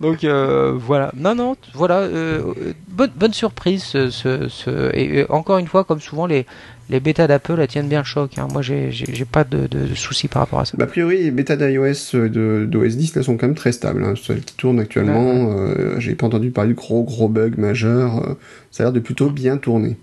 [0.00, 1.12] Donc euh, voilà.
[1.16, 2.00] Non, non, voilà.
[2.00, 2.42] euh,
[2.88, 3.84] bonne, bonne surprise.
[3.84, 6.44] Ce, ce, ce- et, encore une fois, comme souvent, les,
[6.90, 8.36] les bêtas d'Apple tiennent bien le choc.
[8.36, 8.48] hein.
[8.52, 8.90] Moi, j'ai
[9.30, 10.76] pas de, soucis par rapport à ça.
[10.76, 14.02] Bah, a priori, les bêtas d'iOS de d'OS 10 là sont quand même très stables.
[14.02, 14.14] Hein.
[14.20, 18.36] Celles qui tournent actuellement, euh, j'ai pas entendu parler de gros gros bugs majeurs.
[18.72, 19.96] ça a l'air de plutôt bien tourner.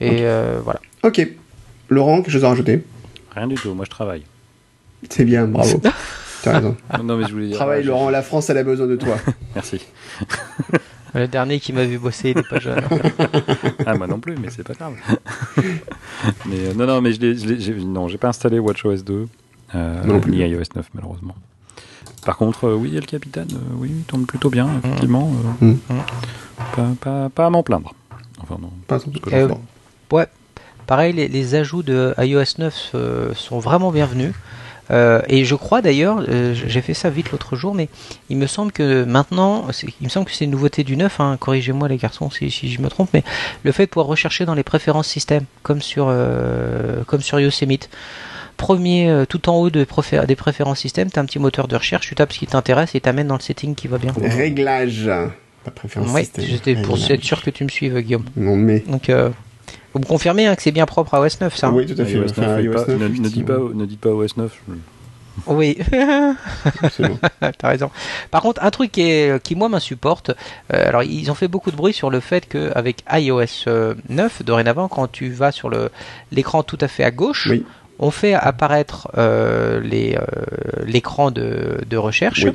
[0.00, 0.80] Et euh, voilà.
[1.02, 1.26] Ok.
[1.88, 2.84] Laurent, quelque chose à rajouter?
[3.34, 4.22] Rien du tout, moi je travaille.
[5.10, 5.80] C'est bien, bravo.
[6.42, 6.76] T'as raison.
[6.98, 7.56] Non, non, mais je voulais dire.
[7.56, 8.10] Travaille, je- Laurent.
[8.10, 9.16] La France, elle a besoin de toi.
[9.54, 9.80] Merci.
[11.14, 12.82] Le dernier qui m'a vu bosser, il est pas jeune.
[13.86, 14.94] Ah, moi non plus, mais c'est pas grave.
[16.46, 19.26] mais euh, non, non, mais je l'ai, non, j'ai pas installé WatchOS 2,
[19.74, 20.32] euh, Non plus.
[20.32, 21.34] ni iOS 9 malheureusement.
[22.26, 25.32] Par contre, euh, oui, El Capitaine, euh, oui, il tourne plutôt bien, effectivement.
[25.62, 25.76] euh, Mm.
[26.74, 27.94] pas, pas, pas à m'en plaindre.
[28.42, 28.70] Enfin, non.
[28.86, 29.58] Pas j'en Euh, pense.
[30.12, 30.26] Ouais.
[30.86, 34.32] Pareil, les, les ajouts de iOS 9 euh, sont vraiment bienvenus.
[34.92, 37.88] Euh, et je crois d'ailleurs, euh, j'ai fait ça vite l'autre jour, mais
[38.30, 39.66] il me semble que maintenant,
[40.00, 42.70] il me semble que c'est une nouveauté du 9, hein, corrigez-moi les garçons si, si
[42.70, 43.24] je me trompe, mais
[43.64, 46.14] le fait de pouvoir rechercher dans les préférences système, comme sur,
[47.08, 47.90] comme sur Yosemite.
[48.56, 51.74] Premier, tout en haut de préfé- des préférences système, tu as un petit moteur de
[51.76, 54.12] recherche, tu tapes ce qui t'intéresse et t'amène dans le setting qui va bien.
[54.16, 55.10] Réglage.
[55.64, 56.44] Pas préférence Oui, système.
[56.46, 58.24] j'étais pour être sûr que tu me suives, Guillaume.
[58.36, 58.84] Non, mais.
[58.86, 59.10] Donc,
[59.96, 62.04] vous me confirmez hein, que c'est bien propre à OS 9, ça Oui, tout à
[62.04, 62.12] fait.
[62.12, 63.46] iOS Enfin, 9, iOS pas- 9, ne, effectivement.
[63.68, 64.52] pas, ne dis pas OS 9.
[64.68, 64.72] je-
[65.46, 65.78] Oui,
[66.82, 67.18] Absolument.
[67.58, 67.90] t'as raison.
[68.30, 70.30] Par contre, un truc qui, est, qui moi m'insupporte,
[70.74, 74.42] euh, alors ils ont fait beaucoup de bruit sur le fait qu'avec iOS euh, 9,
[74.42, 75.90] dorénavant, quand tu vas sur le
[76.32, 77.64] l'écran tout à fait à gauche, Oui.
[77.98, 80.24] on fait apparaître euh, les, euh,
[80.84, 82.52] l'écran de, de recherche Oui.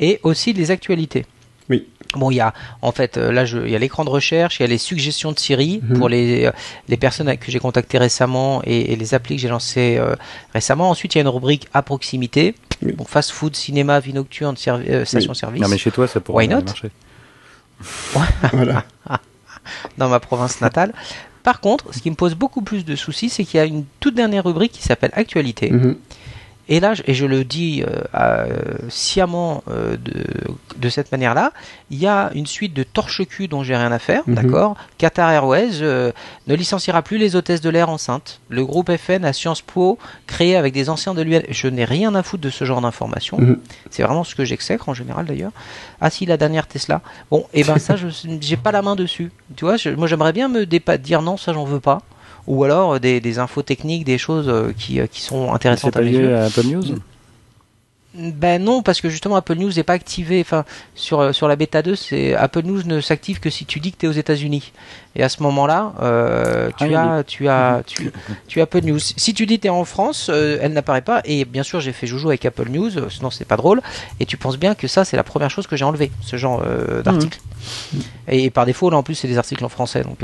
[0.00, 1.24] et aussi les actualités.
[1.70, 1.86] Oui.
[2.18, 2.52] Bon, il y a
[2.82, 4.78] en fait euh, là, je, il y a l'écran de recherche, il y a les
[4.78, 5.98] suggestions de Siri Mhm.
[5.98, 6.52] pour les euh,
[6.88, 10.14] les personnes que j'ai contactées récemment et, et les applis que j'ai lancées euh,
[10.52, 10.90] récemment.
[10.90, 12.92] Ensuite, il y a une rubrique à proximité, Oui.
[12.94, 15.62] donc fast food, cinéma, vie nocturne, servi- euh, station-service.
[15.62, 16.90] Non, mais chez toi, ça pourrait marcher.
[18.52, 18.84] Voilà.
[19.98, 20.92] dans ma province natale.
[21.42, 23.84] Par contre, ce qui me pose beaucoup plus de soucis, c'est qu'il y a une
[24.00, 25.70] toute dernière rubrique qui s'appelle Actualité.
[25.70, 25.96] Mhm.
[26.68, 28.46] Et là, et je le dis euh, à-
[28.88, 30.24] sciemment euh, de,
[30.76, 31.52] de cette manière-là,
[31.90, 34.34] il y a une suite de torche-cul dont j'ai rien à faire, Mhm.
[34.34, 34.76] d'accord?
[34.98, 36.10] Qatar Airways euh,
[36.46, 38.40] ne licenciera plus les hôtesses de l'air enceintes.
[38.48, 41.42] Le groupe FN à Sciences Po, créé avec des anciens de l'UN.
[41.50, 43.38] Je n'ai rien à foutre de ce genre d'informations.
[43.38, 43.58] Mhm.
[43.90, 45.52] C'est vraiment ce que j'exècre en général d'ailleurs.
[46.00, 47.02] Ah si, la dernière Tesla.
[47.30, 48.08] Bon, et ben ça, je
[48.40, 49.30] j'ai pas la main dessus.
[49.56, 52.00] Tu vois, je- moi j'aimerais bien me dire non, ça j'en veux pas.
[52.46, 55.96] Ou alors euh, des, des infos techniques, des choses euh, qui, euh, qui sont intéressantes
[55.96, 56.36] à mes yeux.
[56.36, 56.84] à Apple News
[58.14, 60.40] Ben non, parce que justement Apple News n'est pas activé.
[60.40, 60.64] Enfin,
[60.94, 63.98] sur sur la bêta 2, c'est Apple News ne s'active que si tu dis que
[63.98, 64.72] tu es aux États-Unis.
[65.16, 68.12] Et à ce moment-là, euh, Ah, tu, as, tu as tu
[68.46, 68.98] tu as Apple News.
[68.98, 71.22] Si tu dis que tu es en France, euh, elle n'apparaît pas.
[71.24, 73.80] Et bien sûr, j'ai fait joujou avec Apple News, sinon c'est pas drôle.
[74.20, 76.62] Et tu penses bien que ça, c'est la première chose que j'ai enlevé, ce genre
[76.64, 77.40] euh, d'article.
[78.28, 80.18] Et, par défaut, là en plus, c'est des articles en français, donc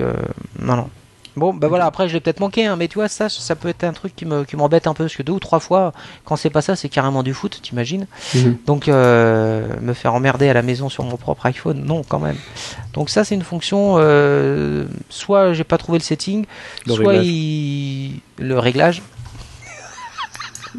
[0.61, 0.91] non non.
[1.37, 3.69] Bon, bah voilà, après je l'ai peut-être manqué, hein, mais tu vois, ça, ça peut
[3.69, 5.93] être un truc qui me- qui m'embête un peu, parce que deux ou trois fois,
[6.25, 8.57] quand c'est pas ça, c'est carrément du foot, t'imagines Mhm.
[8.67, 12.37] donc euh, me faire emmerder à la maison sur mon propre iPhone, non quand même.
[12.95, 16.47] Donc ça c'est une fonction, euh, soit j'ai pas trouvé le setting,
[16.87, 17.27] Le soit réglage.
[17.27, 19.03] il- le réglage,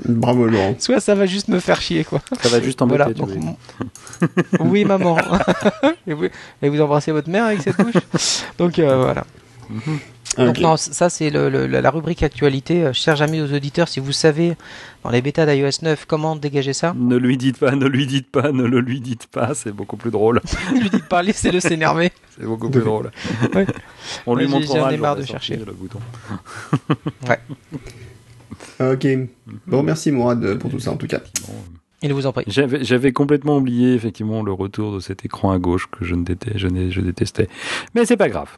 [0.05, 0.75] Bravo Laurent.
[0.79, 2.21] soit ça va juste me faire chier quoi.
[2.41, 3.13] Ça va juste embêter, Voilà.
[3.13, 3.57] donc,
[4.61, 5.17] oui maman.
[6.07, 6.25] et, vous,
[6.61, 8.01] et vous embrassez votre mère avec cette bouche.
[8.57, 9.25] Donc euh, voilà.
[9.69, 9.91] Ah,
[10.38, 10.59] Donc ok.
[10.59, 12.86] non, ça c'est le, le- la rubrique actualité.
[12.86, 14.55] Euh, Chers amis aux auditeurs, si vous savez
[15.03, 18.32] dans les bêtas d'iOS 9 comment dégager ça, Ne lui dites pas, ne lui dites
[18.32, 20.39] pas, ne le lui dites pas, c'est beaucoup plus drôle.
[20.73, 22.11] lui dites pas, laissez-le s'énerver.
[22.38, 23.11] C'est beaucoup plus drôle.
[23.55, 23.67] Ouais.
[24.25, 25.57] On lui Ouais, montrera j'en ai marre de chercher.
[25.57, 25.99] le bouton.
[27.27, 29.07] Ah, Ok.
[29.67, 31.19] Bon, merci Mourad pour tout ça en tout cas.
[32.01, 32.45] Il vous en prie.
[32.47, 36.23] J'avais, j'avais complètement oublié effectivement le retour de cet écran à gauche que je ne
[36.23, 37.47] détestais, je, n'ai- je détestais.
[37.93, 38.49] Mais c'est pas grave.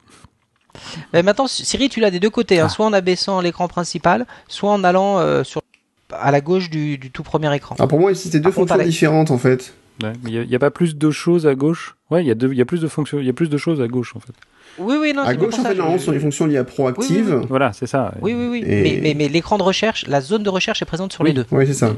[1.14, 2.70] Mais maintenant, Siri, tu l'as des deux côtés, hein, Ah.
[2.70, 5.62] soit en abaissant l'écran principal, soit en allant euh, sur
[6.12, 7.76] à la gauche du, du tout premier écran.
[7.80, 9.74] Alors pour moi, c'était deux fonctions différentes en fait.
[10.04, 11.96] Ouais, il n'y a, pas plus de choses à gauche?
[12.10, 13.88] Ouais, il y, a y plus de fonctions, il y a plus de choses à
[13.88, 14.34] gauche en fait.
[14.80, 15.22] Oui, oui, non.
[15.22, 17.38] à c'est gauche, en ça, fait, normalement, sont les fonctions liées à proactive.
[17.42, 18.12] Oui, Voilà, c'est ça.
[18.22, 18.64] Oui, oui, oui.
[18.66, 21.30] Et- Mais, mais, mais l'écran de recherche, la zone de recherche est présente sur Oui.
[21.30, 21.46] les deux.
[21.52, 21.94] Ouais, c'est ça.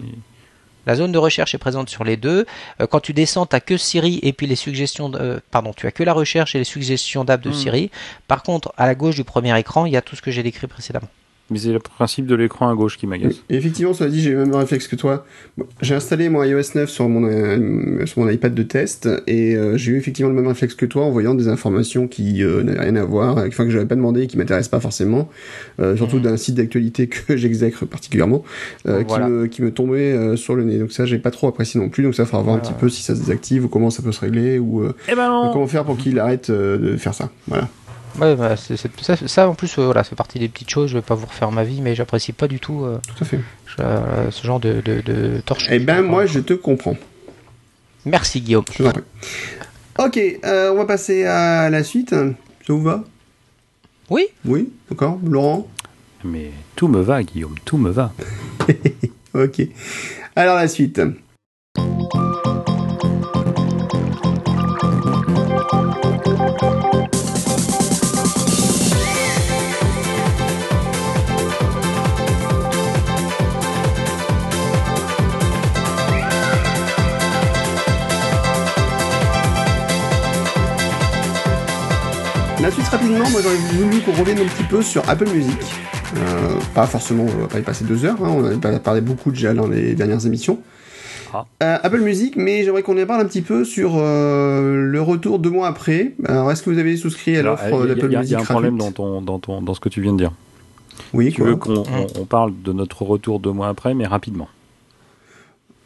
[0.85, 2.45] La zone de recherche est présente sur les deux.
[2.81, 5.09] Euh, quand tu descends, t'as que Siri et puis les suggestions.
[5.09, 7.53] De, euh, pardon, tu as que la recherche et les suggestions d'app de Hmm.
[7.53, 7.91] Siri.
[8.27, 10.43] Par contre, à la gauche du premier écran, il y a tout ce que j'ai
[10.43, 11.09] décrit précédemment.
[11.51, 13.35] Mais c'est le principe de l'écran à gauche qui m'agace.
[13.51, 15.27] Effectivement, cela dit, j'ai eu le même réflexe que toi.
[15.59, 19.55] Bon, J'ai installé mon iOS 9 sur mon, euh, sur mon iPad de test et
[19.55, 22.63] euh, j'ai eu effectivement le même réflexe que toi en voyant des informations qui euh,
[22.63, 25.29] n'avaient rien à voir, enfin que j'avais pas demandé et qui m'intéressent pas forcément,
[25.79, 26.23] euh, surtout Mhm.
[26.23, 28.43] d'un site d'actualité que j'exècre particulièrement,
[28.87, 29.25] euh, Voilà.
[29.27, 30.79] qui, me, qui me tombait euh, sur le nez.
[30.79, 32.03] Donc ça, j'ai pas trop apprécié non plus.
[32.03, 34.11] Donc ça, faudra voir un petit peu si ça se désactive ou comment ça peut
[34.11, 37.29] se régler ou euh, Eh ben comment faire pour qu'il arrête euh, de faire ça.
[37.47, 37.69] Voilà.
[38.19, 40.89] Ouais, bah, c'est- c'est- ça, ça, en plus, euh, voilà, c'est partie des petites choses.
[40.89, 43.27] Je vais pas vous refaire ma vie, mais j'apprécie pas du tout euh, Tout à
[43.27, 43.39] fait.
[43.79, 45.67] euh, ce genre de, de, de torche.
[45.69, 46.95] Eh ben moi, je te comprends.
[48.05, 48.65] Merci Guillaume.
[48.77, 48.83] Je.
[49.97, 52.11] Ok, euh, on va passer à la suite.
[52.11, 52.25] Ça
[52.73, 53.03] vous va?
[54.09, 55.19] Oui, Oui, d'accord.
[55.25, 55.67] Laurent?
[56.23, 58.13] Mais tout me va, Guillaume, tout me va.
[59.33, 59.61] Ok.
[60.37, 61.01] Alors la suite.
[82.65, 85.55] La suite rapidement, moi j'aurais voulu qu'on revienne un petit peu sur Apple Music.
[86.17, 89.01] Euh, pas forcément, on va pas y passer deux heures, hein, on en a parlé
[89.01, 90.57] beaucoup déjà dans les dernières émissions.
[91.31, 91.45] Ah.
[91.61, 95.37] Euh, Apple Music, mais j'aimerais qu'on en parle un petit peu sur euh, le retour
[95.37, 96.13] deux mois après.
[96.27, 98.19] Alors, est-ce que vous avez souscrit à l'offre il y a- d'Apple il y a,
[98.21, 100.13] Music il y a un problème dans, ton, dans, ton, dans ce que tu viens
[100.13, 100.31] de dire.
[101.13, 104.07] Oui, Tu quoi veux qu'on on- on parle de notre retour deux mois après, mais
[104.07, 104.47] rapidement.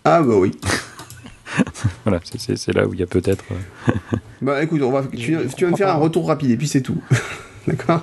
[0.06, 0.52] Ah bah oui.
[2.06, 3.46] Voilà, c'est- là où il y a peut-être.
[3.52, 3.92] euh,
[4.42, 6.82] Bah écoute, on va, tu, tu vas me faire un retour rapide et puis c'est
[6.82, 7.02] tout.
[7.68, 8.02] D'accord?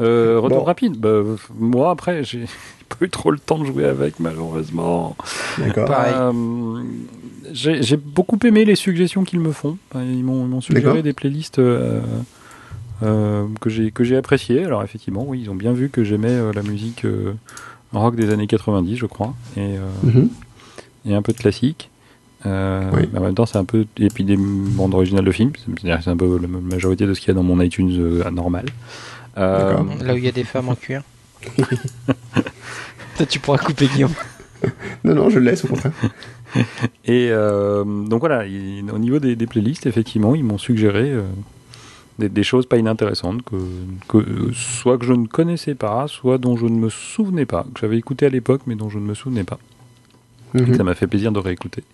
[0.00, 0.64] Euh, retour Bon.
[0.64, 0.96] rapide?
[0.98, 1.22] Bah,
[1.58, 2.44] moi, après, j'ai
[2.88, 5.16] pas eu trop le temps de jouer avec, malheureusement.
[5.58, 5.86] D'accord.
[5.86, 6.14] Pareil.
[6.16, 6.82] Euh,
[7.52, 9.78] j'ai j'ai beaucoup aimé les suggestions qu'ils me font.
[9.94, 12.00] Ils m'ont ils m'ont suggéré des playlists euh,
[13.02, 14.64] euh, que j'ai que j'ai appréciées.
[14.64, 17.32] Alors effectivement, oui, ils ont bien vu que j'aimais euh, la musique euh,
[17.92, 20.28] rock des années 90, je crois, et, euh, Mhm.
[21.06, 21.90] et un peu de classique.
[22.46, 23.08] Euh, Oui.
[23.12, 23.86] mais en même temps, c'est un peu.
[23.98, 25.52] Et puis des bandes originales de films.
[25.56, 27.90] C'est-à-dire que c'est un peu la majorité de ce qu'il y a dans mon iTunes
[27.98, 28.66] euh, normal.
[29.36, 29.74] Euh.
[30.02, 31.02] Là où il y a des femmes en cuir.
[33.16, 34.12] Toi, tu pourras couper Guillaume.
[35.04, 35.92] Non, non, je le laisse au contraire.
[37.04, 41.22] Et euh, donc voilà, il- au niveau des, des playlists, effectivement, ils m'ont suggéré euh,
[42.18, 43.54] des, des choses pas inintéressantes, que,
[44.08, 47.80] que, soit que je ne connaissais pas, soit dont je ne me souvenais pas, que
[47.80, 49.60] j'avais écouté à l'époque, mais dont je ne me souvenais pas.
[50.54, 50.74] Mhm.
[50.76, 51.84] Ça m'a fait plaisir de réécouter.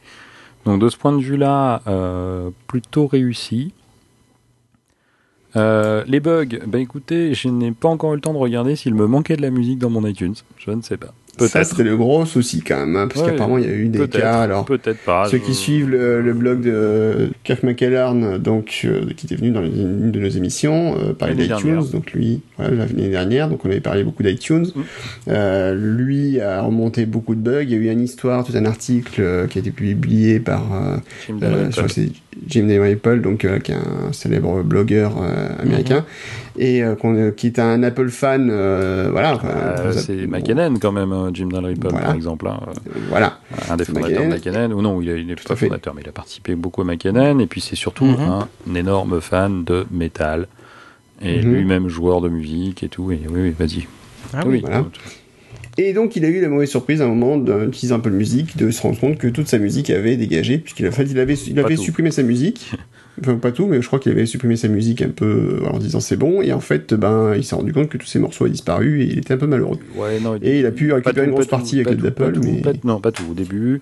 [0.64, 3.72] Donc de ce point de vue-là, euh, plutôt réussi.
[5.56, 8.94] Euh, les bugs, bah écoutez, je n'ai pas encore eu le temps de regarder s'il
[8.94, 10.34] me manquait de la musique dans mon iTunes.
[10.58, 11.14] Je ne sais pas.
[11.38, 13.88] Ça, c'était le gros souci quand même, hein, parce Ouais, qu'apparemment, il y a eu
[13.88, 14.40] des cas.
[14.40, 15.26] Alors, Peut-être pas.
[15.28, 19.50] ceux je- qui suivent le, le blog de Kirk McEllarn, donc, euh, qui était venu
[19.50, 21.82] dans une de nos émissions, euh, parler d'iTunes.
[21.92, 24.66] Donc, lui, voilà, l'année dernière, donc on avait parlé beaucoup d'iTunes.
[24.74, 24.80] Mm.
[25.28, 27.62] Euh, lui a remonté beaucoup de bugs.
[27.62, 30.62] Il y a eu une histoire, tout un article euh, qui a été publié par
[30.74, 31.38] euh, Jim
[31.88, 32.10] c'est
[32.48, 35.12] Jim Dalrymple, donc qui est un célèbre blogueur
[35.60, 36.04] américain
[36.58, 39.38] et euh, qu'on- euh, qui est un Apple fan, euh, voilà.
[39.44, 42.06] Euh, c'est bon, McKinnon quand même, hein, Jim Dalrymple Voilà.
[42.06, 42.46] par exemple.
[42.48, 42.60] hein.
[42.66, 43.38] euh, Voilà.
[43.70, 44.70] un des fondateurs de McKinnon.
[44.72, 45.66] Ou non, il est, il est Tout pas à fait.
[45.66, 47.38] fondateur, mais il a participé beaucoup à McKinnon.
[47.40, 48.20] Et puis c'est surtout Mhm.
[48.20, 50.46] un, énorme fan de métal.
[51.22, 51.52] Et Mhm.
[51.54, 53.10] lui-même joueur de musique et tout.
[53.12, 53.86] Et oui, oui, vas-y.
[54.32, 54.84] Ah oui, voilà.
[55.76, 58.14] Et donc il a eu la mauvaise surprise à un moment d'utiliser un peu de
[58.16, 61.18] musique, de se rendre compte que toute sa musique avait dégagé, puisqu'il a fait, il
[61.18, 62.70] avait, il avait supprimé sa musique.
[63.20, 65.78] Enfin, pas tout, mais je crois qu'il avait supprimé sa musique un peu euh, en
[65.78, 68.44] disant c'est bon, et en fait, ben, il s'est rendu compte que tous ses morceaux
[68.44, 69.78] avaient disparu et il était un peu malheureux.
[69.96, 72.72] Ouais, non, Et il a pu récupérer tout, une grosse partie avec tout, mais pas-
[72.82, 73.80] non, pas tout au début.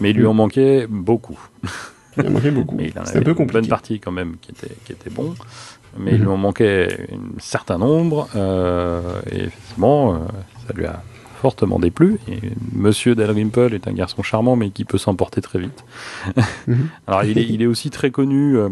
[0.00, 0.28] Mais il lui Mm.
[0.28, 1.38] en manquait beaucoup.
[2.16, 2.76] il en manquait beaucoup.
[2.80, 3.68] Il avait un peu une bonne compliqué.
[3.68, 5.34] partie quand même qui était, qui était bon.
[5.98, 6.22] Mais il Mhm.
[6.24, 8.28] lui en manquait un certain nombre.
[8.36, 9.00] euh,
[9.32, 10.18] et effectivement, euh,
[10.68, 11.02] ça lui a
[11.38, 12.18] fortement déplu.
[12.28, 12.38] Et
[12.72, 15.84] Monsieur Dalrymple est un garçon charmant, mais qui peut s'emporter très vite.
[16.66, 16.88] Mhm.
[17.06, 18.68] Alors, il est, il est aussi très connu euh,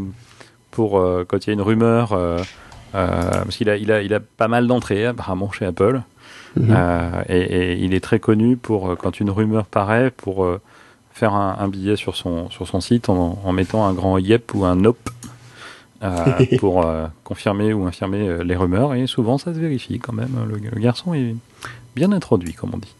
[0.70, 2.12] pour euh, quand il y a une rumeur.
[2.12, 2.38] euh,
[2.92, 6.02] parce qu'il a, il a, il a pas mal d'entrées apparemment chez Apple.
[6.56, 6.74] Mhm.
[7.28, 10.46] Et, et il est très connu pour, quand une rumeur paraît, pour
[11.12, 14.52] faire un, un billet sur son, sur son site en, en mettant un grand yep
[14.54, 15.10] ou un nope
[16.02, 16.14] euh,
[16.58, 18.94] pour euh, confirmer ou infirmer euh, les rumeurs.
[18.94, 20.30] Et souvent, ça se vérifie quand même.
[20.48, 21.34] Le, le garçon est
[21.96, 22.94] bien introduit, comme on dit.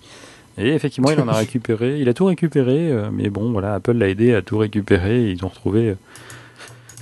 [0.58, 2.00] Et effectivement, il en a récupéré.
[2.00, 5.30] Il a tout récupéré, euh, mais bon, voilà, Apple l'a aidé à tout récupérer et
[5.30, 5.94] ils ont retrouvé euh,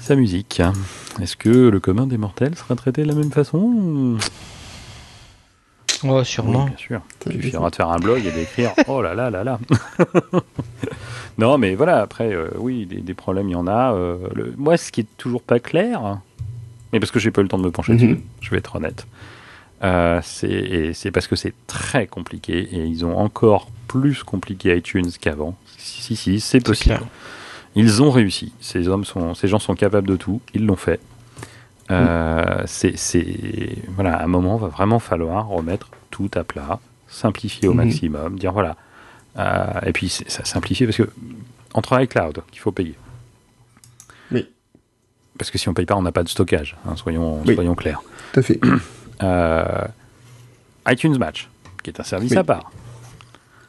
[0.01, 0.61] sa musique.
[1.23, 4.19] Est-ce que le commun des mortels sera traité de la même façon
[6.07, 6.65] Oh, Oui, sûrement.
[6.67, 7.01] bien sûr.
[7.31, 9.59] Il suffira de faire un blog et d'écrire Oh là là là là
[11.39, 13.93] Non, mais voilà, après, euh, oui, des, des problèmes, il y en a.
[13.95, 16.19] euh, le- moi, ce qui est toujours pas clair,
[16.93, 17.99] mais parce que j'ai pas eu le temps de me pencher Mhm.
[17.99, 19.07] dessus, je vais être honnête,
[19.83, 25.57] euh, c'est parce que c'est très compliqué et ils ont encore plus compliqué iTunes qu'avant.
[25.77, 27.01] Si, si, si, c'est possible.
[27.75, 28.53] Ils ont réussi.
[28.61, 30.41] Ces hommes sont, ces gens sont capables de tout.
[30.55, 31.01] Ils l'ont fait.
[31.91, 37.69] Euh, c'est, c'est- voilà, à un moment, va vraiment falloir remettre tout à plat, simplifier
[37.69, 37.85] au Mhm.
[37.85, 38.77] maximum, dire voilà.
[39.37, 41.11] Euh, et puis ça simplifier parce que
[41.75, 42.95] entre iCloud qu'il faut payer.
[44.31, 44.49] Oui.
[45.37, 46.77] Parce que si on paye pas, on n'a pas de stockage.
[46.89, 47.55] hein, soyons, Oui.
[47.55, 48.01] soyons clairs.
[48.33, 48.61] Tout à fait.
[49.25, 49.85] Euh,
[50.89, 51.49] iTunes Match,
[51.83, 52.37] qui est un service Oui.
[52.39, 52.71] à part.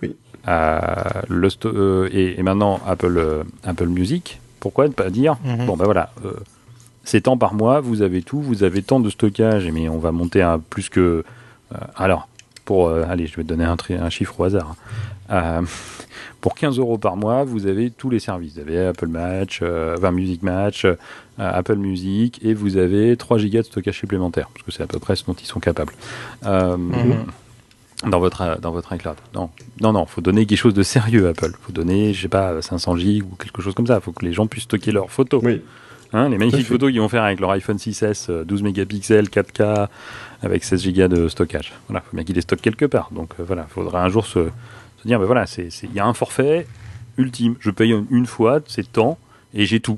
[0.01, 0.15] Oui.
[0.47, 0.77] Euh,
[1.29, 4.39] le sto- euh, et, et maintenant Apple, Apple Music.
[4.59, 5.65] Pourquoi ne pas dire Mhm.
[5.67, 6.11] bon ben voilà,
[7.03, 10.11] c'est tant par mois, vous avez tout, vous avez tant de stockage, mais on va
[10.11, 11.23] monter à plus que.
[11.73, 12.27] euh, alors,
[12.65, 14.75] pour euh, allez, je vais te donner un, tri- un chiffre au hasard.
[15.29, 15.61] hein.
[15.61, 15.61] Euh,
[16.41, 18.53] pour 15 euros par mois, vous avez tous les services.
[18.55, 20.85] Vous avez Apple Match, euh, enfin Music Match,
[21.37, 24.99] Apple Music, et vous avez 3 gigas de stockage supplémentaire, parce que c'est à peu
[24.99, 25.93] près ce dont ils sont capables.
[26.45, 27.25] Euh, Mhm.
[28.11, 29.15] Dans votre, dans votre iCloud.
[29.33, 29.49] Non,
[29.81, 31.51] non, non, faut donner quelque chose de sérieux, Apple.
[31.61, 33.99] faut donner, je sais pas, 500 gigs ou quelque chose comme ça.
[34.01, 35.41] faut que les gens puissent stocker leurs photos.
[35.43, 35.61] Oui.
[36.13, 39.87] Hein, les magnifiques photos qu'ils vont faire avec leur iPhone 6S, euh, 12 mégapixels, 4K,
[40.43, 41.73] avec 16 gigas de stockage.
[41.87, 43.09] Voilà, faut bien qu'ils les stockent quelque part.
[43.11, 44.39] Donc euh, voilà, faudra un jour se,
[45.01, 46.67] se dire, ben voilà, c'est, il y a un forfait
[47.17, 47.55] ultime.
[47.59, 49.17] Je paye une, une fois, c'est tant,
[49.53, 49.97] et j'ai tout.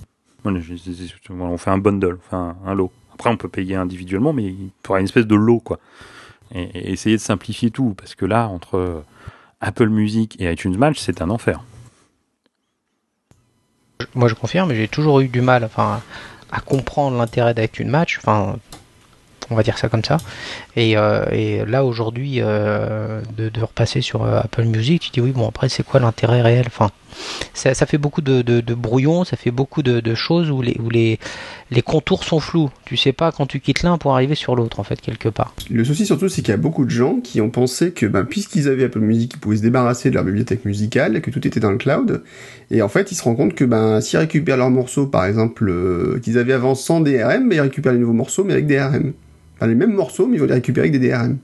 [1.29, 2.91] On fait un bundle, enfin un, lot.
[3.13, 5.79] Après, on peut payer individuellement, mais il faudra une espèce de lot, quoi.
[6.53, 9.03] Et, essayer de simplifier tout, parce que là, entre
[9.59, 11.63] Apple Music et iTunes Match, c'est un enfer.
[14.13, 16.01] Moi, je confirme, j'ai toujours eu du mal enfin,
[16.51, 18.19] à comprendre l'intérêt d'iTunes Match.
[18.19, 18.57] Enfin,
[19.49, 20.17] on va dire ça comme ça.
[20.75, 25.47] Et, euh, là, aujourd'hui, euh, de, repasser sur euh, Apple Music, tu dis oui, bon,
[25.47, 26.65] après, c'est quoi l'intérêt réel?
[26.67, 26.91] Enfin,
[27.53, 31.17] ça, fait beaucoup de, de, de brouillon, ça fait beaucoup de, choses où les
[31.83, 32.69] contours sont flous.
[32.85, 35.53] Tu sais pas quand tu quittes l'un pour arriver sur l'autre en fait quelque part.
[35.69, 38.23] Le souci surtout, c'est qu'il y a beaucoup de gens qui ont pensé que, ben,
[38.23, 41.59] puisqu'ils avaient Apple Music, ils pouvaient se débarrasser de leur bibliothèque musicale, que tout était
[41.59, 42.23] dans le cloud.
[42.69, 46.19] Et en fait, ils se rendent compte que, ben, s'ils récupèrent leurs morceaux, par exemple,
[46.21, 49.13] qu'ils avaient avant sans DRM, ben, ils récupèrent les nouveaux morceaux, mais avec DRM.
[49.61, 51.37] Les mêmes morceaux, mais ils vont les récupérer avec des DRM.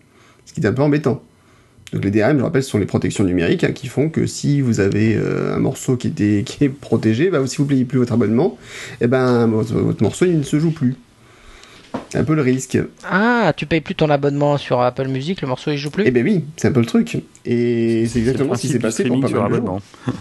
[0.46, 1.24] Ce qui est un peu embêtant.
[1.94, 4.62] Donc les DRM, je rappelle, ce sont les protections numériques hein, qui font que si
[4.62, 8.14] vous avez euh, un morceau qui, est protégé, bah, si vous ne payez plus votre
[8.14, 8.58] abonnement,
[9.00, 10.96] eh ben, votre, morceau ne se joue plus.
[12.10, 12.78] C'est un peu le risque.
[13.04, 16.12] Ah, tu payes plus ton abonnement sur Apple Music, le morceau il joue plus Eh
[16.12, 17.24] ben oui, c'est un peu le truc.
[17.46, 19.82] Et c'est exactement ce qui s'est passé pour pas sur abonnement.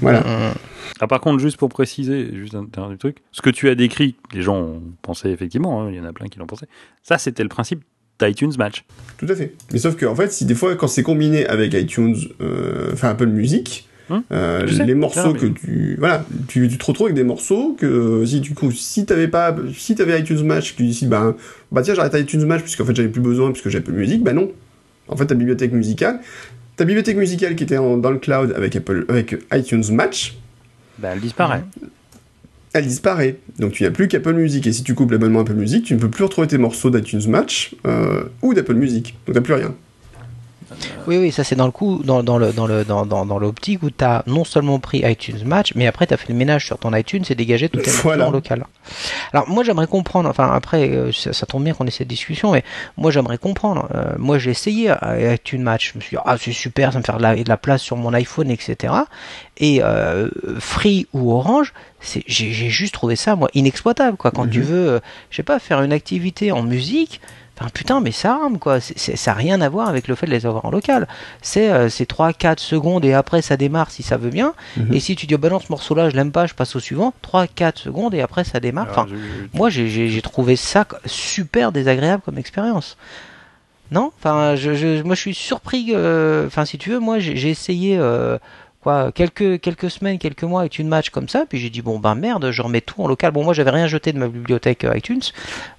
[0.00, 0.24] Voilà.
[1.00, 4.14] Ah, par contre, juste pour préciser, juste un dernier truc, ce que tu as décrit,
[4.32, 6.66] les gens ont pensé effectivement, hein, il y en a plein qui l'ont pensé,
[7.02, 7.82] ça c'était le principe
[8.20, 8.84] d'iTunes Match.
[9.18, 9.54] Tout à fait.
[9.72, 13.08] Mais sauf que en fait, si des fois quand c'est combiné avec iTunes, euh, enfin
[13.08, 17.16] Apple Music, Hum, euh, les morceaux mais- que tu voilà, tu, tu te retrouves avec
[17.16, 21.06] des morceaux que si du coup si t'avais pas si t'avais iTunes Match, tu dis
[21.06, 21.34] bah
[21.70, 24.32] bah tiens j'arrête iTunes Match puisqu'en fait j'avais plus besoin puisque j'ai Apple Music, bah
[24.32, 24.50] non.
[25.08, 26.20] En fait ta bibliothèque musicale,
[26.76, 30.36] ta bibliothèque musicale qui était en- dans le cloud avec Apple avec iTunes Match,
[30.98, 31.62] Ben, elle disparaît.
[32.74, 33.36] elle disparaît.
[33.58, 34.66] Donc tu n'as plus qu'Apple Music.
[34.66, 37.28] Et si tu coupes l'abonnement Apple Music, tu ne peux plus retrouver tes morceaux d'iTunes
[37.28, 39.14] Match euh, ou d'Apple Music.
[39.26, 39.74] Donc t'as plus rien.
[41.06, 43.38] Oui, oui, ça c'est dans le coup, dans, dans le dans le dans, dans, dans
[43.38, 46.34] l'optique où tu as non seulement pris iTunes Match, mais après tu as fait le
[46.38, 48.28] ménage sur ton iTunes et dégagé tes morceaux Voilà.
[48.28, 48.64] en local.
[49.32, 52.52] Alors moi j'aimerais comprendre, enfin après euh, ça, ça tombe bien qu'on ait cette discussion,
[52.52, 52.62] mais
[52.96, 53.88] moi j'aimerais comprendre.
[53.94, 56.98] Euh, moi j'ai essayé euh, iTunes Match, je me suis dit ah c'est super, ça
[56.98, 58.94] me fait de la, de la place sur mon iPhone, etc.
[59.58, 64.30] Et euh, Free ou Orange, c'est j'ai juste trouvé ça moi inexploitable quoi.
[64.30, 64.64] Quand tu Mhm.
[64.64, 65.00] veux, euh,
[65.30, 67.20] je sais pas, faire une activité en musique.
[67.62, 68.80] Enfin, putain, mais ça rame quoi.
[68.80, 71.08] Ça n'a rien à voir avec le fait de les avoir en local.
[71.40, 74.54] C'est euh, c'est 3-4 secondes et après ça démarre si ça veut bien.
[74.76, 74.92] Mhm.
[74.92, 76.80] Et si tu dis, oh, bah non, ce morceau-là, je l'aime pas, je passe au
[76.80, 77.14] suivant.
[77.22, 78.88] 3-4 secondes et après ça démarre.
[78.90, 82.96] Enfin, je- moi j'ai- trouvé ça super désagréable comme expérience.
[83.90, 84.10] Non?
[84.18, 85.88] Enfin, je, moi je suis surpris.
[85.94, 87.98] euh, Enfin, si tu veux, moi j'ai j'ai essayé.
[87.98, 88.38] euh,
[88.82, 92.00] Quoi, quelques, quelques semaines, quelques mois avec une match comme ça, puis j'ai dit bon
[92.00, 93.30] ben merde, je remets tout en local.
[93.30, 95.20] Bon moi j'avais rien jeté de ma bibliothèque euh, iTunes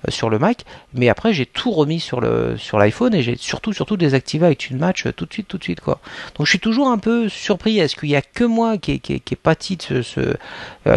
[0.08, 3.36] euh, sur le Mac, mais après j'ai tout remis sur le sur l'iPhone et j'ai
[3.36, 5.99] surtout surtout désactivé iTunes Match euh, tout de suite tout de suite quoi.
[6.38, 7.78] Donc je suis toujours un peu surpris.
[7.78, 10.38] Est-ce qu'il y a que moi qui qui est, pâti ce,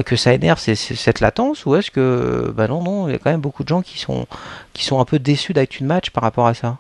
[0.05, 3.33] que ça énerve cette latence ou est-ce que bah non non il y a quand
[3.33, 4.29] même beaucoup de gens qui sont
[4.75, 6.79] qui sont un peu déçus d'iTunes Match par rapport à ça?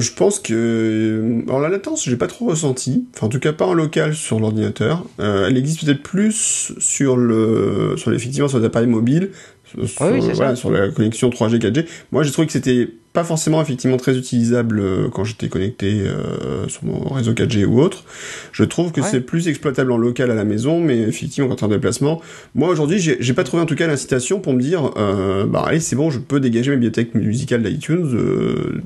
[0.00, 3.06] Je pense que alors la latence, j'ai pas trop ressenti.
[3.14, 5.04] Enfin, en tout cas, pas en local sur l'ordinateur.
[5.20, 9.30] Euh, elle existe peut-être plus sur le, sur effectivement sur les appareils mobiles,
[9.64, 11.86] sur, oui, voilà, sur la connexion 3G, 4G.
[12.12, 16.68] Moi, j'ai trouvé que c'était pas forcément effectivement très utilisable euh, quand j'étais connecté euh,
[16.68, 18.04] sur mon réseau 4G ou autre.
[18.52, 19.06] Je trouve que Ouais.
[19.10, 22.20] c'est plus exploitable en local à la maison, mais effectivement quand t'es en déplacement.
[22.54, 25.80] Moi aujourd'hui, j'ai pas trouvé en tout cas l'incitation pour me dire, euh, bah allez
[25.80, 28.06] c'est bon, je peux dégager ma bibliothèque musicale d'iTunes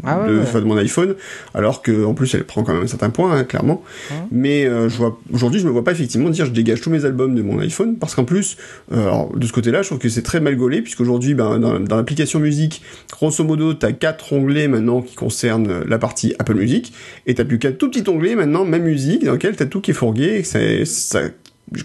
[0.05, 0.43] Ah ouais, de, ouais.
[0.43, 1.16] enfin, de mon iPhone,
[1.53, 3.83] alors que en plus elle prend quand même un certain point, hein, clairement.
[4.31, 7.35] Mais je vois aujourd'hui, je me vois pas effectivement dire je dégage tous mes albums
[7.35, 8.57] de mon iPhone, parce qu'en plus,
[8.91, 11.97] alors, de ce côté-là, je trouve que c'est très mal gaulé, puisqu'aujourd'hui, ben, dans, dans
[11.97, 12.81] l'application musique,
[13.12, 16.93] grosso modo, t'as quatre onglets maintenant qui concernent la partie Apple Music,
[17.27, 19.91] et t'as plus qu'un tout petit onglet maintenant, ma musique, dans lequel t'as tout qui
[19.93, 21.23] est fourgué, et c'est- ça,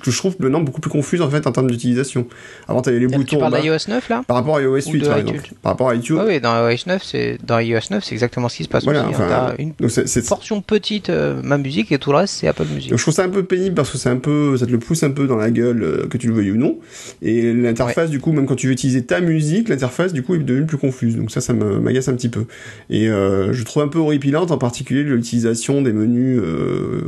[0.01, 2.27] que je trouve maintenant beaucoup plus confuse en fait en termes d'utilisation.
[2.67, 4.91] Avant t'avais les Tu boutons en parles d'iOS 9 là par rapport à iOS Ou
[4.93, 5.49] 8 de par exemple.
[5.61, 6.17] Par rapport à iTunes.
[6.19, 8.83] Ah oui, dans iOS 9 c'est dans iOS 9 c'est exactement ce qui se passe
[8.83, 9.15] Voilà, aussi.
[9.15, 9.25] hein.
[9.25, 12.47] enfin, une donc c'est, c'est- portion petite euh, ma musique et tout le reste c'est
[12.47, 12.89] Apple Music.
[12.89, 14.79] Donc je trouve ça un peu pénible parce que c'est un peu, ça te le
[14.79, 16.77] pousse un peu dans la gueule, euh, que tu le veuilles ou non.
[17.21, 20.39] Et l'interface, du coup, même quand tu veux utiliser ta musique, l'interface, du coup, est
[20.39, 21.15] devenue plus confuse.
[21.15, 22.45] Donc ça, ça m'agace un petit peu.
[22.89, 26.39] Et euh, je trouve un peu horripilante, en particulier l'utilisation des menus.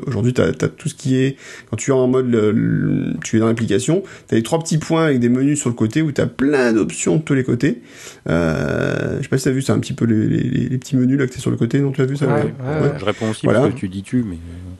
[0.08, 1.36] Aujourd'hui, t'as as tout ce qui est,
[1.70, 4.78] quand tu es en mode, le- le- tu es dans l'application, t'as les trois petits
[4.78, 7.82] points avec des menus sur le côté où t'as plein d'options de tous les côtés.
[8.30, 10.96] Euh, je sais pas si t'as vu, c'est un petit peu les, les- les petits
[10.96, 11.80] menus là que t'as sur le côté.
[11.80, 12.42] Non, tu as vu ça Ouais, ouais.
[12.44, 12.94] ouais, ouais.
[13.00, 13.62] Je réponds aussi Voilà.
[13.62, 14.36] parce que tu dis tu, mais.
[14.36, 14.72] euh,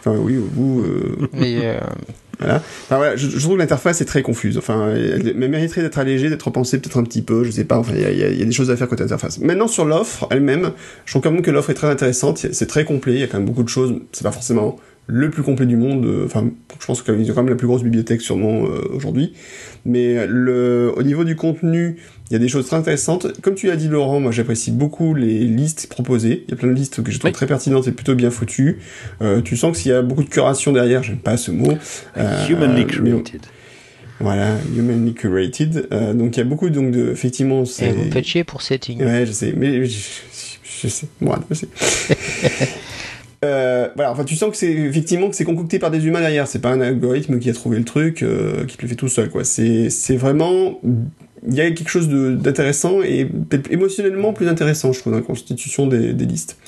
[0.00, 0.80] Enfin oui, vous.
[0.82, 1.78] euh, Mais euh,
[2.38, 2.56] Voilà.
[2.56, 4.56] Enfin, voilà, je, je trouve que l'interface est très confuse.
[4.58, 7.78] Enfin, elle, elle mériterait d'être allégée, d'être repensée peut-être un petit peu, je sais pas.
[7.78, 9.40] Enfin, il y y a des choses à faire côté interface.
[9.40, 10.70] Maintenant, sur l'offre elle-même,
[11.04, 12.38] je trouve quand même que l'offre est très intéressante.
[12.52, 13.14] C'est très complet.
[13.14, 13.94] Il y a quand même beaucoup de choses.
[14.12, 14.76] C'est pas forcément
[15.10, 16.04] le plus complet du monde.
[16.04, 16.48] euh, Enfin,
[16.78, 19.32] je pense qu'ils ont quand même la plus grosse bibliothèque sûrement euh, aujourd'hui.
[19.86, 21.96] Mais le, au niveau du contenu,
[22.28, 23.26] il y a des choses très intéressantes.
[23.40, 26.44] Comme tu l'as dit, Laurent, moi j'apprécie beaucoup les listes proposées.
[26.46, 27.32] Il y a plein de listes que je trouve Oui.
[27.32, 28.80] très pertinentes et plutôt bien foutues.
[29.22, 31.02] Euh, tu sens qu'il y a beaucoup de curation derrière.
[31.02, 31.72] J'aime pas ce mot.
[32.18, 33.40] Euh, Humanly created.
[34.20, 35.86] voilà, humanly curated.
[35.92, 38.60] Euh, donc il y a beaucoup donc de effectivement et c'est vous faites chier pour
[38.62, 39.02] setting.
[39.02, 39.98] ouais je sais mais je,
[40.82, 41.68] je sais moi je sais.
[43.44, 46.48] Euh, voilà, enfin tu sens que c'est effectivement que c'est concocté par des humains derrière.
[46.48, 49.08] C'est pas un algorithme qui a trouvé le truc, euh, qui te le fait tout
[49.08, 49.44] seul, quoi.
[49.44, 50.80] C'est c'est vraiment
[51.46, 55.24] il y a quelque chose d'intéressant et peut-être émotionnellement plus intéressant, je trouve, dans la
[55.24, 56.58] constitution des, des listes.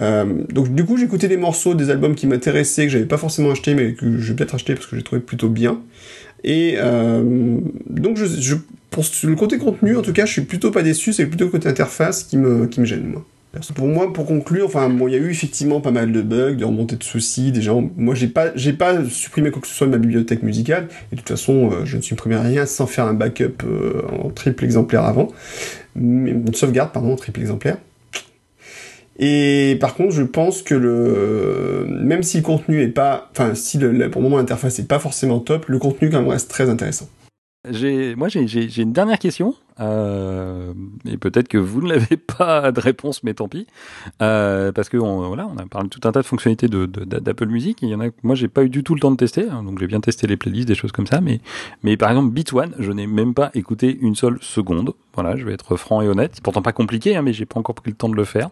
[0.00, 3.18] Euh, donc du coup, j'ai écouté des morceaux, des albums qui m'intéressaient, que j'avais pas
[3.18, 5.80] forcément acheté, mais que je vais peut-être acheter parce que j'ai trouvé plutôt bien.
[6.42, 7.22] Et euh,
[7.88, 8.56] donc, je, je,
[8.90, 11.12] pour le côté contenu, en tout cas, je suis plutôt pas déçu.
[11.12, 13.24] C'est plutôt le côté interface qui me, qui me gêne, moi.
[13.74, 16.54] Pour moi, pour conclure, enfin, bon, il y a eu effectivement pas mal de bugs,
[16.54, 17.52] de remontées de soucis.
[17.52, 20.88] Déjà, moi, j'ai pas, j'ai pas supprimé quoi que ce soit de ma bibliothèque musicale.
[21.12, 24.30] Et de toute façon, euh, je ne supprimais rien sans faire un backup euh, en
[24.30, 25.28] triple exemplaire avant.
[25.94, 27.76] Mais- Une sauvegarde, pardon, en triple exemplaire.
[29.18, 33.78] Et par contre, je pense que le, même si le contenu est pas, enfin, si
[33.78, 37.08] pour le moment l'interface est pas forcément top, le contenu quand même reste très intéressant.
[37.66, 39.54] Moi, j'ai, une dernière question.
[39.80, 40.72] Euh,
[41.06, 43.66] et peut-être que vous ne l'avez pas de réponse, mais tant pis.
[44.20, 47.46] Euh, parce que on, voilà, on a parlé de tout un tas de fonctionnalités d'Apple
[47.46, 47.78] Music.
[47.80, 49.48] Il y en a, moi, j'ai pas eu du tout le temps de tester.
[49.48, 51.20] hein, donc, j'ai bien testé les playlists, des choses comme ça.
[51.20, 51.40] Mais,
[51.82, 54.92] mais par exemple, Beat One, je n'ai même pas écouté une seule seconde.
[55.14, 56.32] Voilà, je vais être franc et honnête.
[56.34, 58.50] C'est pourtant pas compliqué, hein, mais j'ai pas encore pris le temps de le faire.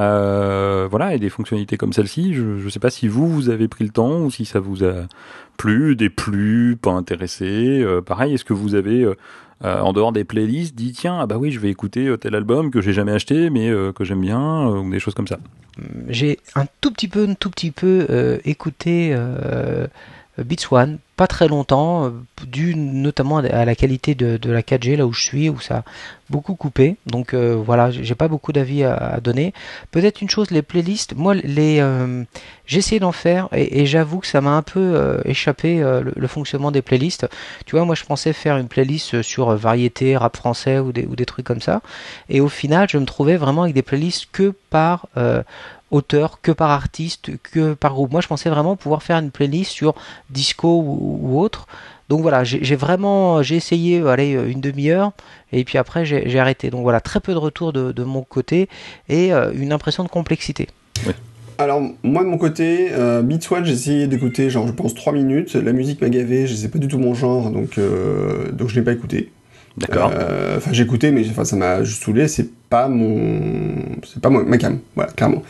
[0.00, 3.68] Euh, voilà, et des fonctionnalités comme celle-ci, je ne sais pas si vous, vous avez
[3.68, 5.06] pris le temps ou si ça vous a
[5.58, 7.80] plu, déplu, pas intéressé.
[7.82, 9.14] Euh, pareil, est-ce que vous avez, euh,
[9.62, 12.80] en dehors des playlists, dit tiens, ah bah oui, je vais écouter tel album que
[12.80, 15.38] j'ai jamais acheté mais que j'aime bien, ou des choses comme ça
[16.08, 19.14] J'ai un tout petit peu, un tout petit peu écouté
[20.38, 22.10] Beats One, pas très longtemps, euh,
[22.46, 25.84] dû notamment à la qualité de, la 4G là où je suis, où ça a
[26.30, 26.96] beaucoup coupé.
[27.04, 29.52] Donc euh, voilà, j'ai pas beaucoup d'avis à, donner.
[29.90, 32.24] Peut-être une chose, les playlists, moi les, euh,
[32.64, 36.80] j'ai essayé d'en faire et, j'avoue que ça m'a un peu échappé le, fonctionnement des
[36.80, 37.28] playlists.
[37.66, 41.16] Tu vois, moi je pensais faire une playlist sur variété, rap français ou des, ou
[41.16, 41.82] des trucs comme ça,
[42.30, 45.06] et au final je me trouvais vraiment avec des playlists que par
[45.90, 48.12] auteur, que par artiste, que par groupe.
[48.12, 49.94] Moi, je pensais vraiment pouvoir faire une playlist sur
[50.30, 51.66] disco ou, ou autre.
[52.08, 55.12] Donc voilà, j'ai vraiment, j'ai essayé, allez, une demi-heure,
[55.52, 56.68] et puis après j'ai arrêté.
[56.70, 58.68] Donc voilà, très peu de retours de, de mon côté
[59.08, 60.66] et euh, une impression de complexité.
[61.60, 65.12] Alors, moi de mon côté, euh, Beats One, j'ai essayé d'écouter, genre, je pense 3
[65.12, 65.54] minutes.
[65.54, 68.74] La musique m'a gavé, je sais pas du tout mon genre, donc, euh, donc je
[68.74, 69.30] l'ai pas écouté.
[69.76, 70.10] D'accord.
[70.12, 72.28] Euh, Enfin, j'ai écouté, mais enfin, ça m'a juste saoulé.
[72.28, 73.74] C'est pas mon,
[74.06, 75.42] c'est pas ma cam, voilà, clairement.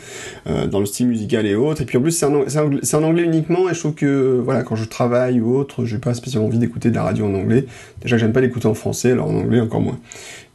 [0.47, 1.81] Euh, dans le style musical et autres.
[1.81, 2.45] Et puis en plus, c'est en,
[2.81, 3.69] c'est en anglais uniquement.
[3.69, 6.89] Et je trouve que, voilà, quand je travaille ou autre, j'ai pas spécialement envie d'écouter
[6.89, 7.65] de la radio en anglais.
[8.01, 9.99] Déjà, j'aime pas l'écouter en français, alors en anglais encore moins.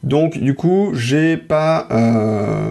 [0.03, 2.71] Donc, du coup, j'ai pas, euh,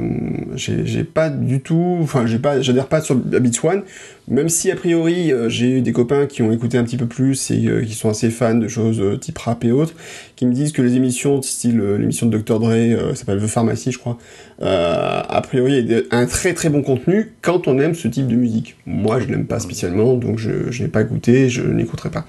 [0.56, 3.84] j'ai pas du tout, enfin, j'ai pas, j'adhère pas sur Beats One.
[4.28, 7.08] Même si a priori, euh, j'ai eu des copains qui ont écouté un petit peu
[7.08, 9.94] plus et qui sont assez fans de choses type rap et autres,
[10.36, 14.00] qui me disent que les émissions, style l'émission de Dr Dre, s'appelle The Pharmacy, je
[14.00, 14.18] crois,
[14.62, 18.78] euh, a priori, un très très bon contenu quand on aime ce type de musique.
[18.86, 22.26] Moi, je l'aime pas spécialement, donc je, n'ai pas écouté, je n'écouterai pas.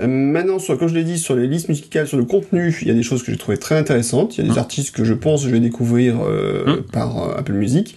[0.00, 2.88] Euh, maintenant, sur, comme je l'ai dit, sur les listes musicales, sur le contenu, il
[2.88, 4.38] y a des choses que j'ai trouvées très intéressantes.
[4.38, 6.82] Il y a des artistes que je pense que je vais découvrir euh, Mm.
[6.92, 7.96] par euh, Apple Music.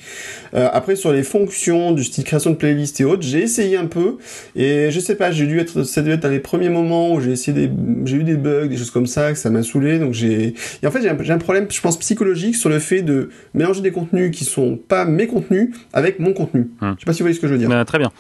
[0.54, 3.86] Euh, après, sur les fonctions du style création de playlist et autres, j'ai essayé un
[3.86, 4.18] peu
[4.56, 7.22] et je sais pas, j'ai dû être, ça devait être dans les premiers moments où
[7.22, 7.74] j'ai essayé des,
[8.06, 10.00] j'ai eu des bugs, des choses comme ça, que ça m'a saoulé.
[10.00, 13.30] Donc j'ai, et en fait, j'ai un, problème, je pense psychologique sur le fait de
[13.54, 16.72] mélanger des contenus qui sont pas mes contenus avec mon contenu.
[16.82, 16.94] Mm.
[16.96, 17.72] Je sais pas si vous voyez ce que je veux dire.
[17.72, 18.12] Euh, très bien.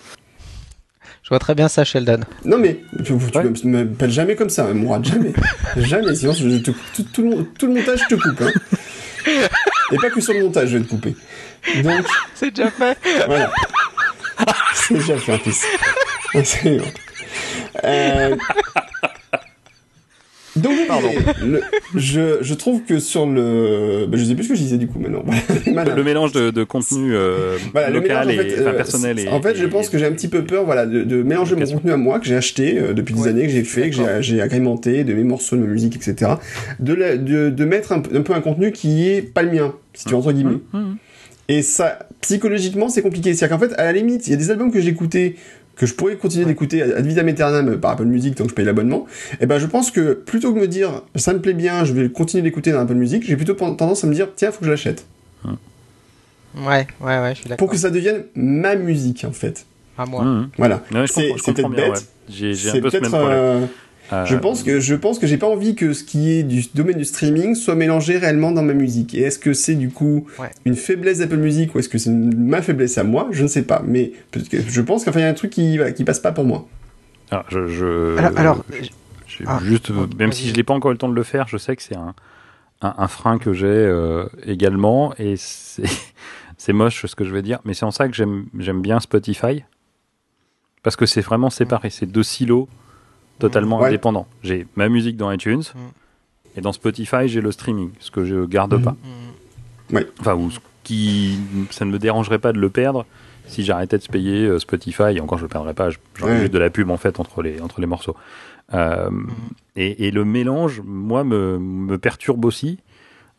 [1.33, 2.19] Vois très bien ça, Sheldon.
[2.45, 3.43] Non mais tu, Ouais.
[3.63, 5.33] me- m'appelles jamais comme ça, Mourad, jamais,
[5.77, 6.13] jamais.
[6.13, 8.39] Sinon je te, tout, tout, le, tout le montage je te coupe.
[8.39, 8.51] Hein.
[9.91, 11.15] Et pas que sur le montage, je vais te couper.
[11.83, 12.05] Donc
[12.35, 12.95] C'est déjà fait.
[13.25, 13.51] voilà,
[14.75, 15.59] c'est déjà fait en plus.
[16.43, 16.85] C'est bon.
[17.83, 18.35] Euh...
[20.55, 21.09] Donc je Pardon.
[21.09, 21.61] disais, le-
[21.95, 24.87] je, je trouve que sur le, bah, je sais plus ce que je disais du
[24.87, 25.23] coup maintenant.
[25.73, 25.95] Voilà.
[25.95, 29.19] Le mélange de, de contenu euh, Voilà, local mélange, en et enfin, euh, personnel.
[29.19, 31.23] Et, en fait, je et- pense que j'ai un petit peu peur, voilà, de, de
[31.23, 33.63] mélanger mon contenu à moi que j'ai acheté euh, depuis des Ouais, années, que j'ai
[33.63, 36.33] fait, que j'ai, agrémenté de mes morceaux, de ma musique, etc.
[36.79, 39.51] De, la- de, de mettre un, peu- un peu un contenu qui est pas le
[39.51, 40.59] mien, si tu veux, entre guillemets.
[40.73, 40.97] Hum, hum.
[41.49, 43.33] Et ça, psychologiquement, c'est compliqué.
[43.33, 45.35] C'est-à-dire qu'en fait, à la limite, il y a des albums que j'écoutais
[45.75, 48.65] que je pourrais continuer d'écouter ad vitam aeternam par Apple Music tant que je paye
[48.65, 49.05] l'abonnement,
[49.41, 51.93] et ben je pense que plutôt que de me dire ça me plaît bien, je
[51.93, 54.65] vais continuer d'écouter dans Apple Music, j'ai plutôt tendance à me dire tiens, faut que
[54.65, 55.05] je l'achète.
[56.55, 57.57] Ouais, ouais, ouais, je suis d'accord.
[57.57, 59.65] Pour que ça devienne ma musique en fait.
[59.97, 60.21] À moi.
[60.21, 60.49] Hum.
[60.57, 60.83] Voilà.
[60.93, 61.99] Ouais, C'est- peut-être bête, ouais.
[62.29, 63.31] J'ai un peu ce même problème.
[63.31, 63.65] euh,
[64.11, 66.65] Euh, Je pense que je pense que j'ai pas envie que ce qui est du
[66.75, 69.13] domaine du streaming soit mélangé réellement dans ma musique.
[69.15, 70.49] Et est-ce que c'est du coup Ouais.
[70.65, 73.29] une faiblesse d'Apple Music ou est-ce que c'est une- ma faiblesse à moi?
[73.31, 73.81] Je ne sais pas.
[73.85, 74.11] Mais
[74.51, 76.67] je pense qu'enfin il y a un truc qui voilà, qui passe pas pour moi.
[77.31, 78.89] Alors, je, je, Alors, alors, je-
[79.27, 81.47] je- ah, juste, même si je n'ai pas encore eu le temps de le faire,
[81.47, 82.13] je sais que c'est un,
[82.81, 85.83] un, un frein que j'ai euh, également, et c'est
[86.73, 89.63] moche ce que je vais dire, mais c'est en ça que j'aime bien Spotify.
[90.83, 92.67] Parce que c'est vraiment séparé, c'est deux silos
[93.47, 93.87] totalement Ouais.
[93.87, 94.27] indépendants.
[94.43, 95.63] J'ai ma musique dans iTunes,
[96.55, 98.95] et dans Spotify, j'ai le streaming, ce que je garde pas.
[99.91, 99.95] Mm.
[99.95, 100.07] Ouais.
[100.19, 101.37] Enfin, ou ce qui,
[101.71, 103.05] ça ne me dérangerait pas de le perdre
[103.47, 105.15] si j'arrêtais de se payer euh, Spotify.
[105.15, 105.89] Et encore, je le perdrais pas.
[106.15, 106.39] J'aurais Ouais.
[106.41, 108.15] juste de la pub en fait entre les entre les morceaux.
[108.73, 109.09] Euh,
[109.75, 112.79] et, et le mélange, moi, me, me perturbe aussi.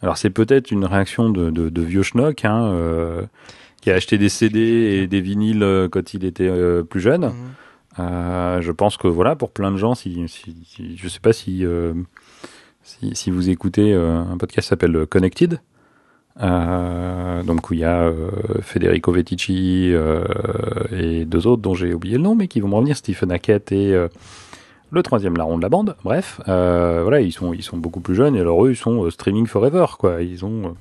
[0.03, 3.23] Alors, c'est peut-être une réaction de, de, de vieux schnock, hein, euh,
[3.81, 7.27] qui a acheté des CD et des vinyles quand il était euh, plus jeune.
[7.29, 7.33] Mm.
[7.99, 11.33] Euh, je pense que voilà, pour plein de gens, si, si, si- je sais pas
[11.33, 11.95] si, euh,
[12.83, 15.61] si, si vous écoutez euh, un podcast qui s'appelle Connected,
[16.41, 18.11] donc où il y a
[18.61, 19.93] Federico Vettici
[20.91, 23.71] et deux autres dont j'ai oublié le nom, mais qui vont me revenir, Stephen Hackett
[23.71, 23.95] et
[24.91, 25.95] le troisième larron de la bande.
[26.03, 29.47] Bref, voilà, ils sont, ils sont beaucoup plus jeunes et alors eux, ils sont streaming
[29.47, 30.23] forever, quoi.
[30.23, 30.75] Ils ont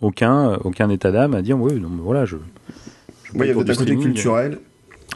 [0.00, 2.36] aucun, aucun état d'âme à dire, oui, non, mais voilà, je.
[3.24, 4.58] je Ouais, il y paye a pour peut-être un côté culturel.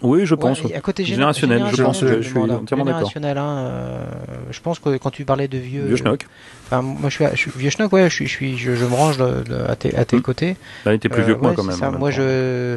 [0.03, 0.63] Oui, je pense.
[0.63, 3.11] Ouais, à côté géné- Générationnel, je pense que je suis entièrement d'accord.
[3.15, 4.05] Hein, euh,
[4.51, 6.27] je pense que quand tu parlais de vieux, Vieux schnock.
[6.67, 8.85] enfin, moi je suis, je suis vieux schnock, ouais, je suis, je suis, je, je
[8.85, 10.23] me range de- de- à tes, à tes Hmm.
[10.23, 10.57] côtés.
[10.87, 11.77] Il était plus Euh, vieux que moi quand même.
[11.77, 11.91] ça.
[11.91, 12.17] Moi temps.
[12.17, 12.77] je,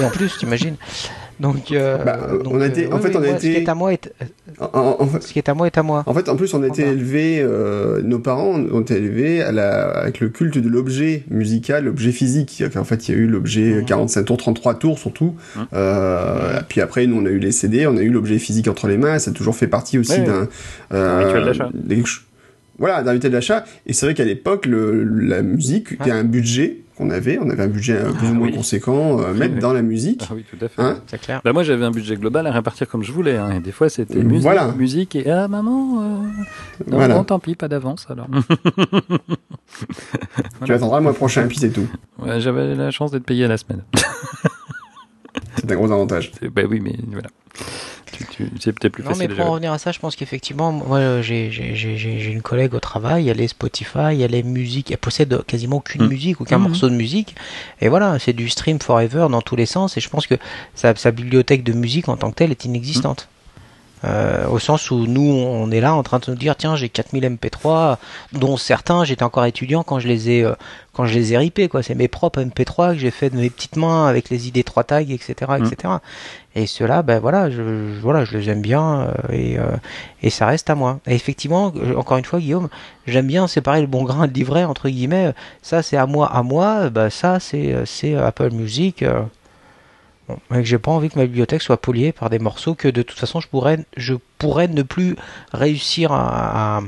[0.00, 0.76] et en plus, t'imagines.
[1.42, 3.36] Donc, euh, Bah, euh, donc, on a été- en oui, fait, oui, on a moi,
[3.36, 4.12] Ce qui été- est à moi est,
[4.60, 6.04] En, en- en fait, ce qui est à moi est à moi.
[6.06, 9.50] en fait, en plus, on a été élevés, euh, nos parents ont été élevés à
[9.50, 12.62] la, avec le culte de l'objet musical, l'objet physique.
[12.76, 13.84] En fait, il y a eu l'objet Mhm.
[13.86, 15.34] 45 tours, 33 tours surtout.
[15.56, 15.66] Mhm.
[15.74, 18.86] Euh, Puis après, nous, on a eu les CD, on a eu l'objet physique entre
[18.86, 19.18] les mains.
[19.18, 20.24] Ça a toujours fait partie aussi Ouais.
[20.24, 20.48] d'un
[20.96, 21.70] Un rituel d'achat.
[22.78, 23.64] Voilà, d'un rituel d'achat.
[23.86, 27.38] Et c'est vrai qu'à l'époque, la musique, il y a un budget qu'on avait.
[27.38, 28.54] On avait un budget euh, plus ou moins oui.
[28.54, 29.60] conséquent à Oui, mettre oui.
[29.60, 30.24] dans la musique.
[30.28, 30.80] Ah oui, tout à fait.
[30.82, 31.40] Hein C'est clair.
[31.44, 33.36] Bah moi j'avais un budget global à répartir comme je voulais.
[33.36, 34.68] Hein, et des fois c'était musique, Voilà.
[34.72, 36.04] musique et ah maman, euh,
[36.86, 37.14] non, Voilà.
[37.16, 38.26] bon, tant pis, pas d'avance alors.
[40.64, 41.86] Tu attendras le mois prochain, puis c'est tout.
[42.18, 43.82] Ouais, J'avais la chance d'être payé à la semaine.
[45.56, 46.30] C'est un gros avantage.
[46.54, 47.28] Bah oui, mais voilà.
[48.12, 49.48] Tu, tu, c'est peut-être plus Non, mais facile à pour gérer.
[49.48, 53.48] en revenir à ça, je pense qu'effectivement, moi, j'ai une collègue au travail, elle est
[53.48, 56.08] Spotify, elle est musique, elle possède quasiment aucune Mm.
[56.08, 56.68] musique, aucun Mhm.
[56.68, 57.34] morceau de musique.
[57.80, 59.96] Et voilà, c'est du stream forever dans tous les sens.
[59.96, 60.34] Et je pense que
[60.74, 63.28] sa, sa bibliothèque de musique en tant que telle est inexistante.
[64.04, 66.88] Euh, au sens où nous, on est là en train de nous dire, tiens, j'ai
[66.88, 67.98] 4000 MP3,
[68.32, 70.54] dont certains, j'étais encore étudiant quand je les ai, euh,
[70.92, 71.84] quand je les ai ripés, quoi.
[71.84, 74.82] C'est mes propres MP3 que j'ai fait de mes petites mains avec les ID 3
[74.82, 75.94] tags, etc., etc.
[76.54, 77.62] Et ceux-là, ben voilà, je,
[78.00, 79.76] voilà, je les aime bien euh, et, euh,
[80.22, 81.00] et ça reste à moi.
[81.06, 82.68] Et effectivement, euh, encore une fois, Guillaume,
[83.06, 85.32] j'aime bien séparer le bon grain de l'ivraie entre guillemets.
[85.62, 86.90] Ça, c'est à moi, à moi.
[86.90, 89.02] Bah ça, c'est euh, c'est Apple Music.
[89.02, 89.22] euh.
[90.28, 93.18] Bon, j'ai pas envie que ma bibliothèque soit polluée par des morceaux que de toute
[93.18, 95.16] façon je pourrais je pourrais ne plus
[95.52, 96.80] réussir à,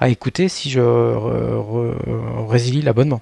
[0.00, 0.80] à, écouter si je
[2.48, 3.20] résilie l'abonnement.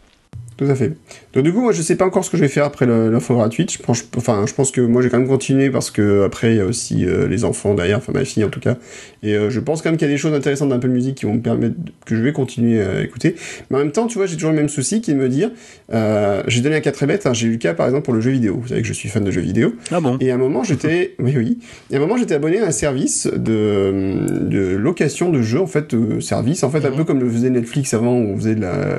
[0.59, 0.93] Tout à fait.
[1.35, 3.33] Donc du coup, moi, je sais pas encore ce que je vais faire après l'offre
[3.33, 3.73] gratuite.
[3.73, 6.57] Je pense, enfin, je pense que moi, j'ai quand même continué parce que après, il
[6.57, 8.77] y a aussi euh, les enfants derrière, enfin ma fille en tout cas.
[9.23, 10.93] Et euh, je pense quand même qu'il y a des choses intéressantes d'un peu de
[10.93, 13.37] musique qui vont me permettre que je vais continuer à écouter.
[13.71, 15.29] Mais en même temps, tu vois, j'ai toujours le même souci qui est de me
[15.29, 15.53] dire,
[15.93, 17.25] euh, j'ai donné un cas très bête.
[17.27, 18.59] hein, j'ai eu le cas par exemple pour le jeu vidéo.
[18.61, 19.75] Vous savez que je suis fan de jeux vidéo.
[19.93, 20.17] Ah bon?
[20.21, 21.59] Et à un moment, j'étais, oui, oui.
[21.93, 25.69] Et à un moment, j'étais abonné à un service de, de location de jeux, en
[25.69, 26.97] fait, euh, service, en fait, un Mhm.
[26.97, 28.97] peu comme le faisait Netflix avant, où on faisait de la,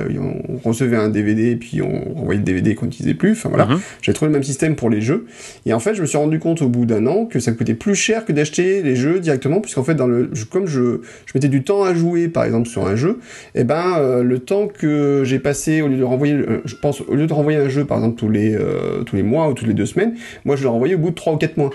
[0.64, 3.32] on recevait un DVD, puis on renvoyait le DVD qu'on n'utilisait plus.
[3.32, 3.66] Enfin, voilà.
[3.66, 3.80] Mhm.
[4.02, 5.26] J'ai trouvé le même système pour les jeux.
[5.66, 7.74] Et en fait, je me suis rendu compte au bout d'un an que ça coûtait
[7.74, 11.32] plus cher que d'acheter les jeux directement, puisqu'en fait, dans le, je- comme je, je
[11.34, 13.18] mettais du temps à jouer, par exemple, sur un jeu,
[13.54, 17.00] et ben, euh, le temps que j'ai passé, au lieu de renvoyer, euh, je pense,
[17.02, 19.54] au lieu de renvoyer un jeu, par exemple, tous les, euh, tous les mois ou
[19.54, 20.14] toutes les deux semaines,
[20.44, 21.70] moi, je le renvoyais au bout de 3 ou 4 mois.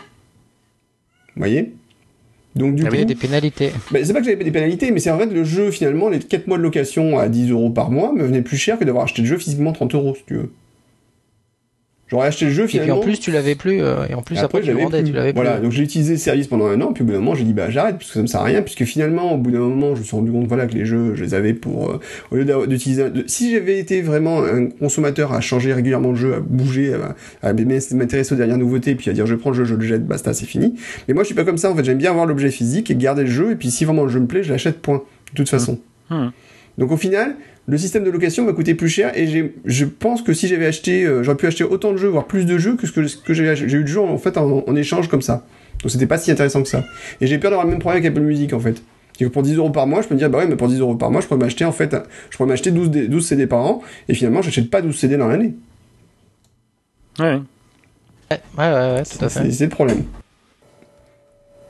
[1.35, 1.73] Vous voyez?
[2.55, 3.71] Donc, du Il y coup, avait des pénalités.
[3.91, 6.19] bah, c'est pas que j'avais des pénalités, mais c'est en fait le jeu, finalement, les
[6.19, 9.03] 4 mois de location à 10 euros par mois me venait plus cher que d'avoir
[9.05, 10.51] acheté le jeu physiquement 30 euros, si tu veux.
[12.07, 12.97] J'aurais acheté le jeu Et puis finalement.
[12.97, 13.81] en plus, tu l'avais plus.
[13.81, 15.09] euh, et en plus, Et après, tu vendais, plus.
[15.09, 15.41] tu l'avais plus.
[15.41, 17.45] Voilà, donc j'ai utilisé le service pendant un an, puis au bout d'un moment, j'ai
[17.45, 19.57] dit bah j'arrête, parce que ça me sert à rien, puisque finalement, au bout d'un
[19.59, 21.89] moment, je me suis rendu compte voilà, que les jeux, je les avais pour.
[21.89, 21.99] euh,
[22.29, 23.03] au lieu d'utiliser.
[23.03, 26.93] un- de- si j'avais été vraiment un consommateur à changer régulièrement de jeu, à bouger,
[27.41, 29.81] à, à m'intéresser aux dernières nouveautés, puis à dire je prends le jeu, je le
[29.81, 30.75] jette, basta, c'est fini.
[31.07, 32.95] Mais moi, je suis pas comme ça, en fait, j'aime bien avoir l'objet physique et
[32.95, 35.01] garder le jeu, et puis si vraiment le jeu me plaît, je l'achète, point.
[35.31, 35.79] De toute façon.
[36.11, 36.31] Mhm.
[36.77, 37.35] Donc au final,
[37.67, 40.67] le système de location m'a coûté plus cher et j'ai- je pense que si j'avais
[40.67, 43.07] acheté, euh, j'aurais pu acheter autant de jeux, voire plus de jeux que ce que,
[43.07, 45.45] ce que j'ai j'ai eu de jeux en fait en, en échange comme ça.
[45.81, 46.83] Donc c'était pas si intéressant que ça.
[47.21, 48.81] Et j'ai peur d'avoir le même problème avec Apple Music en fait.
[49.17, 50.67] C'est que pour 10 euros par mois, je peux me dire, bah ouais, mais pour
[50.67, 51.95] 10 euros par mois, je pourrais m'acheter en fait,
[52.29, 55.15] je pourrais m'acheter 12, D- 12 CD par an et finalement, j'achète pas 12 CD
[55.17, 55.53] dans l'année.
[57.19, 57.39] Ouais.
[58.31, 59.51] Ouais, ouais, ouais, tout à fait.
[59.51, 60.03] C'est le problème.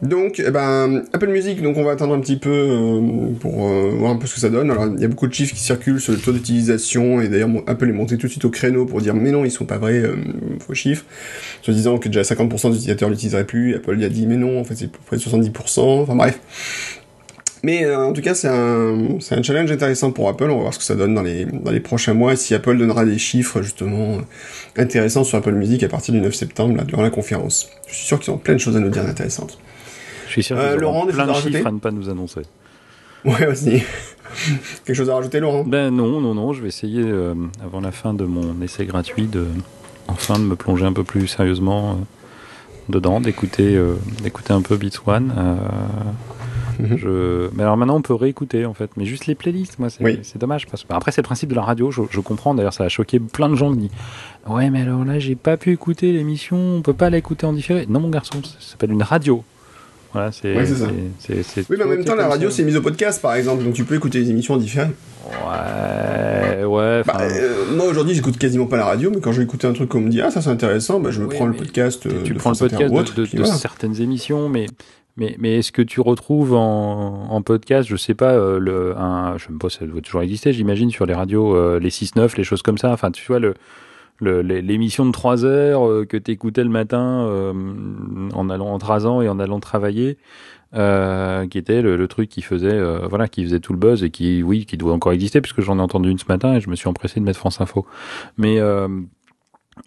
[0.01, 4.11] Donc, eh ben, Apple Music, on va attendre un petit peu euh, pour euh, voir
[4.11, 4.69] un peu ce que ça donne.
[4.69, 7.49] Alors, il y a beaucoup de chiffres qui circulent sur le taux d'utilisation, et d'ailleurs,
[7.65, 9.77] Apple est monté tout de suite au créneau pour dire, mais non, ils sont pas
[9.77, 10.17] vrais, euh,
[10.59, 11.05] faux chiffres,
[11.61, 13.75] se disant que déjà 50% des utilisateurs l'utiliseraient plus.
[13.75, 16.01] Apple a dit, mais non, en fait, c'est près de 70%.
[16.01, 16.39] Enfin bref.
[17.63, 20.43] Mais en tout cas, c'est un, challenge intéressant pour Apple.
[20.43, 23.17] On va voir ce que ça donne dans les, prochains mois si Apple donnera des
[23.17, 24.19] chiffres justement
[24.77, 27.71] intéressants sur Apple Music à partir du 9 septembre, là, durant la conférence.
[27.87, 29.57] Je suis sûr qu'ils ont plein de choses à nous dire intéressantes.
[30.35, 32.41] Suis sûr Euh, qu'ils Laurent, plein de chiffres à ne pas nous annoncer.
[33.25, 33.81] Ouais, aussi.
[34.85, 35.63] Quelque chose à rajouter, Laurent?
[35.65, 37.33] Ben non, non, non, je vais essayer euh,
[37.63, 39.47] avant la fin de mon essai gratuit de
[40.07, 41.93] enfin de me plonger un peu plus sérieusement euh,
[42.89, 45.33] dedans, d'écouter euh, d'écouter un peu Beats One.
[46.77, 46.97] Mhm.
[46.97, 47.49] je...
[47.55, 50.19] Mais alors maintenant on peut réécouter en fait, mais juste les playlists, moi c'est Oui.
[50.23, 52.73] c'est dommage parce que après c'est le principe de la radio, je, je comprends d'ailleurs
[52.73, 53.89] ça a choqué plein de gens qui disent
[54.47, 57.85] ouais mais alors là j'ai pas pu écouter l'émission, on peut pas l'écouter en différé.
[57.89, 59.43] Non mon garçon, ça s'appelle une radio.
[60.15, 60.63] Voilà, c'est Ouais,
[61.69, 63.83] Oui, mais en même temps, la radio, c'est mise au podcast, par exemple, donc tu
[63.83, 64.87] peux écouter les émissions en différé.
[65.25, 67.01] Ouais, ouais.
[67.05, 69.73] Bah, euh, moi, aujourd'hui, j'écoute quasiment pas la radio, mais quand je vais écouter un
[69.73, 72.05] truc qu'on me dit, ah, ça c'est intéressant, bah, je me Oui, prends le podcast
[72.05, 73.55] euh, tu de prends le podcast de, autre, de- puis de voilà.
[73.57, 74.67] certaines émissions, mais
[75.17, 79.37] mais mais est-ce que tu retrouves en, en podcast, je sais pas, euh, le un,
[79.37, 82.37] je sais même pas, ça doit toujours exister, j'imagine, sur les radios, euh, les 6-9,
[82.37, 82.91] les choses comme ça.
[82.91, 83.53] Enfin, tu vois le
[84.21, 87.53] l'émission de 3 heures euh, que tu écoutais le matin euh,
[88.33, 90.17] en allant en rasant et en allant travailler
[90.73, 94.03] euh, qui était le, le truc qui faisait euh, voilà qui faisait tout le buzz
[94.03, 96.61] et qui oui qui doit encore exister puisque j'en ai entendu une ce matin et
[96.61, 97.85] je me suis empressé de mettre France Info.
[98.37, 98.87] Mais euh,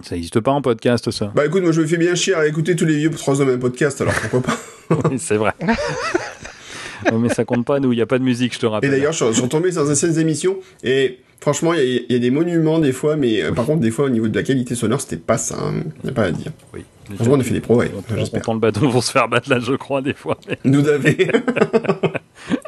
[0.03, 1.33] ça n'existe pas en podcast ça.
[1.35, 3.51] Bah écoute, moi je me fais bien chier à écouter tous les vieux trois hommes
[3.51, 4.57] un podcast, alors pourquoi pas?
[5.11, 5.53] Oui, c'est vrai.
[7.19, 8.91] Mais ça compte pas, nous, il n'y a pas de musique, je te Et rappelle.
[8.91, 12.19] d'ailleurs, je suis retombé sur anciennes émissions, et franchement, il y, a- il y a
[12.19, 14.75] des monuments des fois, mais euh, par contre, des fois, au niveau de la qualité
[14.75, 15.83] sonore, c'était pas ça, hein.
[16.05, 16.53] y a pas à dire.
[16.75, 16.85] Oui.
[17.15, 19.49] Heureusement, on a fait des progrès, On, on, tend le bâton pour se faire battre
[19.49, 20.37] là, je crois, des fois.
[20.49, 21.31] mais- Nous avez.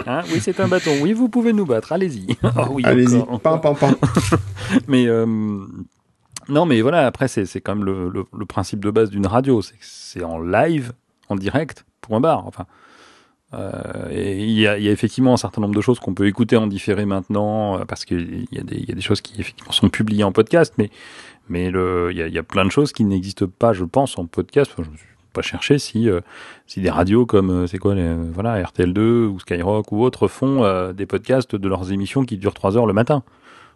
[0.06, 0.90] Hein oui, c'est un bâton.
[1.02, 2.26] Oui, vous pouvez nous battre, allez-y.
[2.42, 3.22] Ah oui, Allez-y.
[4.88, 5.26] Mais euh,
[6.48, 9.26] non, mais voilà, après, c'est c'est quand même le, le, le principe de base d'une
[9.26, 9.62] radio.
[9.62, 10.92] C'est que c'est en live,
[11.28, 12.46] en direct, point barre.
[12.46, 12.66] Enfin.
[13.52, 16.14] Euh, et il y, a, il y a effectivement un certain nombre de choses qu'on
[16.14, 19.72] peut écouter en différé maintenant, euh, parce qu'il y, y a des choses qui effectivement
[19.72, 20.90] sont publiées en podcast, mais,
[21.48, 24.72] mais le, il, y a, plein de choses qui n'existent pas, je pense, en podcast.
[24.78, 26.20] Je ne suis pas cherché si, euh,
[26.66, 27.94] si des radios comme euh, c'est quoi,
[28.32, 32.54] voilà, RTL2 ou Skyrock ou autres font euh, des podcasts de leurs émissions qui durent
[32.54, 33.22] 3 heures le matin.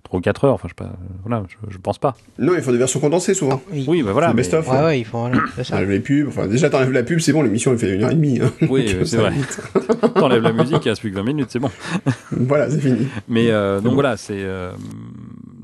[0.05, 2.17] 3 ou 4 heures, enfin, je sais pas, voilà, je, je pense pas.
[2.39, 3.61] Non, il faut des versions condensées souvent.
[3.73, 4.33] Oui, Oui, bah voilà.
[4.33, 4.69] Best-of.
[4.71, 5.19] ouais, ouais, il faut.
[5.19, 5.41] voilà.
[5.69, 8.11] T'enlèves les pubs, enfin déjà t'enlèves la pub, c'est bon, l'émission elle fait une heure
[8.11, 8.39] et demie.
[8.41, 8.53] hein.
[8.69, 9.33] Oui, c'est vrai.
[10.15, 11.71] T'enlèves la musique, il reste plus que 20 minutes, c'est bon.
[12.33, 13.07] Voilà, c'est fini.
[13.29, 13.95] Mais euh, donc bon.
[13.95, 14.73] voilà, c'est euh,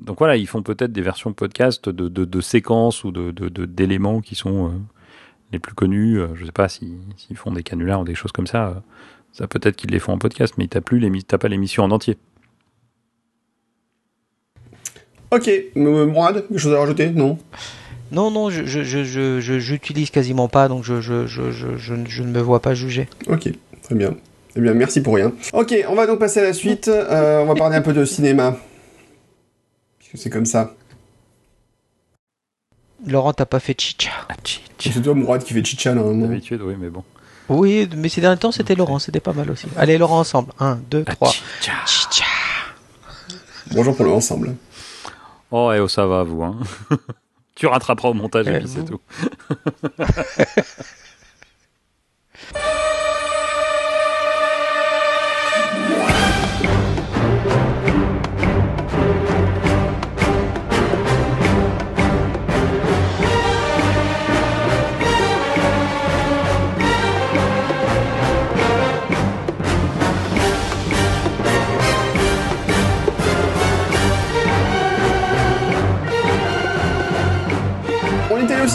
[0.05, 3.49] donc voilà, ils font peut-être des versions podcast de, de, de séquences ou de de-
[3.49, 4.71] de- d'éléments qui sont euh,
[5.53, 6.19] les plus connus.
[6.35, 8.83] Je sais pas si- s'ils font des canulars ou des choses comme ça.
[9.33, 10.99] ça peut-être qu'ils les font en podcast, mais t'as plus
[11.39, 12.17] pas l'émission en entier.
[15.31, 17.39] Ok, euh, Mourad, quelque chose à rajouter Non?
[18.12, 21.77] Non, non, je, je, je, je, je- j'utilise quasiment pas, donc je, je, je, je,
[21.77, 23.09] je, ne- je ne me vois pas juger.
[23.28, 23.48] Ok,
[23.82, 24.16] très bien.
[24.57, 25.32] Eh bien, merci pour rien.
[25.52, 26.89] Ok, on va donc passer à la suite.
[26.89, 28.57] Euh, on va parler un peu de cinéma.
[30.01, 30.74] Puisque c'est comme ça.
[33.07, 34.11] Laurent, t'as pas fait chicha.
[34.81, 36.27] C'est toi, Mourad, qui fait chicha normalement.
[36.27, 37.05] D'habitude, oui, mais bon.
[37.48, 39.66] Oui, mais ces derniers temps, c'était Laurent, c'était pas mal aussi.
[39.77, 40.52] Allez, Laurent, ensemble.
[40.59, 41.31] 1, 2, 3.
[41.86, 42.24] Chicha.
[43.73, 44.57] Bonjour pour le ensemble.
[45.51, 46.43] Oh, eh, oh, ça va, vous.
[46.43, 46.56] Hein.
[47.56, 49.01] tu rattraperas au montage et Eh, puis c'est tout.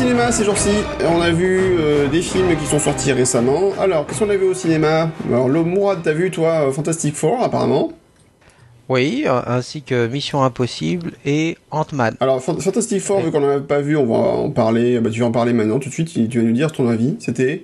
[0.05, 0.69] cinéma ces jours-ci.
[1.03, 3.71] On a vu euh, des films qui sont sortis récemment.
[3.79, 5.09] Alors, qu'est-ce qu'on a vu au cinéma?
[5.27, 7.91] Alors, le Mourad, t'as vu, toi, euh, Fantastic Four, apparemment?
[8.87, 12.17] Oui, euh, ainsi que Mission Impossible et Ant-Man.
[12.19, 14.99] Alors, Fan- Fantastic Four, vu qu'on n'en a pas vu, on va en parler.
[14.99, 16.29] Bah, tu vas en parler maintenant, tout de suite.
[16.29, 17.15] Tu vas nous dire ton avis.
[17.19, 17.63] C'était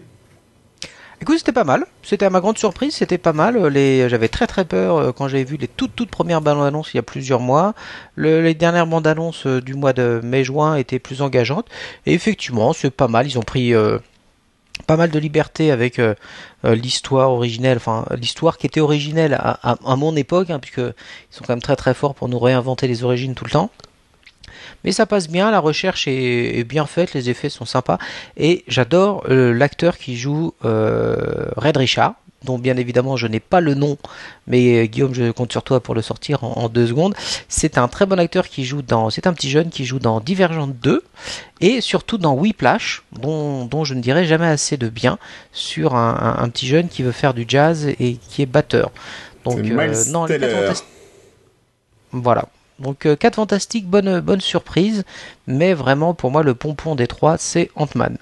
[1.22, 1.85] Écoute, c'était pas mal.
[2.02, 3.68] C'était à ma grande surprise, c'était pas mal.
[3.68, 4.10] Les...
[4.10, 6.98] J'avais très très peur euh, quand j'avais vu les toutes toutes premières bandes annonces il
[6.98, 7.76] y a plusieurs mois.
[8.15, 11.68] Le- Les dernières bandes annonces euh, du mois de mai-juin étaient plus engageantes.
[12.07, 13.27] Et effectivement, c'est pas mal.
[13.27, 13.99] Ils ont pris euh,
[14.88, 16.15] pas mal de liberté avec euh,
[16.65, 20.93] euh, l'histoire originelle, enfin l'histoire qui était originelle à mon époque, hein, puisque ils
[21.30, 23.69] sont quand même très très forts pour nous réinventer les origines tout le temps.
[24.83, 27.97] Mais ça passe bien, la recherche est, est bien faite, les effets sont sympas.
[28.37, 33.61] Et j'adore euh, l'acteur qui joue euh, Red Richard, dont bien évidemment je n'ai pas
[33.61, 33.97] le nom,
[34.47, 37.13] mais euh, Guillaume, je compte sur toi pour le sortir en, en deux secondes.
[37.47, 39.11] C'est un très bon acteur qui joue dans.
[39.11, 41.03] C'est un petit jeune qui joue dans Divergent 2
[41.59, 45.19] et surtout dans Whiplash, dont, dont je ne dirai jamais assez de bien,
[45.53, 48.89] sur un, un- un petit jeune qui veut faire du jazz et qui est batteur.
[49.45, 50.39] Donc, Miles non, les
[52.11, 52.45] Voilà.
[52.81, 55.03] Donc, 4 fantastiques, bonne, bonne surprise,
[55.47, 58.17] mais vraiment pour moi, le pompon des trois, c'est Ant-Man.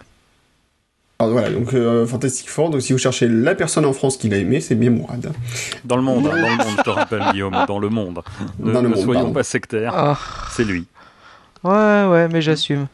[1.22, 4.30] Alors voilà, donc euh, Fantastic Four, donc si vous cherchez la personne en France qui
[4.30, 5.32] l'a aimé, c'est bien Mourad.
[5.84, 8.22] Dans le monde, hein, dans le monde, je te rappelle, Guillaume, dans le monde.
[8.60, 9.34] Ne, Dans le ne monde, soyons pardon.
[9.34, 10.18] pas sectaires, Ah,
[10.52, 10.86] c'est lui.
[11.66, 12.88] ouais, ouais, mais j'assume.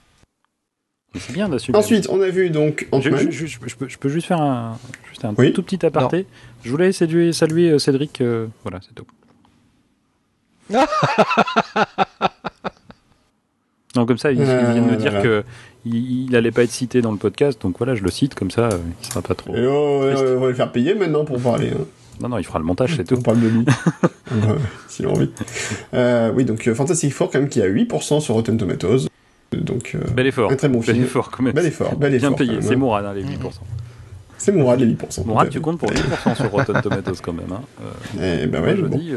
[1.20, 1.78] C'est bien d'assumer.
[1.78, 3.28] Ensuite, on a vu donc Je, Ant-Man.
[3.32, 4.78] je- je- je peux, je peux juste faire un,
[5.10, 5.54] juste un Oui.
[5.54, 6.26] tout petit aparté.
[6.64, 8.22] Je voulais saluer, saluer euh, Cédric.
[8.22, 9.06] euh, voilà, c'est tout.
[13.96, 15.44] Non, comme ça, il, il vient de me dire Euh, que
[15.86, 18.52] il, il allait pas être cité dans le podcast, donc voilà, je le cite comme
[18.52, 19.56] ça, euh, il sera pas trop.
[19.56, 21.70] Et oh, euh, on va le faire payer maintenant pour parler.
[21.70, 21.86] Hein.
[22.22, 23.22] Non, non, il fera le montage, c'est On tout.
[23.22, 23.66] parle de lui.
[24.88, 25.30] S'il a envie.
[25.94, 29.08] Euh, oui, donc euh, Fantastic Four, quand même, qui a 8% sur Rotten Tomatoes.
[29.52, 30.52] Donc, euh, Bel effort.
[30.52, 31.04] un très bon Bel film.
[31.06, 31.54] effort, quand même.
[31.54, 32.36] Bel effort, bel Bien effort.
[32.38, 32.50] payé.
[32.50, 32.78] quand même, C'est hein.
[32.78, 33.28] Mourad, hein, les 8%.
[34.38, 35.26] C'est Mourad, les 8%.
[35.26, 37.52] Mourad, tu comptes pour 8% sur Rotten Tomatoes quand même.
[37.52, 37.62] Hein.
[38.20, 38.98] Euh, Eh ben moi, ouais, je bon.
[38.98, 39.12] dis.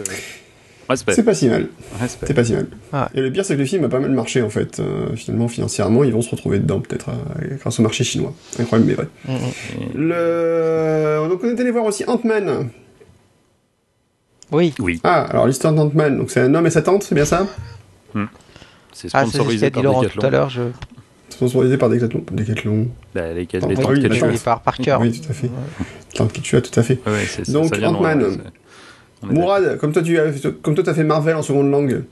[0.88, 1.12] Respect.
[1.12, 1.68] C'est pas si mal.
[2.00, 2.26] respect.
[2.26, 2.66] C'est pas si mal.
[2.92, 3.00] Ouais.
[3.14, 4.80] Et le pire, c'est que le film a pas mal marché, en fait.
[4.80, 8.32] Euh, finalement, financièrement, ils vont se retrouver dedans, peut-être, euh, grâce au marché chinois.
[8.58, 9.08] Incroyable, mais vrai.
[9.26, 9.36] Mm, mm.
[9.80, 11.28] Et- Le...
[11.28, 12.70] Donc, on est allé voir aussi Ant-Man.
[14.50, 16.16] Oui, Oui, Ah, alors l'histoire d'Ant-Man.
[16.18, 17.46] Donc, c'est un homme et sa tante, c'est bien ça?
[18.94, 20.30] C'est ah, c'est ce sponsorisé dit par Laurent tout à Decathlon.
[20.30, 20.50] l'heure.
[20.50, 20.62] Je...
[21.28, 22.24] Sponsorisé par Decathlon.
[22.32, 22.88] Decathlon.
[23.14, 24.08] Bah, les, les Oui, tentes oui, Ketchup.
[24.08, 24.30] d'accord.
[24.34, 24.96] Et par Parker.
[25.00, 25.50] Oui, tout à fait.
[26.14, 26.98] Tante qui tu as, tout à fait.
[27.06, 28.38] Ouais, ouais, Donc, Ant-Man.
[29.22, 30.30] Mourad, comme toi, tu as,
[30.62, 32.04] comme toi, fait Marvel en seconde langue.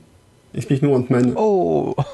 [0.55, 1.33] Explique-nous Ant-Man.
[1.35, 1.95] Oh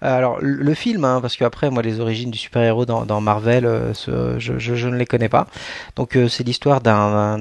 [0.00, 3.92] Alors, le film, hein, parce qu'après, moi, les origines du super-héros dans, dans Marvel, euh,
[3.92, 5.48] ce- je, je- je ne les connais pas.
[5.96, 7.38] Donc, euh, c'est l'histoire d'un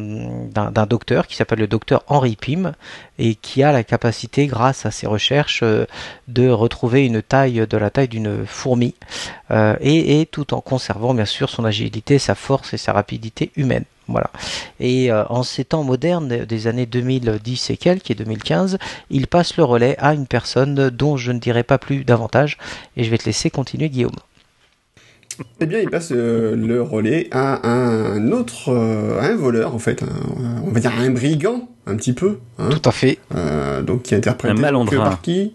[0.89, 2.73] docteur qui s'appelle le docteur Henry Pym
[3.19, 5.85] et qui a la capacité, grâce à ses recherches, euh,
[6.27, 8.95] de retrouver une taille de la taille d'une fourmi,
[9.51, 13.85] et, et tout en conservant, bien sûr, son agilité, sa force et sa rapidité humaine.
[14.07, 14.29] Voilà.
[14.79, 18.77] Et euh, en ces temps modernes des années 2010 et quelques et 2015,
[19.09, 22.57] il passe le relais à une personne dont je ne dirai pas plus davantage
[22.95, 24.15] et je vais te laisser continuer Guillaume.
[25.59, 30.01] Eh bien, il passe euh, le relais à un autre, euh, un voleur, en fait.
[30.01, 32.39] un- on va dire un brigand, un petit peu.
[32.57, 33.19] Hein, Tout à fait.
[33.35, 34.95] Euh, donc, qui est interprété Un malandrin.
[34.97, 35.53] donc, par qui?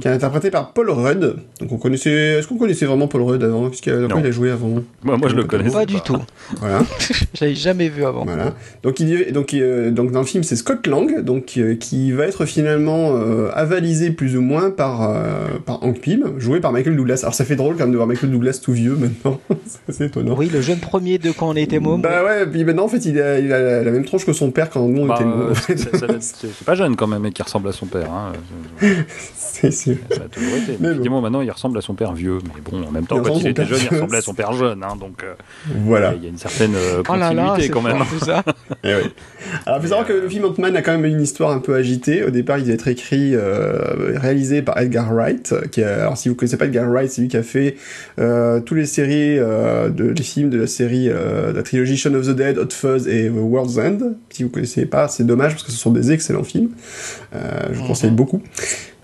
[0.00, 1.36] Qui est interprété par Paul Rudd.
[1.60, 2.10] Donc, on connaissait.
[2.38, 3.70] Est-ce qu'on connaissait vraiment Paul Rudd avant?
[3.70, 3.96] Qu'est-ce qu'il a,
[4.26, 4.68] il joué avant?
[5.02, 6.16] Moi, moi, je le Pas connais Pas du tout.
[6.58, 6.80] Voilà.
[7.34, 8.24] Je l'avais jamais vu avant.
[8.24, 8.54] Voilà.
[8.82, 12.26] Donc, il, donc, euh, donc dans le film, c'est Scott Lang, donc euh, qui va
[12.26, 16.96] être finalement euh, avalisé plus ou moins par euh, par Hank Pym, joué par Michael
[16.96, 17.20] Douglas.
[17.22, 19.40] Alors, ça fait drôle quand même de voir Michael Douglas tout vieux maintenant.
[19.88, 20.34] c'est étonnant.
[20.38, 22.00] Oui, le jeune premier de quand on était môme.
[22.02, 24.32] Bah ouais, puis maintenant en fait il a, il a la, la même tronche que
[24.32, 25.42] son père quand nous on Bah, était mômes.
[25.48, 25.76] euh, En fait.
[26.20, 28.10] c'est pas jeune quand même, mec, qui ressemble à son père.
[28.12, 28.32] Hein.
[29.36, 30.72] c'est Ça a toujours été.
[30.72, 30.90] Mais bon.
[30.90, 32.38] Effectivement, maintenant, il ressemble à son père vieux.
[32.44, 34.52] Mais bon, en même temps, Il quand il était jeune, il ressemblait à son père
[34.52, 34.82] jeune.
[34.82, 35.34] Hein, donc, euh,
[35.84, 36.14] Voilà.
[36.16, 37.98] il y a une certaine euh, Oh là là, continuité quand même.
[38.18, 38.42] tout ça.
[38.82, 39.10] Et Eh oui.
[39.66, 41.74] Alors, il faut savoir que le film Ant-Man a quand même une histoire un peu
[41.74, 42.22] agitée.
[42.24, 45.54] Au départ, il devait être écrit, euh, réalisé par Edgar Wright.
[45.70, 47.76] Qui a, alors, si vous connaissez pas Edgar Wright, c'est lui qui a fait
[48.18, 51.96] euh, toutes les séries, euh, de, les films de la série, euh, de la trilogie
[51.96, 53.98] Shaun of the Dead, Hot Fuzz et The World's End.
[54.30, 56.70] Si vous connaissez pas, c'est dommage parce que ce sont des excellents films.
[57.34, 57.38] Euh,
[57.70, 57.88] je vous Mhm.
[57.88, 58.42] conseille beaucoup.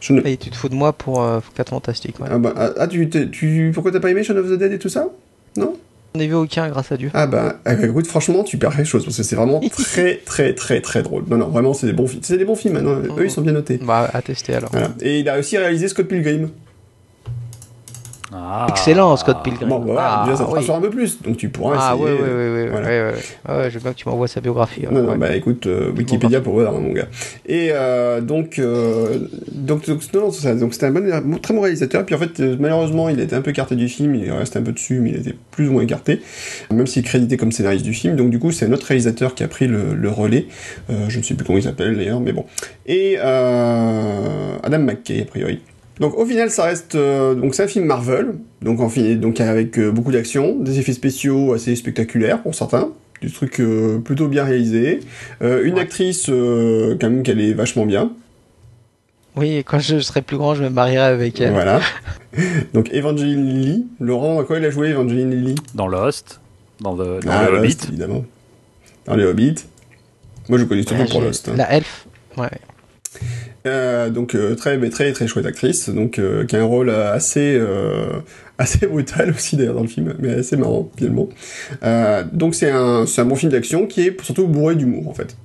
[0.00, 0.26] Je ne...
[0.26, 2.18] Et tu te fous de moi pour euh, 4 Fantastiques.
[2.20, 2.28] Ouais.
[2.30, 4.88] Ah, bah, ah, ah, tu, pourquoi t'as pas aimé Shaun of the Dead et tout
[4.88, 5.08] ça?
[5.56, 5.74] Non?
[6.14, 7.10] On n'a vu aucun, grâce à Dieu.
[7.14, 10.16] Ah bah, ah bah, écoute, franchement, tu perds quelque chose, parce que c'est vraiment très,
[10.16, 11.24] très, très, très drôle.
[11.28, 12.22] Non, non, vraiment, c'est des bons films.
[12.24, 12.96] C'est des bons films, maintenant.
[13.16, 13.78] Eux, ils sont bien notés.
[13.82, 14.70] Bah, à tester alors.
[14.72, 14.90] Voilà.
[15.00, 16.50] Et il a aussi réalisé Scott Pilgrim.
[18.32, 18.66] Ah.
[18.70, 19.68] Excellent, Scott Pilgrim.
[19.68, 20.56] Bon, bah, voilà, Ah, déjà, ça te oui.
[20.58, 21.20] rassure un peu plus.
[21.22, 22.04] Donc, tu pourras Ah essayer.
[22.04, 22.86] ouais, ouais, ouais, ouais, Voilà.
[22.88, 23.18] ouais, ouais, ouais.
[23.46, 24.82] Ah ouais, je veux bien que tu m'envoies sa biographie.
[24.90, 25.06] Non, ouais.
[25.06, 27.06] non, bah écoute, euh, Wikipédia pour voir, mon gars.
[27.46, 29.18] Et euh, donc, euh,
[29.52, 30.54] donc, donc, non, non, c'est ça.
[30.54, 32.06] Donc, c'était un bon, très bon réalisateur.
[32.06, 34.14] Puis en fait, malheureusement, il a été un peu écarté du film.
[34.14, 36.22] Il reste un peu dessus, mais il était plus ou moins écarté.
[36.72, 38.14] Même s'il est crédité comme scénariste du film.
[38.16, 40.46] Donc, du coup, c'est un autre réalisateur qui a pris le, le relais.
[40.90, 42.44] Euh, je ne sais plus comment il s'appelle d'ailleurs, mais bon.
[42.86, 45.60] Et euh, Adam McKay, a priori.
[46.00, 49.38] Donc au final, ça reste euh, donc c'est un film Marvel, donc en fin- donc
[49.40, 52.90] avec euh, beaucoup d'action, des effets spéciaux assez spectaculaires pour certains,
[53.20, 55.00] du truc euh, plutôt bien réalisé,
[55.42, 55.80] euh, une Ouais.
[55.82, 58.12] actrice euh, quand même qu'elle est vachement bien,
[59.36, 61.52] Oui, et quand je serai plus grand, je me marierai avec elle.
[61.52, 61.80] voilà.
[62.72, 65.54] donc Evangeline Lilly, Laurent, à quoi elle a joué Evangeline Lilly?
[65.74, 66.40] Dans Lost,
[66.80, 67.88] dans, le, dans Ah, le Lost, Hobbit.
[67.88, 68.24] évidemment.
[69.04, 69.56] Dans les Hobbits.
[70.48, 71.48] Moi je connais surtout Ouais, pour Lost.
[71.50, 71.54] hein.
[71.56, 72.06] La elfe.
[72.38, 72.48] Ouais.
[73.66, 77.56] Euh, donc euh, très très très chouette actrice, donc euh, qui a un rôle assez
[77.60, 78.20] euh,
[78.58, 81.28] assez brutal aussi d'ailleurs dans le film, mais assez marrant finalement.
[82.32, 85.36] Donc c'est un c'est un bon film d'action qui est surtout bourré d'humour en fait.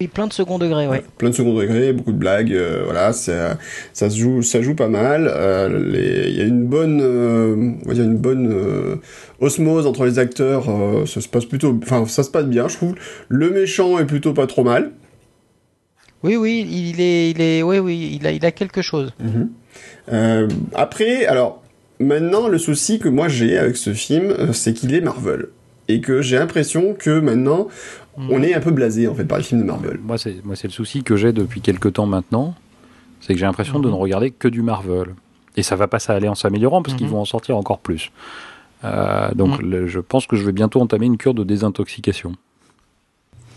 [0.00, 1.04] Oui, plein de second degré, ouais.
[1.18, 3.58] Plein de second degré, beaucoup de blagues, euh, voilà, ça,
[3.92, 5.30] ça se joue, ça joue pas mal.
[5.30, 8.98] euh, Il y a une bonne, euh, on va dire une bonne
[9.40, 10.64] osmose entre les acteurs.
[11.06, 12.94] ça se passe plutôt, enfin, ça se passe bien, je trouve.
[13.28, 14.90] Le méchant est plutôt pas trop mal.
[16.22, 19.12] Oui, oui, il est, il est, oui, oui, il a, il a quelque chose.
[20.12, 21.62] Euh, après, alors
[21.98, 25.46] maintenant, le souci que moi j'ai avec ce film, euh, c'est qu'il est Marvel
[25.88, 27.68] et que j'ai l'impression que maintenant,
[28.18, 29.98] on est un peu blasé en fait par les films de Marvel.
[30.02, 32.54] Moi, c'est moi, c'est le souci que j'ai depuis quelques temps maintenant.
[33.20, 35.14] C'est que j'ai l'impression de ne regarder que du Marvel.
[35.56, 37.12] Et ça va pas ça aller en s'améliorant parce qu'ils Mhm.
[37.12, 38.10] vont en sortir encore plus.
[38.84, 42.32] Euh, donc, le- je pense que je vais bientôt entamer une cure de désintoxication.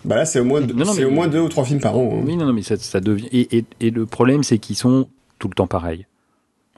[0.06, 1.64] Bah là, c'est au moins, deux- Non, non, c'est mais- au moins deux ou trois
[1.64, 2.10] films par an.
[2.18, 2.24] hein.
[2.26, 3.28] Oui, non, non, mais ça, ça devient.
[3.32, 5.08] Et, et- et le problème, c'est qu'ils sont
[5.40, 6.06] tout le temps pareils.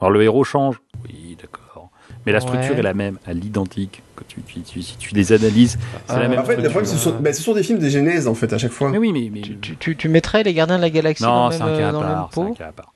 [0.00, 0.80] Alors, le héros change.
[1.04, 1.90] Oui, d'accord.
[2.24, 2.78] Mais la structure Ouais.
[2.80, 4.02] est la même, à l'identique.
[4.16, 6.62] Que tu, tu- tu- si tu les analyses, c'est Euh, la même En fait, le
[6.68, 8.90] problème, ce sont, bah, ce sont des films de genèse en fait à chaque fois.
[8.90, 9.30] Mais oui, mais.
[9.32, 11.64] mais- Tu, tu, tu, tu mettrais les Gardiens de la Galaxie non, dans, c'est le
[11.64, 12.30] un même, cas à dans le même part.
[12.32, 12.92] c'est un pot cas à part.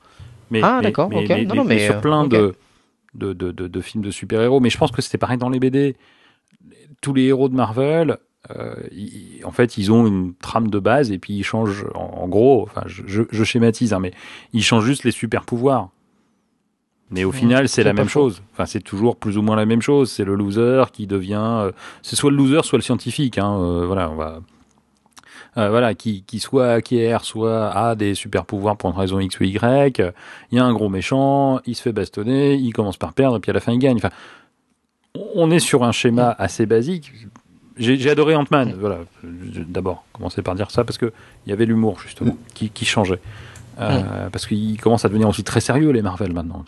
[0.50, 1.28] Mais, Ah, mais- d'accord, mais- ok.
[1.28, 2.54] mais- Non, non, mais mais, sur euh, plein de,
[3.14, 4.58] de, de, de films de super-héros.
[4.60, 5.96] Mais je pense que c'était pareil dans les BD.
[7.00, 8.16] Tous les héros de Marvel,
[8.58, 12.22] euh, ils- en fait, ils ont une trame de base et puis ils changent, en,
[12.22, 14.12] en gros, enfin, je, je, je schématise, hein, mais
[14.52, 15.90] ils changent juste les super-pouvoirs.
[17.12, 18.20] Mais au final, c'est la même faux.
[18.28, 18.42] chose.
[18.52, 20.12] Enfin, c'est toujours plus ou moins la même chose.
[20.12, 21.42] C'est le loser qui devient.
[21.42, 21.72] euh,
[22.02, 23.36] c'est soit le loser, soit le scientifique.
[23.36, 24.38] Hein, euh, voilà, on va.
[25.56, 29.44] Voilà, qui, qui soit acquiert, soit a des super pouvoirs pour une raison X ou
[29.44, 29.98] Y.
[30.52, 33.40] Il y a un gros méchant, il se fait bastonner, il commence par perdre, et
[33.40, 33.96] puis à la fin il gagne.
[33.96, 34.10] Enfin,
[35.34, 37.12] on est sur un schéma assez basique.
[37.80, 38.98] J'ai adoré Ant-Man, voilà.
[39.24, 41.12] D'abord, commencer par dire ça parce que
[41.46, 43.20] il y avait l'humour justement qui, qui changeait.
[43.78, 46.64] Euh, Parce qu'il commence à devenir aussi très sérieux les Marvel maintenant.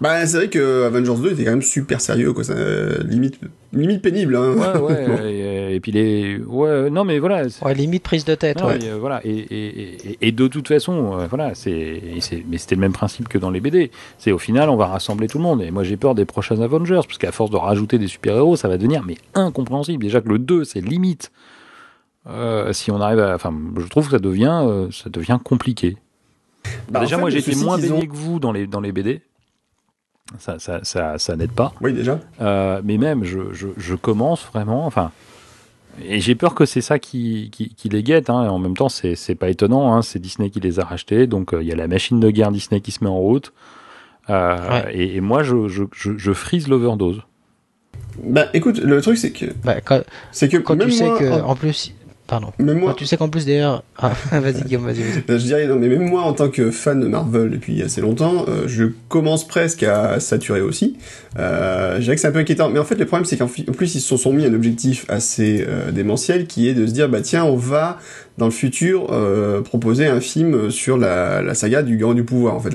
[0.00, 2.44] Bah, c'est vrai que Avengers 2 était quand même super sérieux, quoi.
[2.44, 3.38] Ça, euh, limite,
[3.72, 4.54] limite pénible, hein.
[4.56, 5.32] Ouais, ouais.
[5.32, 7.44] et, et puis les, ouais, non mais voilà.
[7.62, 8.60] Ouais, limite prise de tête.
[8.60, 8.78] Non, ouais.
[8.80, 12.02] mais, euh, voilà, et, et, et, et de toute façon, euh, voilà, c'est,
[12.48, 13.90] mais c'était le même principe que dans les BD.
[14.18, 15.62] C'est au final, on va rassembler tout le monde.
[15.62, 18.68] Et moi, j'ai peur des prochains Avengers, parce qu'à force de rajouter des super-héros, ça
[18.68, 20.02] va devenir mais incompréhensible.
[20.02, 21.30] Déjà que le 2, c'est limite.
[22.28, 25.96] Euh, si on arrive à, enfin, je trouve que ça devient, euh, ça devient compliqué.
[26.90, 28.52] Bah, en Déjà, fait, moi, le j'ai été souci moins baigné ont- que vous dans
[28.52, 29.22] les, dans les BD.
[30.38, 31.74] Ça, ça, ça, ça n'aide pas.
[31.80, 32.20] Oui, déjà.
[32.40, 35.10] Euh, mais même, je, je, je commence vraiment, enfin,
[36.02, 38.30] et j'ai peur que c'est ça qui, qui, qui les guette.
[38.30, 39.92] Hein, et en même temps, c'est c'est pas étonnant.
[39.94, 42.30] Hein, c'est Disney qui les a rachetés, donc euh, il y a la machine de
[42.30, 43.52] guerre Disney qui se met en route.
[44.30, 44.96] Euh, Ouais.
[44.96, 47.22] et, et moi, je, je, je, je frise l'overdose.
[48.22, 50.00] Bah, écoute, le truc, c'est que, Bah, quand,
[50.30, 51.92] c'est que quand même tu sais moi, que, en- en plus,
[52.40, 52.52] pardon.
[52.58, 55.38] même moi, Quand tu sais qu'en plus d'ailleurs, ah, vas-y Guillaume, vas-y, vas-y.
[55.38, 58.46] je dirais, non, mais même moi, en tant que fan de Marvel depuis assez longtemps,
[58.48, 60.96] euh, je commence presque à saturer aussi.
[61.38, 62.70] Euh, je dirais que c'est un peu inquiétant.
[62.70, 65.04] Mais en fait, le problème, c'est qu'en plus, ils se sont- sont mis un objectif
[65.08, 67.98] assez euh, démentiel, qui est de se dire, bah tiens, on va,
[68.38, 72.54] dans le futur, euh, proposer un film sur la, la saga du Grand du Pouvoir,
[72.54, 72.70] en fait.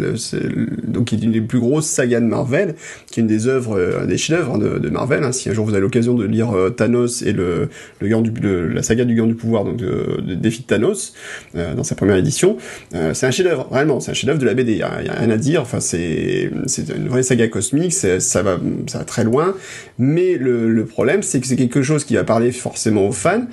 [0.83, 2.75] Donc, qui est une des plus grosses sagas de Marvel,
[3.11, 5.23] qui est une des œuvres, euh, des chefs-d'œuvre de, de Marvel.
[5.23, 5.31] hein.
[5.31, 7.69] Si un jour vous avez l'occasion de lire euh, Thanos et le,
[7.99, 10.67] le, Gant du, le- la saga du Gant du Pouvoir, donc de, de défi de
[10.67, 11.13] Thanos,
[11.55, 12.57] euh, dans sa première édition,
[12.93, 14.73] euh, c'est un chef-d'œuvre, vraiment, c'est un chef-d'œuvre de la BD.
[14.73, 15.61] Il y a, rien à dire.
[15.61, 17.93] Enfin, c'est c'est une vraie saga cosmique.
[17.93, 19.55] Ça va ça va très loin.
[19.97, 23.45] Mais le, le problème, c'est que c'est quelque chose qui va parler forcément aux fans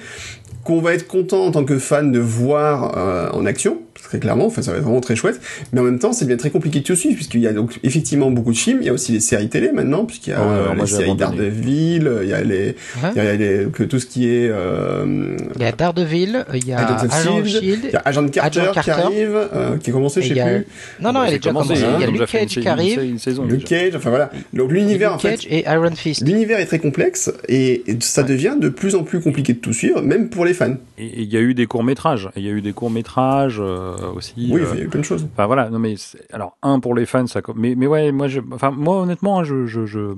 [0.65, 3.82] qu'on va être content en tant que fan de voir euh, en action,
[4.15, 5.41] très clairement, enfin ça va être vraiment très chouette,
[5.73, 7.78] mais en même temps ça devient très compliqué de te suivre, puisqu'il y a donc
[7.82, 10.39] effectivement beaucoup de films, il y a aussi les séries télé maintenant, puisqu'il y a
[10.41, 11.15] Ah euh, alors les séries.
[11.16, 14.49] Daredevil, il y a les, Hein il y a les- que tout ce qui est,
[14.51, 17.81] euh, Il y a Daredevil, il y a Agent of Shield, Shield.
[17.85, 20.47] il y a Agent Carter, Agent qui arrive, euh, qui a commencé, je sais a-
[20.47, 20.66] plus,
[21.01, 21.85] Non, non, elle C'est est déjà commencé, commencée.
[21.85, 23.01] hein, Il y a Luke Cage qui arrive.
[23.03, 23.45] une, une saison.
[23.45, 23.81] Luke déjà.
[23.85, 24.31] Cage, enfin voilà.
[24.53, 26.23] Donc l'univers en Luke fait, Cage et Iron Fist.
[26.27, 29.73] l'univers est très complexe et, et ça devient de plus en plus compliqué de tout
[29.73, 30.74] suivre, même pour les fans.
[30.99, 32.28] Et et il y a eu des courts métrages.
[32.36, 33.61] Il y a eu des courts métrages
[34.10, 34.51] aussi.
[34.51, 35.26] Oui, euh, il y a eu plein de choses.
[35.32, 35.94] Enfin voilà, non mais
[36.32, 39.44] alors un pour les fans, ça, mais mais ouais, moi je, enfin moi honnêtement, hein,
[39.44, 40.14] je je je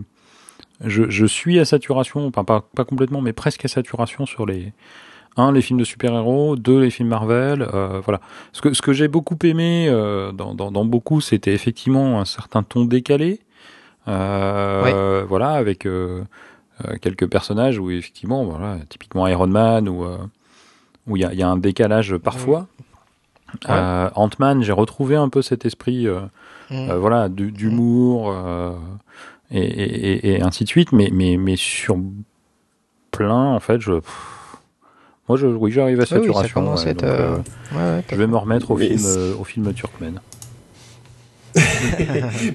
[0.85, 4.73] je, je suis à saturation, enfin pas pas complètement, mais presque à saturation sur les
[5.39, 8.21] un les films de super-héros, deux les films Marvel, euh, voilà.
[8.53, 12.25] Ce que ce que j'ai beaucoup aimé euh, dans, dans dans beaucoup, c'était effectivement un
[12.25, 13.41] certain ton décalé,
[14.09, 16.23] euh, voilà, avec euh,
[16.85, 20.17] euh, quelques personnages où effectivement, voilà, typiquement Iron Man ou euh,
[21.07, 22.67] où il y a, il y a un décalage parfois.
[23.69, 26.21] Euh, Ant-Man, j'ai retrouvé un peu cet esprit, euh,
[26.71, 26.91] Mm.
[26.91, 28.73] euh, voilà, d'humour euh,
[29.53, 31.97] et, et, et- et ainsi de suite, mais mais mais sur
[33.13, 34.57] plein, en fait, je pff,
[35.29, 36.73] Moi, je, oui, j'arrive à Oui, oui, ça saturation.
[36.73, 37.37] ouais, à être, donc, euh,
[37.73, 40.21] Ouais, ouais, je vais me remettre au Mais film, euh, au film turkmène.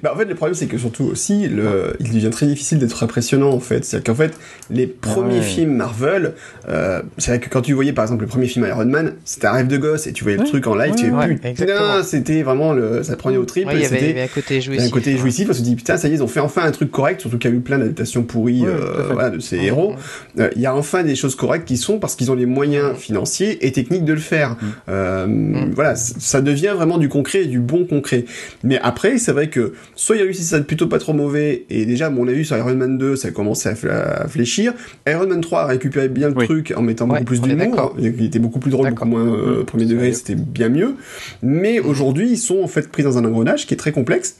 [0.03, 3.03] Bah, en fait, le problème, c'est que surtout aussi, le, il devient très difficile d'être
[3.03, 3.83] impressionnant, en fait.
[3.85, 4.33] C'est-à-dire qu'en fait,
[4.69, 5.41] les premiers Ouais.
[5.41, 6.33] films Marvel,
[6.69, 9.47] euh, c'est vrai que quand tu voyais, par exemple, le premier film Iron Man, c'était
[9.47, 12.43] un rêve de gosse, et tu voyais le truc en live, Ouais, tu putain, c'était
[12.43, 13.45] vraiment le, ça prenait au
[13.81, 14.85] y c'était, un côté jouissif.
[14.87, 16.71] un côté jouissif, qu'on se dit, putain, ça y est, ils ont fait enfin un
[16.71, 19.93] truc correct, surtout qu'il y a eu plein d'adaptations pourries, euh, voilà, de ces héros.
[20.39, 22.95] Euh, Il y a enfin des choses correctes qui sont parce qu'ils ont les moyens
[22.97, 24.57] financiers et techniques de le faire.
[24.89, 25.27] Euh,
[25.73, 28.25] Voilà, c- ça devient vraiment du concret et du bon concret.
[28.63, 31.85] Mais après, c'est vrai que soit ils réussissent à être plutôt pas trop mauvais, et
[31.85, 34.27] déjà, bon, on a vu sur Iron Man 2, ça a commencé à, fl- à
[34.27, 34.73] fléchir.
[35.07, 36.45] Iron Man 3 a récupéré bien le Oui.
[36.45, 37.95] truc en mettant Ouais, beaucoup plus d'humour.
[37.99, 40.95] Il était beaucoup plus drôle, beaucoup moins euh, Mmh, premier degré, c'était bien mieux.
[41.41, 44.37] Mais aujourd'hui, ils sont en fait pris dans un engrenage qui est très complexe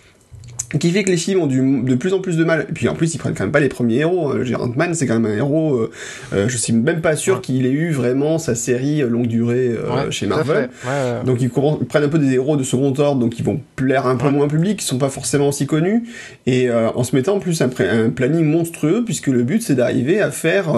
[0.79, 2.65] qui fait que les films ont du, de plus en plus de mal.
[2.69, 4.31] Et puis en plus, ils prennent quand même pas les premiers héros.
[4.31, 4.71] hein.
[4.75, 5.75] Man, c'est quand même un héros.
[5.75, 5.91] euh,
[6.33, 7.41] euh, je suis même pas sûr Ouais.
[7.41, 10.69] qu'il ait eu vraiment sa série euh, longue durée euh, Ouais, chez Marvel.
[10.85, 11.23] Ouais.
[11.25, 14.15] Donc ils, prennent un peu des héros de second ordre, donc ils vont plaire un
[14.15, 16.03] peu moins au public, qui sont pas forcément aussi connus,
[16.45, 20.21] et euh, en se mettant en plus un, planning monstrueux, puisque le but c'est d'arriver
[20.21, 20.73] à faire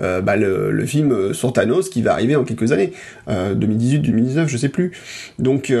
[0.00, 2.92] bah, le, le film sur Thanos qui va arriver en quelques années,
[3.28, 4.92] euh, 2018, 2019, je sais plus.
[5.38, 5.72] Donc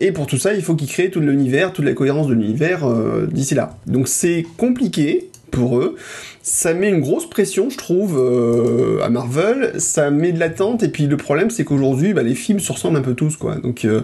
[0.00, 2.79] et pour tout ça, il faut qu'ils créent tout l'univers, toute la cohérence de l'univers
[2.88, 3.76] euh, d'ici là.
[3.86, 5.96] Donc c'est compliqué pour eux.
[6.42, 9.72] Ça met une grosse pression, je trouve, euh, à Marvel.
[9.78, 10.82] Ça met de l'attente.
[10.84, 13.56] Et puis le problème, c'est qu'aujourd'hui, bah, les films se ressemblent un peu tous, quoi.
[13.56, 14.02] Donc euh,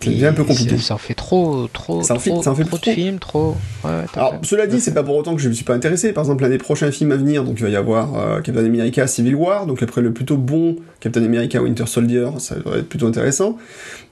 [0.00, 0.78] ça devient un peu compliqué.
[0.78, 2.90] Ça, en fait trop, trop, Ça en fait- trop, ça en fait trop trop.
[2.90, 3.56] de films, trop.
[3.84, 4.46] Ouais, Alors, fait.
[4.46, 6.12] cela dit, c'est pas pour autant que je me suis pas intéressé.
[6.12, 8.64] Par exemple, l'un des prochains films à venir, donc il va y avoir euh, Captain
[8.64, 12.88] America Civil War, donc après le plutôt bon Captain America Winter Soldier, ça devrait être
[12.88, 13.58] plutôt intéressant.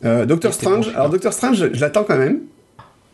[0.02, 2.40] Doctor bon, Strange, alors Doctor Strange, je l'attends quand même.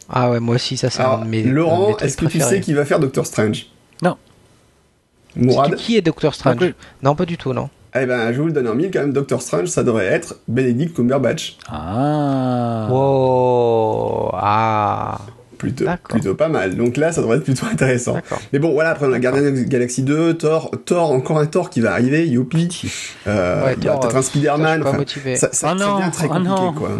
[0.09, 1.43] Ah ouais, moi aussi, ça, c'est un de mes.
[1.43, 3.67] Laurent, est-ce que tu sais qui va faire Doctor Strange?
[4.03, 4.17] Non.
[5.37, 6.75] Mourad Qui est Doctor Strange Non plus.
[7.03, 7.69] Non, pas du tout, non.
[7.95, 10.37] Eh ben, je vous le donne en mille quand même, Doctor Strange, ça devrait être
[10.47, 11.57] Benedict Cumberbatch.
[11.69, 12.87] Ah.
[12.91, 15.19] Wow Ah
[15.57, 16.77] Plutôt, plutôt pas mal.
[16.77, 18.17] Donc là, ça devrait être plutôt intéressant.
[18.53, 21.47] Mais bon, voilà, après on a Guardians of the Galaxy 2, Thor, Thor, encore un
[21.47, 22.69] Thor qui va arriver, youpi.
[23.27, 24.83] Euh, Ouais, Thor, peut-être un Spider-Man.
[24.85, 25.05] Ça, enfin,
[25.35, 26.73] ça, ça, ça non, devient très ah compliqué, non.
[26.75, 26.91] quoi.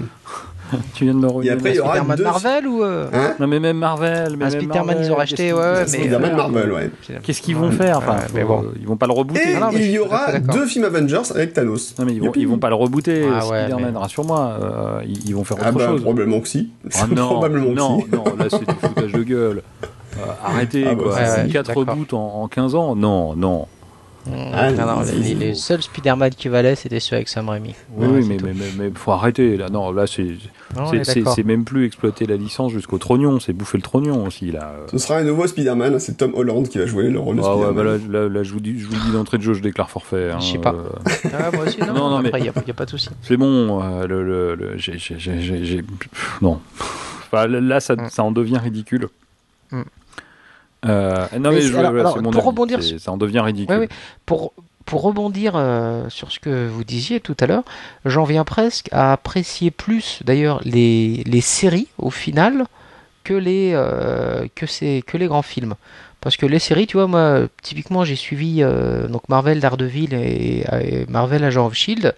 [0.95, 1.45] Tu viens de me.
[1.45, 2.83] Et après, il y aura Spider-Man deux- Marvel ou.
[2.83, 5.45] euh, Hein Non mais même Marvel, mais Un même Spider-Man, Marvel, ils ont qu'est-ce racheté,
[5.47, 6.91] qu'ils- ouais, Spider-Man Marvel, ouais.
[7.23, 8.65] Qu'est-ce qu'ils vont faire Enfin, mais bon.
[8.81, 9.53] ils vont pas le rebooter.
[9.53, 11.95] Et Ah non, il y aura deux films Avengers avec Thanos.
[11.99, 14.59] Non mais ils vont, ils vont pas le rebooter, Ah ouais, Spider-Man, mais- rassure-moi.
[14.63, 16.03] euh, ils, ils vont faire Ah autre bah, chose.
[16.03, 16.71] probablement que si.
[16.95, 18.11] Ah non, probablement non, que si.
[18.15, 19.63] non, là c'est du foutage de gueule.
[20.19, 21.15] Euh, arrêtez Ah bah, quoi.
[21.15, 21.87] ouais, ouais, 4 d'accord.
[21.87, 23.67] reboots en, en 15 ans Non, non.
[24.53, 27.75] Ah, non, non, c'est- les, seuls Spider-Man qui valaient, c'était ceux avec Sam Raimi.
[27.95, 29.69] Oui, Ouais, oui, mais, mais, mais, mais faut arrêter là.
[29.71, 30.27] Non, là c'est
[30.77, 30.91] Non,
[31.45, 34.75] même plus exploiter la licence jusqu'au trognon, c'est bouffer le trognon aussi là.
[34.91, 37.57] Ce sera un nouveau Spider-Man, c'est Tom Holland qui va jouer le rôle de Ah
[37.57, 37.99] ouais, Spider-Man.
[38.01, 39.91] bah là, là, là, je vous dis, je vous dis d'entrée de jeu, je déclare
[39.91, 40.31] forfait.
[40.33, 40.75] hein, Je sais pas.
[40.75, 40.89] euh,
[41.33, 42.91] Ah, moi aussi, non, Non, non, mais- après, il n'y a, y a pas de
[42.91, 43.09] souci.
[43.23, 45.83] c'est bon, euh, le, le, le- j'ai-
[46.43, 46.61] non.
[47.31, 48.09] Enfin, là, ça, Mm.
[48.11, 49.09] ça en devient ridicule.
[49.71, 49.83] Mm.
[50.87, 53.41] Euh, non, Mais je, alors- voilà, alors, mon pour avis, rebondir sur- ça en devient
[53.41, 53.89] ridicule.
[54.27, 54.53] Pour,
[54.87, 57.65] pour rebondir euh, sur ce que vous disiez tout à l'heure,
[58.05, 62.65] j'en viens presque à apprécier plus d'ailleurs les, les séries au final
[63.25, 65.75] que les, euh, que, ces, que les grands films.
[66.21, 68.61] Parce que les séries, tu vois, moi, typiquement, j'ai suivi
[69.09, 72.13] donc Marvel Daredevil et, et Marvel Agent of Shield,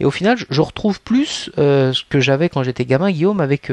[0.00, 3.68] et au final, je, je retrouve plus ce que j'avais quand j'étais gamin, Guillaume, avec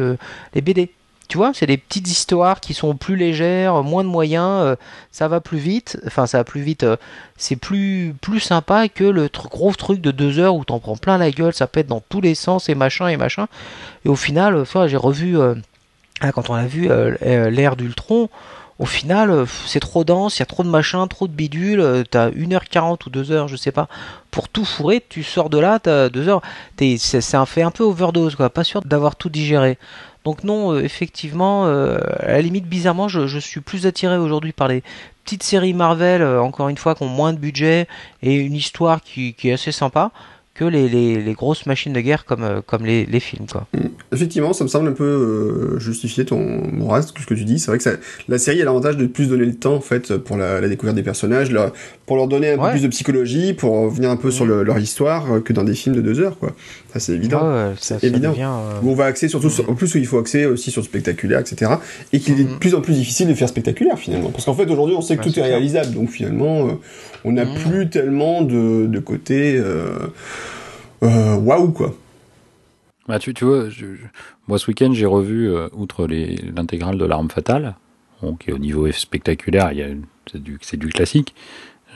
[0.54, 0.92] les BD.
[1.32, 4.76] Tu vois, c'est des petites histoires qui sont plus légères, moins de moyens, euh,
[5.14, 5.98] ça va plus vite.
[6.06, 6.84] Enfin, ça va plus vite.
[6.84, 6.98] euh,
[7.38, 11.18] c'est plus plus sympa que le gros truc de deux heures où t'en prends plein
[11.18, 13.48] la gueule, ça pète dans tous les sens et machin et machin.
[14.04, 15.38] Et au final, euh, j'ai revu
[16.20, 16.90] ah, quand on a vu
[17.22, 18.28] l'ère d'Ultron.
[18.78, 22.30] Au final, c'est trop dense, il y a trop de machin, trop de bidules, t'as
[22.32, 23.88] 1h40 ou 2h, je sais pas,
[24.32, 26.42] pour tout fourrer, tu sors de là, t'as 2 heures,
[26.78, 29.78] t'es- c'est c'est un fait un peu overdose, quoi, pas sûr d'avoir tout digéré.
[30.24, 34.68] Donc non, euh, effectivement, euh, à la limite, bizarrement, je, suis plus attiré aujourd'hui par
[34.68, 34.84] les
[35.24, 37.88] petites séries Marvel, euh, encore une fois, qui ont moins de budget
[38.22, 40.12] et une histoire qui, qui est assez sympa,
[40.62, 43.66] que les, les, les grosses machines de guerre comme, euh, comme les, les films, quoi.
[44.14, 46.40] Effectivement, ça me semble un peu euh, justifier ton
[46.72, 47.58] Moraz, ce que tu dis.
[47.60, 47.94] C'est vrai que ça,
[48.28, 50.96] la série a l'avantage de plus donner le temps en fait pour la, la découverte
[50.96, 51.72] des personnages, leur-
[52.06, 54.78] pour leur donner un peu plus de psychologie, pour revenir un peu sur le- leur
[54.78, 56.52] histoire euh, que dans des films de deux heures, quoi.
[56.94, 57.42] Ça c'est évident.
[57.42, 58.32] Ouais, ouais, ça, C'est ça évident.
[58.32, 60.70] devient, euh, Où on va axer surtout sur, en plus où il faut axer aussi
[60.72, 61.72] sur le spectaculaire, etc.
[62.14, 62.60] Et qu'il est de Mhm.
[62.60, 64.30] plus en plus difficile de faire spectaculaire finalement.
[64.30, 66.72] Parce qu'en fait aujourd'hui on sait que tout est réalisable, donc finalement euh,
[67.26, 67.54] on n'a Mhm.
[67.56, 70.08] plus tellement de, de côté euh,
[71.04, 71.94] euh, waouh quoi.
[73.08, 74.06] Bah, tu, tu vois, je- je-
[74.48, 77.76] moi ce week-end j'ai revu, euh, outre l'intégrale de l'arme fatale,
[78.22, 81.34] bon, qui est au niveau spectaculaire, il y a une- c'est du, c'est du classique.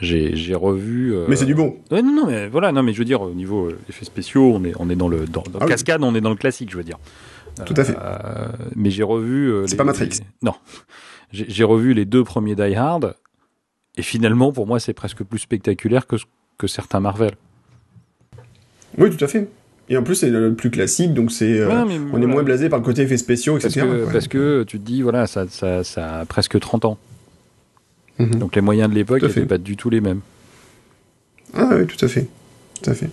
[0.02, 1.14] j'ai j'ai revu.
[1.14, 1.76] euh, Mais c'est du bon.
[1.90, 4.52] Ouais, non, non, mais voilà, non, mais je veux dire, au niveau euh, effets spéciaux,
[4.54, 5.70] on est, on est dans le, dans, dans Ah oui.
[5.70, 6.98] cascade, on est dans le classique, je veux dire.
[7.64, 7.96] Tout à fait.
[7.98, 9.50] Euh, mais j'ai revu.
[9.50, 10.08] euh, C'est pas Matrix.
[10.10, 10.52] les- non.
[11.32, 13.14] J'ai j'ai revu les deux premiers Die Hard,
[13.96, 16.16] et finalement, pour moi, c'est presque plus spectaculaire que,
[16.58, 17.32] que certains Marvel.
[18.98, 19.48] Oui, tout à fait.
[19.88, 21.60] Et en plus, c'est le plus classique, donc c'est.
[21.60, 22.24] euh, Ouais, on voilà.
[22.24, 23.86] est moins blasé par le côté effets spéciaux, Parce etc.
[23.86, 24.12] que, quoi.
[24.12, 26.98] parce que tu te dis, voilà, ça, ça, ça a presque 30 ans.
[28.18, 28.36] Mhm.
[28.36, 30.20] Donc les moyens de l'époque n'étaient pas du tout les mêmes.
[31.54, 32.26] Ah oui, tout à fait.
[32.82, 33.10] Tout à fait.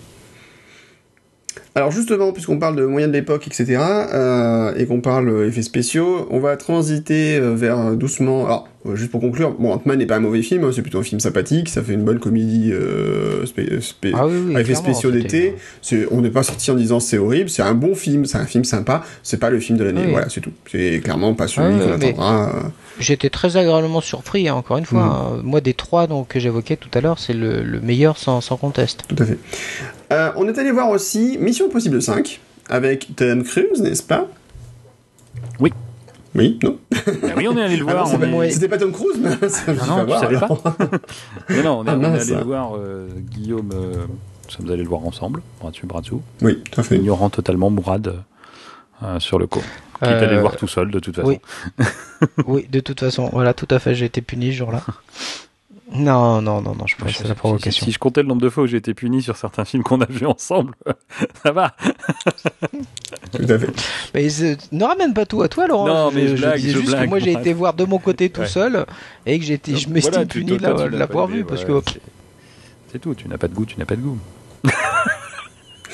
[1.76, 3.80] Alors justement, puisqu'on parle de moyens de l'époque, etc.,
[4.14, 8.46] euh, et qu'on parle euh, effets spéciaux, on va transiter euh, vers doucement...
[8.46, 11.04] Alors, juste pour conclure, bon, Ant-Man n'est pas un mauvais film, hein, c'est plutôt un
[11.04, 14.76] film sympathique, ça fait une bonne comédie euh, spé- spé- Ah oui, oui, à effets
[14.76, 15.56] spéciaux d'été.
[16.12, 18.66] On n'est pas sorti en disant c'est horrible, c'est un bon film, c'est un film
[18.66, 20.12] sympa, c'est pas le film de l'année, Oui.
[20.12, 20.52] voilà, c'est tout.
[20.70, 22.52] C'est clairement pas celui qu'on attendra.
[23.00, 25.02] J'étais très agréablement surpris, hein, encore une fois.
[25.06, 25.38] Mm.
[25.38, 25.42] hein.
[25.44, 28.58] Moi, des trois donc, que j'évoquais tout à l'heure, c'est le, le meilleur sans, sans
[28.58, 29.06] conteste.
[29.08, 29.40] Tout à fait.
[30.14, 34.28] Euh, on est allé voir aussi Mission Impossible 5 avec Tom Cruise, n'est-ce pas?
[35.60, 35.74] Oui.
[36.36, 36.78] Oui, non?
[36.96, 36.98] Ah
[37.38, 38.20] oui, on est allé le Ah voir.
[38.20, 38.52] pas- est-.
[38.52, 40.64] C'était pas Tom Cruise mais Ah non, tu savais alors.
[41.50, 42.22] Non, non, on est, Ah, on est mince.
[42.28, 46.02] allé le voir, euh, Guillaume, euh, nous sommes allés le voir ensemble, bras dessus, bras
[46.02, 46.98] dessous, Oui, tout à fait.
[46.98, 48.16] ignorant totalement Mourad
[49.04, 49.62] euh, sur le coup.
[50.02, 51.28] Qui est allé le voir tout seul, de toute façon.
[51.30, 51.40] oui.
[52.48, 54.82] oui, de toute façon, voilà, tout à fait, j'ai été puni ce jour-là.
[55.96, 57.86] Non, non, non, non, je pense c'est la provocation.
[57.86, 60.02] Si, je comptais le nombre de fois où j'ai été puni sur certains films qu'on
[60.02, 60.74] a vus ensemble,
[61.44, 61.76] ça va.
[63.32, 63.70] Tout à fait.
[64.14, 65.88] Mais euh, ne ramène pas tout à toi, Laurent.
[65.88, 68.00] Non, mais je blague, disais je juste blague, que moi j'ai été voir de mon
[68.00, 68.48] côté tout Ouais.
[68.48, 68.86] seul
[69.26, 71.92] et que j'ai été, je m'estime Voilà, puni de la- l'avoir vu parce voilà, que
[71.92, 72.02] c'est-
[72.92, 74.18] C'est tout, tu n'as pas de goût, tu n'as pas de goût.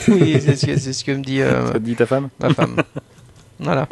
[0.07, 2.29] oui, c'est ce que, c'est ce que me dit euh, Ça te dit ta femme?
[2.39, 2.77] ma femme.
[3.59, 3.87] Voilà.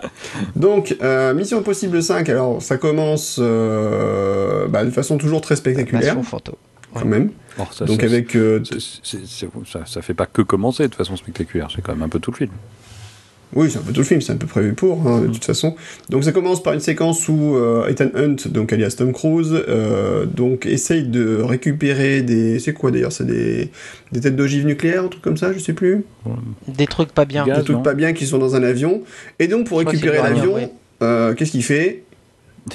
[0.56, 6.15] Donc, euh, Mission Impossible 5, alors ça commence euh, bah, de façon toujours très spectaculaire,
[6.23, 6.56] fantôme.
[6.94, 7.31] quand même.
[7.60, 8.35] Or, ça, Donc ça- avec...
[8.35, 8.64] euh,
[9.65, 12.31] ça, ça fait pas que commencer de façon spectaculaire, c'est quand même un peu tout
[12.31, 12.52] le film.
[13.56, 15.45] Oui, c'est un peu tout le film, c'est un peu prévu pour, hein, de toute
[15.45, 15.76] façon.
[16.10, 20.26] Donc ça commence par une séquence où euh, Ethan Hunt, donc alias Tom Cruise, euh,
[20.26, 22.60] donc essaye de récupérer des...
[22.60, 23.69] C'est quoi d'ailleurs C'est des...
[24.11, 26.03] des têtes d'ogives nucléaires, un truc comme ça, je sais plus
[26.68, 27.45] Des trucs pas bien.
[27.45, 29.02] Gaz, Des trucs pas bien qui sont dans un avion.
[29.40, 30.69] Et donc pour Je récupérer l'avion,
[31.02, 32.03] euh, qu'est-ce qu'il fait?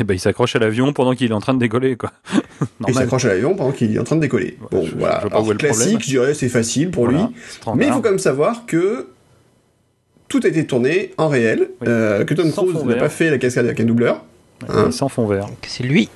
[0.00, 2.12] Eh ben, il s'accroche à l'avion pendant qu'il est en train de décoller, quoi.
[2.88, 4.56] Il s'accroche à l'avion pendant qu'il est en train de décoller.
[4.62, 5.16] Ouais, bon, je- je voilà.
[5.16, 5.58] Alors, problème.
[5.58, 7.74] classique, je dirais, c'est facile pour Voilà, lui.
[7.76, 9.08] Mais il faut quand même savoir que
[10.32, 11.86] tout a été tourné en réel, Oui.
[11.88, 13.02] euh, que Tom Sans Cruise fond n'a vert.
[13.04, 14.24] pas fait la cascade avec un doubleur.
[14.62, 15.46] Ouais, Hein sans fond vert.
[15.66, 16.08] C'est lui.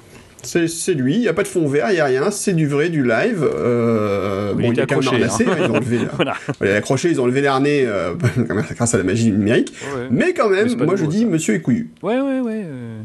[0.42, 2.68] C'est lui, il n'y a pas de fond vert, il n'y a rien, c'est du
[2.68, 3.44] vrai, du live.
[3.52, 5.28] Euh, Oui, bon, il est était quand même hein.
[5.28, 6.34] hein, ils ont enlevé, Voilà.
[6.60, 8.14] il est accroché, ils ont enlevé l'harnais euh,
[8.76, 9.72] grâce à la magie numérique.
[9.96, 11.26] Ouais, Mais quand même, moi je dis, ça.
[11.26, 11.90] monsieur est couillu.
[12.02, 12.40] ouais, ouais.
[12.40, 13.00] ouais, euh,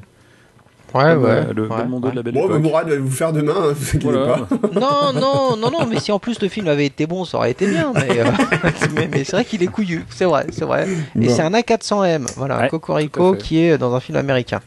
[0.94, 1.30] Ouais, comme, ouais.
[1.30, 2.12] euh, le ouais, Belmondo ouais.
[2.12, 2.60] de la belle Bon, bah.
[2.60, 4.38] Mourad va vous faire demain, hein, vous inquiétez Voilà.
[4.38, 4.48] pas.
[4.80, 7.52] Non, non, non, non, mais si en plus le film avait été bon, ça aurait
[7.52, 7.94] été bien.
[7.96, 8.26] Mais, euh,
[8.96, 10.88] mais, mais c'est vrai qu'il est couillu, c'est vrai, c'est vrai.
[11.20, 11.34] Et Bon.
[11.34, 13.42] c'est un A400M, voilà, Ouais, un tout Cocorico à fait.
[13.42, 14.60] qui est dans un film américain.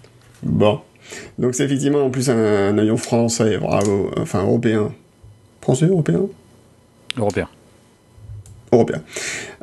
[0.43, 0.81] Bon.
[1.39, 4.91] Donc c'est effectivement en plus un, un avion français, bravo, enfin européen.
[5.61, 6.21] Français, européen?
[7.19, 7.49] Européen.
[8.75, 9.03] Européen.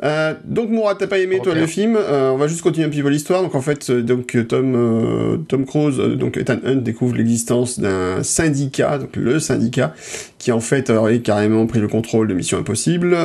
[0.02, 2.90] Euh, donc Mourad, t'as pas aimé toi le film Euh, On va juste continuer un
[2.90, 3.42] petit peu l'histoire.
[3.42, 8.22] Donc en fait, euh, donc Tom euh, Tom Cruise, donc Ethan Hunt découvre l'existence d'un
[8.22, 9.94] syndicat, donc le syndicat,
[10.38, 13.16] qui en fait aurait carrément pris le contrôle de Mission Impossible.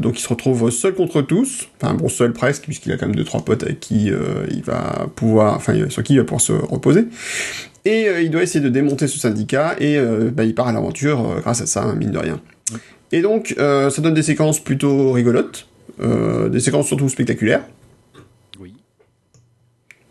[0.00, 3.16] Donc il se retrouve seul contre tous, enfin bon seul presque, puisqu'il a quand même
[3.16, 4.10] deux trois potes avec qui
[4.50, 7.06] il va pouvoir, enfin sur qui il va pouvoir se reposer.
[7.84, 9.98] Et il doit essayer de démonter ce syndicat et
[10.32, 12.40] bah, il part à l'aventure grâce à ça, hein, mine de rien.
[13.12, 15.66] Et donc euh, ça donne des séquences plutôt rigolotes,
[16.00, 17.62] euh, des séquences surtout spectaculaires,
[18.60, 18.74] Oui.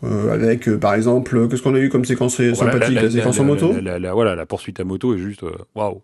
[0.04, 3.72] euh, avec par exemple, qu'est-ce qu'on a eu comme séquence sympathique, la, séquence en moto,
[3.72, 5.42] la- la- la- Voilà, la poursuite à moto est juste
[5.76, 6.00] waouh.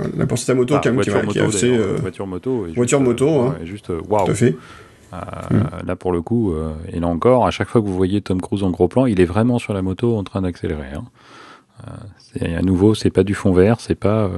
[0.00, 1.70] Euh, la poursuite à moto Ah, quand même, qui, voiture va- qui est moto, assez,
[1.70, 2.66] d'ailleurs, euh, voiture moto.
[2.66, 3.56] est voiture juste, moto, hein.
[3.64, 4.24] juste waouh.
[4.24, 4.56] tout à fait.
[5.12, 5.16] Euh,
[5.86, 6.54] Là pour le coup,
[6.90, 9.20] et là encore, à chaque fois que vous voyez Tom Cruise en gros plan, il
[9.20, 10.88] est vraiment sur la moto en train d'accélérer.
[10.96, 11.04] Hein.
[12.40, 14.28] À nouveau, c'est pas du fond vert, c'est pas,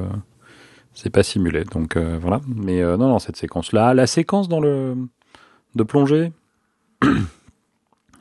[0.97, 1.63] c'est pas simulé.
[1.65, 2.41] Donc euh, voilà.
[2.49, 4.97] Mais euh, non, non, cette séquence-là, la séquence dans le
[5.77, 6.33] de plongée.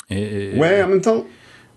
[0.09, 1.25] et, et- Ouais, en même temps,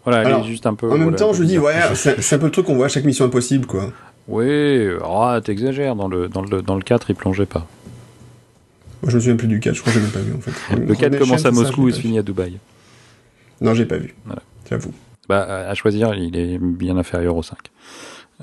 [0.05, 0.87] voilà, elle alors, est juste un peu.
[0.89, 2.87] en même voilà, temps, je dis, ouais, c'est c'est un peu le truc qu'on voit
[2.87, 3.93] à chaque mission impossible, quoi.
[4.27, 5.97] Oui, ah, t'exagères.
[5.97, 7.67] Dans le, dans, le, dans le 4, il plongeait pas.
[9.03, 10.41] Moi, je me souviens plus du 4, je crois que j'ai même pas vu, en
[10.41, 10.51] fait.
[10.77, 12.59] Le 4 Coronation, commence à ça, Moscou je et se finit à Dubaï.
[13.61, 14.15] Non, j'ai pas vu.
[14.27, 14.43] Voilà.
[14.69, 14.93] J'avoue.
[15.29, 17.57] Bah, à choisir, il est bien inférieur au 5.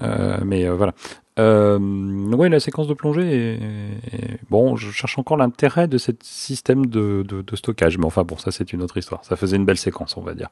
[0.02, 0.94] Euh, mais euh, voilà.
[1.38, 6.12] Euh, ouais, la séquence de plongée, est, est- bon, je cherche encore l'intérêt de ce
[6.24, 9.24] système de, de, de stockage, mais enfin bon, ça c'est une autre histoire.
[9.26, 10.48] Ça faisait une belle séquence, on va dire.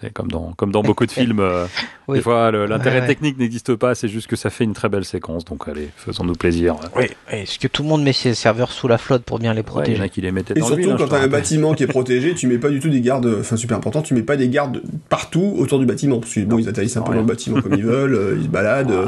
[0.00, 1.38] C'est comme dans comme dans beaucoup de films.
[1.40, 1.66] euh,
[2.08, 2.18] Oui.
[2.18, 3.06] Des fois, l'intérêt Ouais, ouais.
[3.06, 5.44] technique n'existe pas, c'est juste que ça fait une très belle séquence.
[5.44, 6.76] Donc allez, faisons-nous plaisir.
[6.96, 9.60] Oui, est-ce que tout le monde met ses serveurs sous la flotte pour bien les
[9.60, 11.28] Ouais, il y en protéger a qui les mettaient Et dans surtout, quand t'as un
[11.28, 14.14] bâtiment qui est protégé, tu mets pas du tout des gardes, enfin super important, tu
[14.14, 16.18] mets pas des gardes partout autour du bâtiment.
[16.18, 17.20] Parce que bon, ils atterrissent un peu rien.
[17.20, 19.06] dans le bâtiment comme ils veulent, euh, ils se baladent, euh,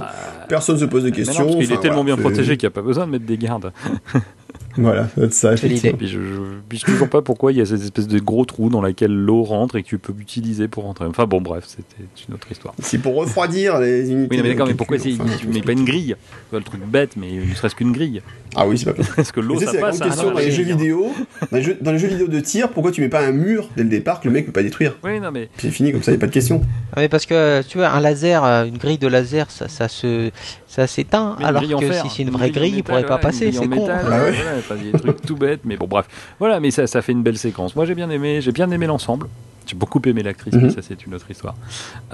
[0.49, 1.45] personne se pose de Mais non, questions.
[1.45, 3.39] parce qu'il est tellement voilà, bien protégé qu'il n'y a pas besoin de mettre des
[3.39, 3.73] gardes.
[4.79, 5.89] Voilà, c'est ça, C'est l'idée.
[5.89, 5.97] effectivement.
[5.99, 8.19] Puis je, je, puis je sais toujours pas pourquoi il y a cette espèce de
[8.19, 11.07] gros trou dans lequel l'eau rentre et que tu peux utiliser pour rentrer.
[11.07, 12.75] Enfin bon, bref, c'était une autre histoire.
[12.83, 14.37] C'est pour refroidir les unités.
[14.37, 16.65] Oui, mais d'accord, mais pourquoi c'est- enfin, tu mets pas une grille Tu vois, Le
[16.67, 18.21] truc bête, mais ne serait-ce qu'une grille.
[18.55, 19.17] Ah oui, c'est pas possible.
[19.17, 19.99] Parce que l'eau, ça c'est la passe.
[19.99, 21.11] grande hein, question dans les jeux vidéo.
[21.51, 23.71] Dans les jeux, dans les jeux vidéo de tir, pourquoi tu mets pas un mur
[23.79, 25.49] dès le départ que le mec peut pas détruire Oui, non, mais.
[25.57, 26.61] C'est fini, comme ça, y a pas de question.
[26.93, 29.89] Ah, mais parce que tu vois, un laser, euh, une grille de laser, ça, ça
[29.89, 30.31] se,
[30.69, 31.37] ça s'éteint.
[31.43, 33.53] Alors que fer, si c'est une vraie grille, il pourrait pas passer.
[33.53, 33.89] C'est con.
[33.91, 36.07] Ah ouais voilà, enfin, des trucs tout bêtes, mais bon, bref.
[36.39, 37.75] Voilà, mais ça, ça fait une belle séquence.
[37.77, 39.27] Moi, j'ai bien aimé, j'ai bien aimé l'ensemble.
[39.67, 40.63] J'ai beaucoup aimé l'actrice, Mhm.
[40.63, 41.55] mais ça, c'est une autre histoire.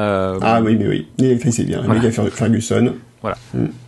[0.01, 1.09] Euh, Ah oui, mais oui.
[1.19, 1.83] L'électrice, c'est bien.
[1.83, 2.11] Voilà.
[2.11, 2.95] Ferguson.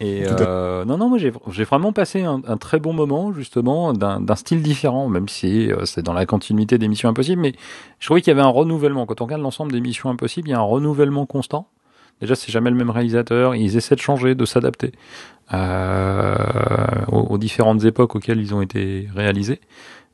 [0.01, 0.45] Et Tout à fait.
[0.47, 4.37] euh, non, non, moi j'ai vraiment passé un, un très bon moment justement d'un d'un
[4.37, 7.43] style différent, même si euh, c'est dans la continuité des Missions Impossibles.
[7.43, 7.53] Mais
[7.99, 9.07] je trouvais qu'il y avait un renouvellement.
[9.07, 11.67] Quand on regarde l'ensemble des Missions Impossibles, il y a un renouvellement constant.
[12.21, 13.57] Déjà, c'est jamais le même réalisateur.
[13.57, 14.93] Ils essaient de changer, de s'adapter
[15.53, 16.37] euh,
[17.09, 19.61] aux, aux différentes époques auxquelles ils ont été réalisés.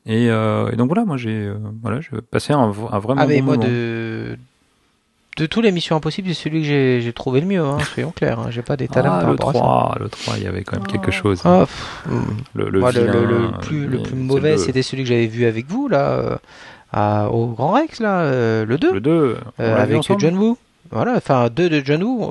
[0.05, 1.99] Et, euh, et donc voilà, moi j'ai euh, voilà,
[2.31, 2.59] passé un,
[2.91, 3.67] un vraiment Ah mais bon moi moment.
[3.69, 4.37] de
[5.37, 7.61] de tous les missions impossibles, c'est celui que j'ai trouvé le mieux.
[7.63, 8.37] Hein, soyons clairs.
[8.39, 9.59] hein, J'ai pas d'état d'âme Ah, par le rapport à ça.
[9.59, 11.41] 3, le 3, il y avait quand même quelque chose.
[11.45, 11.65] Ah,
[12.09, 12.25] hum.
[12.53, 15.67] le, le, le, le- plus, le plus mauvais, le- c'était celui que j'avais vu avec
[15.67, 16.35] vous là, euh,
[16.91, 19.97] à- au Grand Rex là, euh, le 2, Le 2, euh, on l'a vu avec
[19.99, 20.57] ensemble John Woo.
[20.91, 22.25] Voilà, enfin deux de John Woo,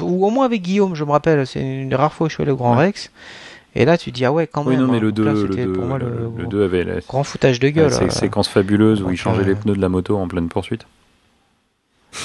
[0.00, 1.46] ou au moins avec Guillaume, je me rappelle.
[1.46, 2.86] C'est une des rares fois où je suis allé au Grand Ouais.
[2.86, 3.10] Rex.
[3.74, 4.86] Et là, tu dis ah ouais, quand Oui, même.
[4.86, 5.00] non, mais hein.
[5.02, 7.60] le Donc 2, là, le c'était 2, pour moi le, 2 avait la, grand foutage
[7.60, 7.92] de gueule.
[7.92, 8.10] sé- euh.
[8.10, 10.86] séquence fabuleuse où donc, il changeait euh, les pneus de la moto en pleine poursuite.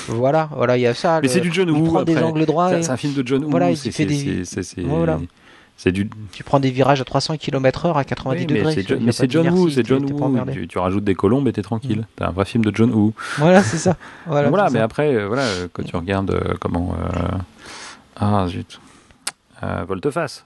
[0.07, 1.19] Voilà, voilà, il y a ça.
[1.21, 1.83] Mais c'est du John il Woo.
[1.87, 2.23] prend des après.
[2.23, 2.69] angles droits.
[2.69, 3.49] C'est et c'est un film de John Woo.
[3.49, 5.19] Voilà, il c'est fait c'est- des- c'est- c'est- Voilà.
[5.83, 6.07] C'est du.
[6.31, 8.99] Tu prends des virages à 300 km/h à 90 Oui, mais degrés.
[9.01, 10.45] mais c'est John Woo, c'est John Woo.
[10.51, 12.05] Tu, tu rajoutes des colombes et t'es tranquille.
[12.17, 13.15] T'as un vrai film de John Woo.
[13.39, 13.97] Voilà, c'est ça.
[14.27, 14.83] Voilà, mais ça.
[14.83, 16.95] après, euh, voilà, euh, quand tu regardes euh, comment.
[18.15, 18.79] Ah, zut.
[19.63, 20.45] Euh, Volte-face.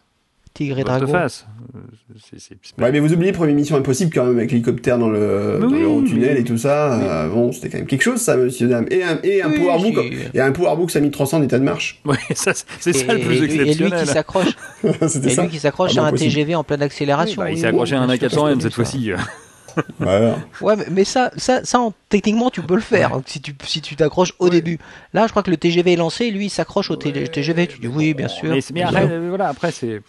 [0.55, 1.13] Tigre et Dragon.
[1.13, 4.51] Euh, c'est- c'est- c'est pas- Ouais, mais vous oubliez Première Mission Impossible quand même avec
[4.51, 6.93] l'hélicoptère dans le, Mais dans oui, le tunnel mais- et tout ça.
[6.93, 8.85] euh, bon, c'était quand même quelque chose, ça, monsieur dame.
[8.89, 9.95] Et un, et un Oui, powerbook,
[10.33, 11.99] et un powerbook 5300 d'état de marche.
[12.05, 13.99] Ouais, ça, c'est ça le plus et lui- Et lui exceptionnel.
[14.01, 14.55] qui s'accroche,
[15.07, 16.31] c'était et lui qui s'accroche Ah, à un possible.
[16.31, 17.41] TGV en pleine accélération.
[17.41, 19.11] Bah, il s'est oui, accroché à un bien sûr, A400M c'est cette fois-ci.
[19.99, 20.37] Voilà.
[20.61, 23.53] Ouais, mais, mais ça, ça, ça en- techniquement, tu peux le faire hein, si tu
[23.65, 24.49] si tu t'accroches au Ouais.
[24.51, 24.79] début.
[25.13, 27.27] Là, je crois que le TGV est lancé, lui, il s'accroche au Ouais.
[27.27, 27.67] TGV.
[27.67, 28.45] Tu dis oui, bien sûr.
[28.51, 29.11] Mais, mais bien après, sûr.
[29.11, 30.01] euh, voilà, après c'est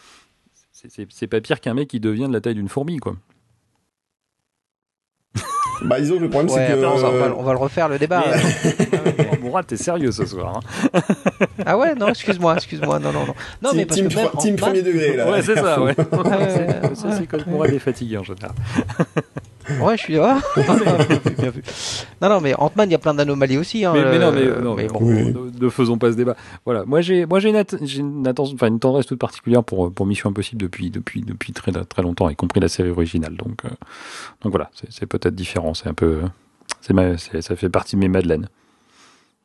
[0.89, 3.17] c'est- pas pire qu'un mec qui devient de la taille d'une fourmi, quoi.
[5.83, 6.79] Bah, disons que le problème, Ouais, c'est que.
[6.79, 8.25] attends, on, va, on le refaire le débat.
[9.47, 10.61] Mourad, t'es sérieux ce soir.
[10.95, 11.01] hein
[11.65, 13.35] ah ouais, non, excuse-moi, excuse-moi, non, non, non.
[13.63, 15.31] Non, team, mais parce team, que même team Ant-Man- premier degré, là.
[15.31, 15.95] ouais, c'est ça, ouais.
[15.99, 16.95] Ouais, ouais, ouais.
[16.95, 18.53] Ça, c'est quand Mourad est fatigué en général.
[19.81, 20.17] Ouais, je suis.
[20.17, 20.75] Ah, bien
[21.25, 21.61] vu, bien vu.
[22.23, 23.85] Non, non, mais Ant-Man, il y a plein d'anomalies aussi.
[23.85, 25.01] Hein, mais, mais non, mais, euh, non, mais bon.
[25.03, 25.35] Oui.
[25.35, 26.37] ne, ne faisons pas ce débat.
[26.65, 27.57] Voilà, moi j'ai, moi j'ai une,
[27.99, 31.73] une attention, enfin une tendresse toute particulière pour pour Mission Impossible depuis depuis depuis très
[31.73, 33.35] très longtemps, y compris la série originale.
[33.37, 33.69] Donc euh,
[34.43, 36.21] donc voilà, c'est, peut-être différent, c'est un peu,
[36.81, 38.49] c'est- ça fait partie de mes madeleines.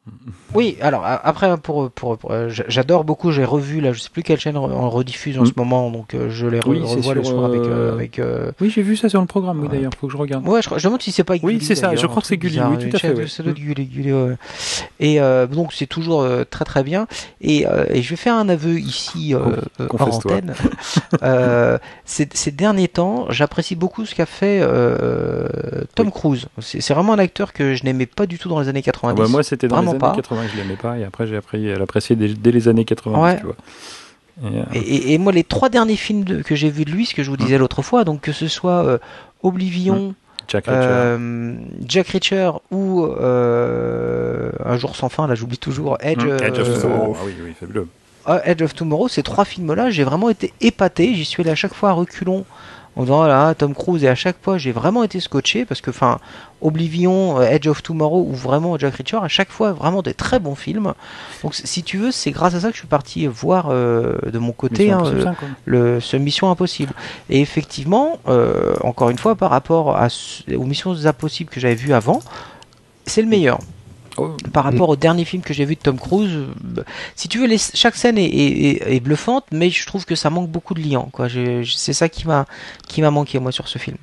[0.54, 3.32] Oui, alors après pour, pour, pour- euh, j'adore beaucoup.
[3.32, 5.46] J'ai revu là, je sais plus quelle chaîne en rediffuse en Mm.
[5.46, 8.20] ce moment, donc euh, je les re- Oui, revois le soir avec euh, avec.
[8.20, 9.76] euh, Oui, j'ai vu ça sur le programme, oui Ouais.
[9.78, 10.46] d'ailleurs, faut que je regarde.
[10.46, 12.22] Ouais, je, crois- je me demande si c'est pas Oui, Gulli, c'est ça, je crois
[12.22, 13.28] que c'est Gulli, oui, tout à fait, ouais.
[13.28, 14.36] Ça doit être Gulli, Gulli, ouais.
[15.00, 17.08] Et euh, donc c'est toujours euh, très très bien.
[17.40, 19.40] Et, euh, et je vais faire un aveu ici euh,
[19.80, 20.54] Oh, euh, hors antenne.
[21.24, 25.48] euh, ces, ces derniers temps, j'apprécie beaucoup ce qu'a fait euh,
[25.96, 26.48] Tom Cruise.
[26.60, 29.22] C'est vraiment un acteur que je n'aimais pas du tout dans les années Ah 90.
[29.22, 30.14] bah, moi, c'était dans Vraiment années pas.
[30.16, 32.86] 80 que je l'aimais pas, et après j'ai appris à l'apprécier dès, dès les années
[32.86, 33.38] 90, Ouais.
[33.40, 33.56] tu vois.
[34.44, 37.14] Et, euh, Et, moi, les trois derniers films de- que j'ai vus de lui, ce
[37.14, 38.98] que je vous disais l'autre fois, donc que ce soit euh,
[39.44, 40.16] Oblivion,
[40.48, 40.78] Jack Reacher.
[40.82, 41.54] euh,
[41.88, 47.16] Jack Reacher ou euh, Un jour sans fin, là j'oublie toujours, Edge, Edge of Tomorrow.
[47.20, 47.88] Ah oui, oui, fabuleux.
[48.26, 51.14] ah, Edge of Tomorrow, ces trois films-là, j'ai vraiment été épaté.
[51.14, 52.46] J'y suis allé à chaque fois à reculons
[52.96, 55.90] en disant voilà, Tom Cruise, et à chaque fois j'ai vraiment été scotché parce que,
[55.90, 56.20] enfin,
[56.62, 60.40] Oblivion, euh, Edge of Tomorrow ou vraiment Jack Reacher, à chaque fois vraiment des très
[60.40, 60.94] bons films.
[61.44, 64.38] Donc, si tu veux, c'est grâce à ça que je suis parti voir euh, de
[64.40, 65.48] mon côté hein, euh, 5, quoi.
[65.66, 66.94] le, ce Mission Impossible.
[67.30, 70.08] Et effectivement, euh, encore une fois, par rapport à
[70.56, 72.20] aux Missions Impossibles que j'avais vues avant,
[73.06, 73.60] c'est le meilleur.
[74.18, 74.36] Oh.
[74.52, 76.30] par rapport au dernier film que j'ai vu de Tom Cruise.
[76.78, 76.84] euh,
[77.16, 80.16] Si tu veux, les- chaque scène est, est- est- est bluffante, mais je trouve que
[80.16, 81.10] ça manque beaucoup de liant.
[81.12, 81.28] Quoi.
[81.30, 82.46] C'est ça qui m'a
[82.88, 83.98] qui m'a manqué moi sur ce film.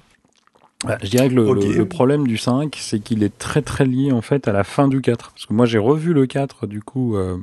[0.87, 1.65] Ouais, je dirais que le, Ok.
[1.65, 4.63] le- le problème du 5, c'est qu'il est très très lié en fait à la
[4.65, 5.33] fin du 4.
[5.33, 7.37] Parce que moi j'ai revu le 4 du coup euh,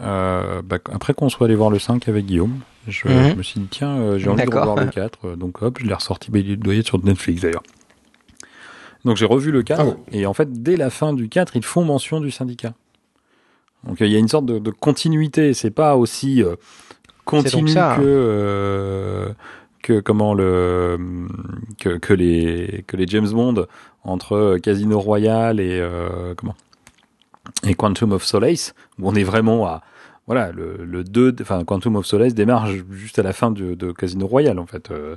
[0.00, 2.60] euh, bah, après qu'on soit allé voir le 5 avec Guillaume.
[2.86, 3.30] Je, Mhm.
[3.30, 5.18] je me suis dit tiens euh, j'ai envie de revoir le 4.
[5.26, 7.62] euh, Donc hop je l'ai ressorti, bah, il doit y être sur Netflix d'ailleurs.
[9.04, 9.96] Donc j'ai revu le 4 Ah bon.
[10.12, 12.74] et en fait dès la fin du 4 ils font mention du syndicat.
[13.84, 16.56] Donc euh, il y a une sorte de, de continuité, c'est pas aussi euh,
[17.24, 19.28] continu ça, que euh,
[19.82, 20.98] que comment le
[21.78, 23.66] que, que les que les James Bond
[24.04, 26.56] entre Casino Royale et euh, comment?
[27.66, 29.82] Et Quantum of Solace où on est vraiment à
[30.26, 33.74] voilà le, le 2 enfin Quantum of Solace démarre ju- juste à la fin de,
[33.74, 35.16] de Casino Royale en fait euh,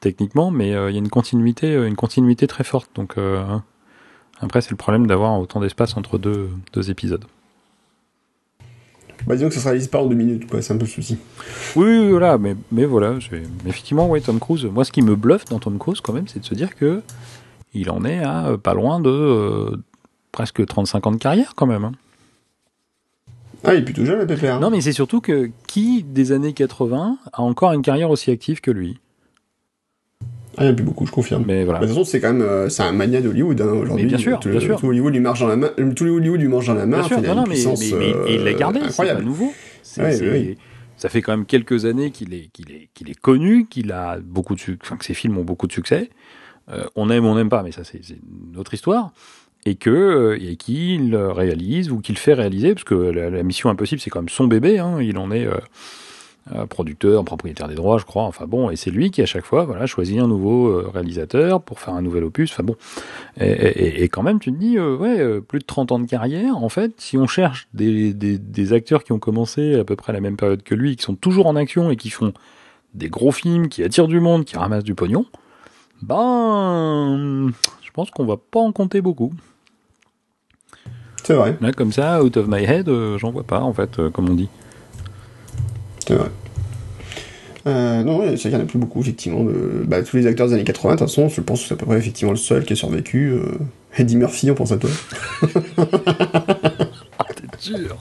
[0.00, 3.42] techniquement mais euh, il y a une continuité euh, une continuité très forte donc euh,
[4.40, 7.24] après c'est le problème d'avoir autant d'espace entre deux deux épisodes
[9.26, 10.62] Bah, disons que ça se réalise pas en deux minutes, quoi.
[10.62, 11.18] C'est un peu le souci.
[11.76, 15.14] Oui, oui, voilà, mais, mais voilà, mais effectivement, ouais, Tom Cruise, moi ce qui me
[15.14, 17.02] bluffe dans Tom Cruise quand même, c'est de se dire que
[17.74, 19.76] il en est à pas loin de euh,
[20.32, 21.84] presque 35 ans de carrière quand même.
[21.84, 21.92] hein.
[23.62, 24.58] Ah, il est plutôt jeune, le pépère.
[24.58, 28.62] Non, mais c'est surtout que qui des années 80 a encore une carrière aussi active
[28.62, 28.98] que lui?
[30.56, 31.44] Ah, il n'y en a plus beaucoup, je confirme.
[31.46, 31.80] Mais Bah, voilà.
[31.80, 34.06] De toute façon, c'est quand même euh, c'est un mania d'Hollywood hein, aujourd'hui.
[34.06, 34.78] Bien sûr, tout, bien sûr.
[34.80, 35.70] tout Hollywood lui marche dans la main.
[35.78, 36.98] euh, Tout Hollywood lui mange dans la main.
[36.98, 38.90] Bien sûr, non, non, mais, puissance, mais- mais- mais il l'a euh, gardé, c'est pas
[38.90, 39.22] incroyable.
[39.24, 39.52] nouveau.
[39.98, 40.56] Ouais.
[40.96, 44.18] Ça fait quand même quelques années qu'il est, qu'il est, qu'il est connu, qu'il a
[44.22, 46.10] beaucoup de, enfin que ses films ont beaucoup de succès.
[46.70, 49.12] Euh, on aime, on n'aime pas, mais ça c'est une autre histoire.
[49.66, 54.00] Et que et qu'il réalise ou qu'il fait réaliser, parce que la, la Mission Impossible
[54.00, 54.78] c'est quand même son bébé.
[54.78, 55.54] Hein, il en est euh,
[56.68, 58.24] producteur, propriétaire des droits, je crois.
[58.24, 61.62] Enfin bon, et c'est lui qui à chaque fois, voilà, choisit un nouveau euh, réalisateur
[61.62, 62.50] pour faire un nouvel opus.
[62.52, 62.76] Enfin bon,
[63.40, 65.98] et, et- et quand même, tu te dis, euh, ouais, euh, plus de 30 ans
[65.98, 69.84] de carrière, en fait, si on cherche des, des, des acteurs qui ont commencé à
[69.84, 72.10] peu près à la même période que lui, qui sont toujours en action et qui
[72.10, 72.32] font
[72.94, 75.26] des gros films, qui attirent du monde, qui ramassent du pognon,
[76.02, 77.50] ben,
[77.82, 79.32] je pense qu'on va pas en compter beaucoup.
[81.22, 83.98] C'est vrai, Là, comme ça, out of my head, euh, j'en vois pas, en fait,
[83.98, 84.48] euh, comme on dit.
[86.10, 86.28] C'est vrai.
[87.66, 89.44] Euh, non, qu'il n'y en a plus beaucoup, effectivement.
[89.44, 89.84] De...
[89.86, 91.76] Bah, tous les acteurs des années 80, de toute façon, je pense que c'est à
[91.76, 93.28] peu près effectivement le seul qui a survécu.
[93.32, 93.42] euh,
[93.96, 94.90] Eddie Murphy, on pense à toi.
[97.36, 97.96] T'es dur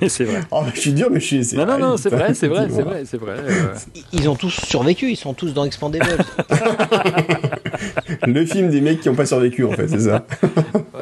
[0.00, 0.40] Mais c'est vrai.
[0.50, 1.56] Oh, je suis dur, mais je suis.
[1.56, 3.36] Non, non, non, c'est vrai, c'est vrai, c'est vrai, c'est vrai.
[3.38, 3.74] euh,
[4.12, 6.04] Ils ont tous survécu, ils sont tous dans Expandables.
[8.26, 10.26] Le film des mecs qui n'ont pas survécu, en fait, c'est ça.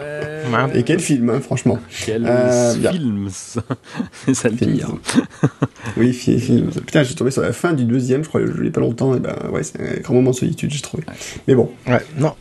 [0.75, 1.79] Et quel film, hein, franchement.
[2.05, 3.29] Quel Euh, film
[4.27, 4.93] C'est ça le pire.
[5.97, 6.71] Oui, fi- film.
[6.71, 9.21] Putain, j'ai tombé sur la fin du deuxième, je crois, je l'ai pas longtemps, et
[9.21, 11.03] ben ouais, c'est un grand moment de solitude, j'ai trouvé.
[11.49, 12.33] Mais bon, ouais, non.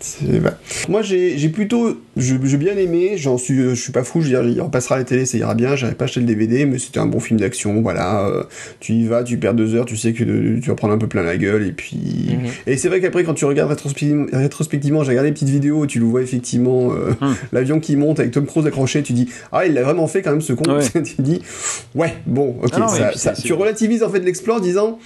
[0.00, 0.58] c'est bah.
[0.88, 4.44] Moi, j'ai plutôt, j'ai bien aimé, j'en suis, je suis pas fou, je veux dire,
[4.48, 7.00] il repassera à la télé, ça ira bien, j'avais pas acheté le DVD, mais c'était
[7.00, 8.44] un bon film d'action, voilà, euh,
[8.80, 10.98] tu y vas, tu perds deux heures, tu sais que de- tu vas prendre un
[10.98, 11.96] peu plein la gueule, et puis...
[12.30, 12.50] Mhm.
[12.66, 15.98] Et c'est vrai qu'après, quand tu regardes rétrospectivement, rétrospectivement j'ai regardé les petites vidéos, tu
[15.98, 17.34] le vois effectivement, euh, Hum.
[17.52, 20.30] L'avion qui monte avec Tom Cruise accroché, tu dis, ah, il l'a vraiment fait quand
[20.30, 20.84] même ce con, Ouais.
[21.02, 21.40] tu dis,
[21.94, 24.98] ouais, bon, ok, Ah non, ça, tu relativises en fait l'exploit en disant,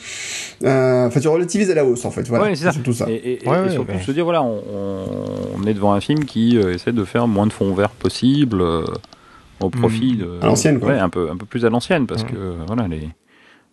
[0.65, 2.73] euh, enfin, tu relativises à la hausse en fait, voilà, Ouais, c'est ça.
[2.73, 3.07] surtout ça.
[3.09, 4.03] Et, et- Ouais, et ouais, surtout ouais.
[4.03, 7.53] se dire, voilà, on, est devant un film qui euh, essaie de faire moins de
[7.53, 8.85] fond vert possible euh,
[9.61, 10.39] au profit de.
[10.43, 10.91] À l'ancienne, quoi.
[10.91, 12.31] Ouais, un peu, un peu plus à l'ancienne, parce Mhm.
[12.31, 13.09] que euh, voilà, les.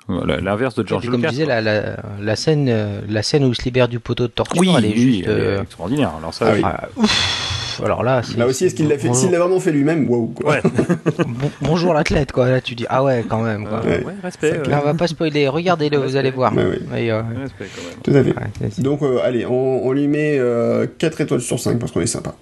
[0.07, 1.29] L'inverse de George comme Lucas.
[1.29, 1.61] je disais, quoi.
[1.61, 4.61] la, la, la scène, euh, la scène où il se libère du poteau de torture,
[4.61, 5.23] oui, elle est oui, juste.
[5.27, 6.11] elle est euh, extraordinaire.
[6.19, 6.61] Alors ça, Ah oui.
[6.63, 7.54] ah, ouf.
[7.83, 10.27] Alors là, c'est- Là aussi, est-ce qu'il l'a fait, s'il l'a vraiment fait lui-même, waouh,
[10.27, 10.51] quoi.
[10.53, 10.61] Ouais,
[11.27, 12.49] bon- bonjour l'athlète, quoi.
[12.49, 13.67] Là, tu dis, ah ouais, quand même.
[13.67, 13.81] Quoi.
[13.85, 14.03] euh, Ouais.
[14.05, 14.51] ouais, respect.
[14.51, 14.67] Ça ouais.
[14.69, 15.47] Là, on va pas spoiler.
[15.47, 16.53] Regardez-le, vous allez voir.
[16.55, 17.03] Ouais, ouais.
[17.05, 18.23] Et, euh, Respect quand même.
[18.23, 18.81] Tout à fait.
[18.81, 22.05] Donc, euh, allez, on, on lui met euh, 4 étoiles sur 5 parce qu'on est
[22.05, 22.35] sympa.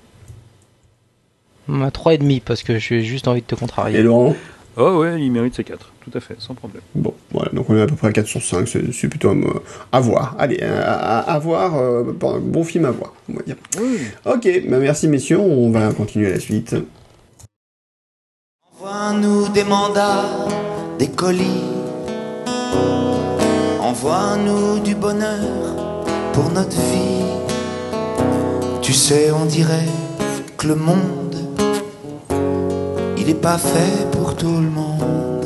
[1.70, 4.00] On a trois et demi parce que j'ai juste envie de te contrarier.
[4.00, 4.36] Et Laurent?
[4.76, 6.82] Oh ouais, il mérite ses 4, tout à fait, sans problème.
[6.96, 9.62] Bon, voilà, donc on est à peu près à 4 sur 5, c'est plutôt euh,
[9.92, 10.36] à voir.
[10.40, 13.56] Allez, à, à- à voir, euh, bon, bon film à voir, on va dire.
[13.80, 14.00] Oui.
[14.26, 16.76] Ok, bah merci messieurs, on va continuer la suite.
[18.80, 20.26] Envoie-nous des mandats,
[20.98, 21.62] des colis.
[23.80, 27.22] Envoie-nous du bonheur pour notre vie.
[28.82, 29.86] Tu sais, on dirait
[30.58, 31.23] que le monde,
[33.24, 35.46] il est pas fait pour tout le monde.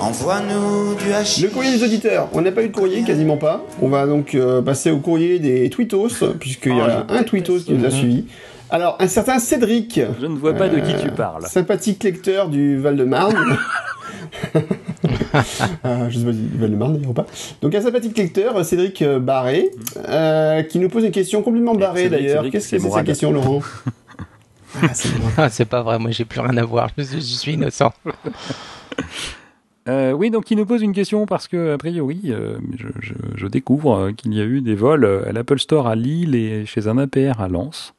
[0.00, 1.42] Envoie-nous du hachis.
[1.42, 3.64] Le courrier des auditeurs, on n'a pas eu de courrier, quasiment pas.
[3.82, 7.60] On va donc euh, passer au courrier des tweetos, puisqu'il y a je un tweetos
[7.60, 8.26] qui nous a suivis.
[8.70, 11.46] Alors, un certain Cédric, Je ne vois pas de qui Euh, tu parles.
[11.46, 13.58] sympathique lecteur du Val-de-Marne.
[15.84, 17.26] euh, je sais pas va le marre d'ailleurs ou pas.
[17.62, 19.70] Donc un sympathique lecteur, Cédric euh, Barré,
[20.08, 22.44] euh, qui nous pose une question complètement barrée Cédric, d'ailleurs.
[22.44, 23.62] Cédric, Qu'est-ce que c'est sa question, Laurent?
[24.82, 25.08] Ah, c'est.
[25.36, 27.92] Ah, c'est pas vrai, moi j'ai plus rien à voir, je, je suis innocent.
[29.88, 33.14] Euh, oui, donc il nous pose une question parce que, a priori, euh, je, je-
[33.36, 36.66] je découvre euh, qu'il y a eu des vols à l'Apple Store à Lille et
[36.66, 37.94] chez un APR à Lens,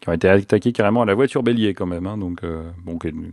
[0.00, 2.98] qui ont été attaqués carrément à la voiture bélier quand même, hein, donc euh, bon,
[2.98, 3.30] qui est un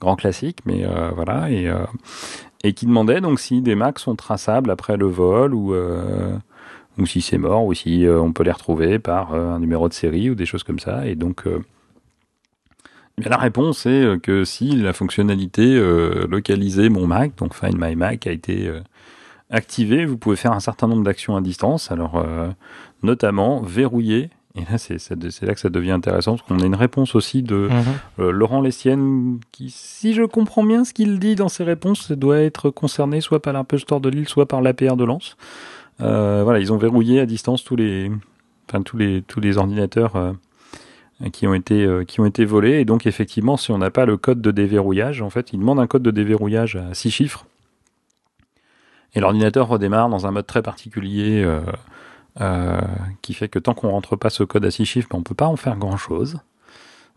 [0.00, 1.84] grand classique, mais euh, voilà, et, euh,
[2.64, 6.34] et qui demandait donc si des Macs sont traçables après le vol ou euh,
[6.96, 9.86] ou si c'est mort ou si euh, on peut les retrouver par euh, un numéro
[9.90, 11.46] de série ou des choses comme ça, et donc
[13.18, 17.76] bien, la réponse est euh, que si la fonctionnalité euh, localiser mon Mac, donc Find
[17.78, 18.80] My Mac, a été euh,
[19.50, 21.90] activée, vous pouvez faire un certain nombre d'actions à distance.
[21.90, 22.48] Alors, euh,
[23.02, 24.30] notamment verrouiller.
[24.54, 24.98] Et là, c'est
[25.42, 28.30] là que ça devient intéressant, parce qu'on a une réponse aussi de Mhm.
[28.30, 32.70] Laurent Lestienne, qui, si je comprends bien ce qu'il dit dans ses réponses, doit être
[32.70, 35.36] concerné soit par l'Apple Store de Lille, soit par l'APR de Lens.
[36.00, 38.10] Voilà, ils ont verrouillé à distance tous les,
[38.68, 40.34] enfin tous les tous les ordinateurs
[41.32, 42.80] qui ont été euh, qui ont été volés.
[42.80, 45.80] Et donc effectivement, si on n'a pas le code de déverrouillage, en fait, ils demandent
[45.80, 47.46] un code de déverrouillage à six chiffres.
[49.14, 51.60] Et l'ordinateur redémarre dans un mode très particulier euh,
[52.40, 52.80] euh,
[53.22, 55.34] qui fait que tant qu'on rentre pas ce code à six chiffres, ben, on peut
[55.34, 56.38] pas en faire grand chose.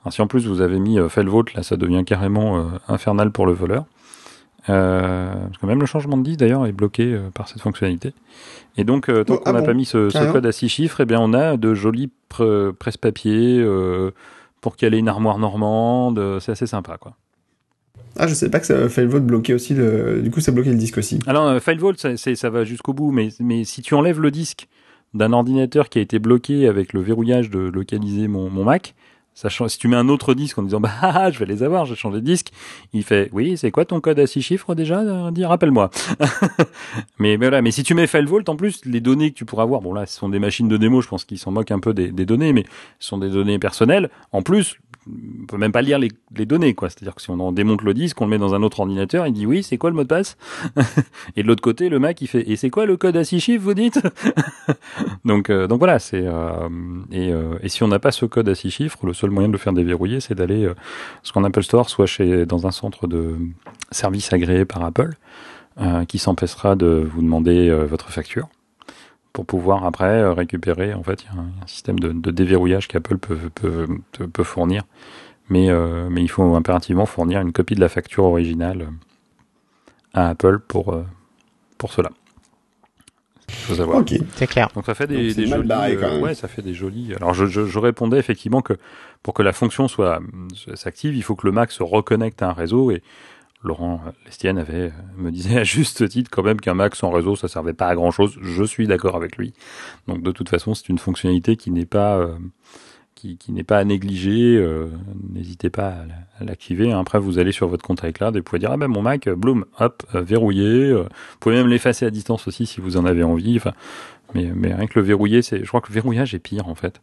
[0.09, 3.53] Si en plus vous avez mis euh, Failvault, là ça devient carrément infernal pour le
[3.53, 3.85] voleur.
[4.69, 8.13] Euh, parce que même le changement de disque d'ailleurs est bloqué euh, par cette fonctionnalité.
[8.77, 10.69] Et donc euh, tant Oh, qu'on ah n'a bon pas mis ce, code à six
[10.69, 13.65] chiffres, eh bien on a de jolis pre- presse-papier
[14.61, 16.39] pour caler une armoire normande.
[16.39, 17.13] C'est assez sympa quoi.
[18.17, 20.21] Ah, je sais pas que ça vote bloquer aussi le.
[20.21, 21.19] Du coup, ça bloquait le disque aussi.
[21.27, 24.67] Alors, FileVault, ça, va jusqu'au bout, mais, mais si tu enlèves le disque
[25.13, 28.95] d'un ordinateur qui a été bloqué avec le verrouillage de localiser mon, mon Mac,
[29.33, 31.63] ça change- si tu mets un autre disque en disant bah ah, je vais les
[31.63, 32.49] avoir, j'ai changé de disque,
[32.93, 34.99] il fait oui, c'est quoi ton code à six chiffres déjà?
[34.99, 35.89] Euh, Dis, rappelle-moi.
[37.19, 39.63] mais, mais voilà, mais si tu mets FileVault, en plus, les données que tu pourras
[39.63, 41.79] avoir, bon là, ce sont des machines de démo, je pense qu'ils s'en moquent un
[41.79, 42.65] peu des, des données, mais
[42.99, 44.09] ce sont des données personnelles.
[44.31, 46.11] En plus, on peut même pas lire les,
[46.45, 46.89] données, quoi.
[46.89, 49.33] C'est-à-dire que si on démonte le disque, on le met dans un autre ordinateur, il
[49.33, 50.37] dit oui, c'est quoi le mot de passe
[51.35, 53.39] Et de l'autre côté, le Mac, il fait et c'est quoi le code à six
[53.39, 53.99] chiffres, vous dites
[55.25, 56.69] Donc, euh, donc voilà, c'est euh,
[57.11, 59.49] et, euh, et si on n'a pas ce code à six chiffres, le seul moyen
[59.49, 60.69] de le faire déverrouiller, c'est d'aller
[61.23, 63.35] ce qu'on Apple Store, soit chez dans un centre de
[63.89, 65.13] service agréé par Apple,
[66.07, 68.47] qui s'empêchera de vous demander votre facture
[69.33, 70.93] pour pouvoir après euh, récupérer.
[70.93, 74.27] En fait, il y a un, un système de, de déverrouillage qu'Apple peut, peut, peut,
[74.27, 74.83] peut fournir,
[75.49, 78.89] mais, euh, mais il faut impérativement fournir une copie de la facture originale
[80.13, 81.05] à Apple pour, euh,
[81.77, 82.09] pour cela.
[83.49, 83.97] Il faut savoir.
[83.99, 84.13] Ok.
[84.35, 84.69] C'est clair.
[84.73, 85.67] Donc ça fait des, des jolis.
[85.67, 86.21] barré, euh, quand même.
[86.23, 87.13] ouais, ça fait des jolis.
[87.15, 88.73] Alors je, je, je répondais effectivement que
[89.23, 92.49] pour que la fonction soit euh, s'active, il faut que le Mac se reconnecte à
[92.49, 93.03] un réseau et
[93.63, 97.35] Laurent Lestienne avait euh, me disait à juste titre quand même qu'un Mac sans réseau
[97.35, 98.37] ça servait pas à grand chose.
[98.41, 99.53] Je suis d'accord avec lui.
[100.07, 102.35] Donc de toute façon c'est une fonctionnalité qui n'est pas euh,
[103.13, 104.57] qui, n'est pas à négliger.
[104.57, 104.87] euh,
[105.31, 106.91] N'hésitez pas à, la- à l'activer.
[106.91, 109.29] Après vous allez sur votre compte iCloud et vous pouvez dire ah ben mon Mac,
[109.29, 110.91] bloom, hop, verrouillé.
[110.93, 111.03] vous
[111.39, 113.57] pouvez même l'effacer à distance aussi si vous en avez envie.
[113.57, 113.73] Enfin,
[114.33, 117.01] mais, rien que le verrouiller, c'est, je crois que le verrouillage est pire en fait,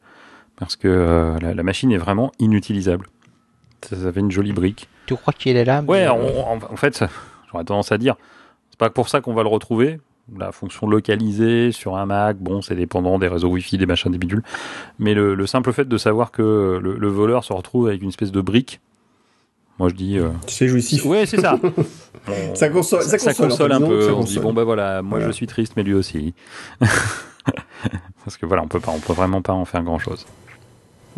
[0.56, 3.06] parce que la machine est vraiment inutilisable.
[3.82, 4.88] Ça, ça fait une jolie brique.
[5.06, 7.04] Tu crois qu'il est là mais, Ouais, euh, on- en, en fait,
[7.50, 8.16] j'aurais tendance à dire,
[8.70, 10.00] c'est pas pour ça qu'on va le retrouver.
[10.38, 14.18] La fonction localisée sur un Mac, bon, c'est dépendant des réseaux Wi-Fi, des machins, des
[14.18, 14.42] bidules.
[14.98, 18.08] Mais le, le simple fait de savoir que le, le voleur se retrouve avec une
[18.10, 18.80] espèce de brique,
[19.78, 21.06] moi je dis, euh, C'est jouissif.
[21.06, 21.58] ouais, c'est ça.
[22.54, 24.12] Ça console, ça ça, console, fait, un peu.
[24.12, 25.28] On se dit bon bah voilà, moi Voilà.
[25.28, 26.34] je suis triste, mais lui aussi.
[28.24, 30.26] Parce que voilà, on peut pas, on peut vraiment pas en faire grand chose.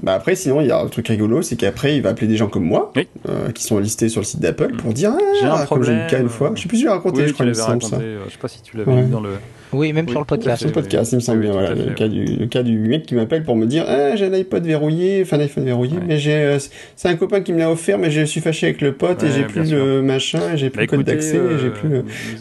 [0.02, 2.36] Bah après, sinon, il y a un truc rigolo, c'est qu'après, il va appeler des
[2.36, 3.06] gens comme moi, Oui.
[3.28, 5.92] euh, qui sont listés sur le site d'Apple, pour dire J'ai un ah, comme j'ai
[5.92, 6.28] eu le cas une problème.
[6.30, 6.52] fois.
[6.54, 7.96] Je sais plus si j'ai raconté, oui, je crois, il me semble ça.
[7.96, 9.02] euh, Je sais pas si tu l'avais Ouais.
[9.02, 9.30] mis dans le.
[9.72, 10.58] Oui, même Oui, sur le podcast.
[10.60, 11.16] Sur le podcast, oui.
[11.16, 13.44] il me semble Oui, bien, voilà, le cas, du, le cas du mec qui m'appelle
[13.44, 16.04] pour me dire ah, j'ai un iPod verrouillé, enfin un iPhone verrouillé, Ouais.
[16.08, 16.58] mais j'ai euh,
[16.96, 19.30] c'est un copain qui me l'a offert, mais je suis fâché avec le pote et
[19.30, 19.76] j'ai plus sûr.
[19.84, 21.90] le machin, et j'ai plus Bah, le code d'accès, et j'ai plus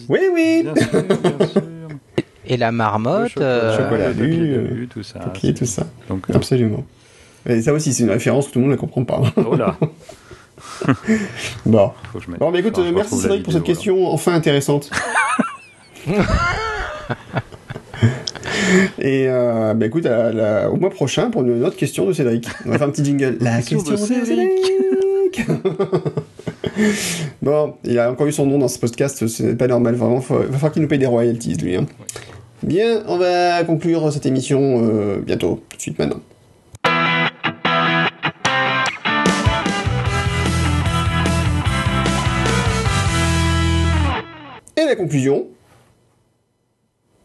[0.07, 0.65] Oui, oui.
[2.51, 3.27] Et la marmotte.
[3.29, 4.09] chocolat, chocolat.
[4.11, 5.19] le lu, tout ça.
[5.19, 5.85] Tout ça.
[6.07, 6.83] Donc, Absolument.
[7.47, 9.21] Et ça aussi, c'est une référence que tout le monde ne comprend pas.
[9.37, 9.77] oh là,
[11.65, 11.91] Bon.
[12.11, 14.89] faut que je mette- Bon, mais écoute, Enfin, merci Cédric pour cette question enfin intéressante.
[18.99, 22.47] Et euh, bah écoute, à au mois prochain pour une autre question de Cédric.
[22.65, 23.37] On va faire un petit jingle.
[23.41, 25.47] La Question question de de Cédric.
[27.41, 30.21] bon, il a encore eu son nom dans ce podcast, c'est pas normal, vraiment.
[30.21, 31.75] Faut, il va falloir qu'il nous paye des royalties, lui.
[31.75, 31.85] Hein.
[32.63, 36.19] Bien, on va conclure cette émission euh, bientôt, tout de suite maintenant.
[45.09, 45.47] Conclusion,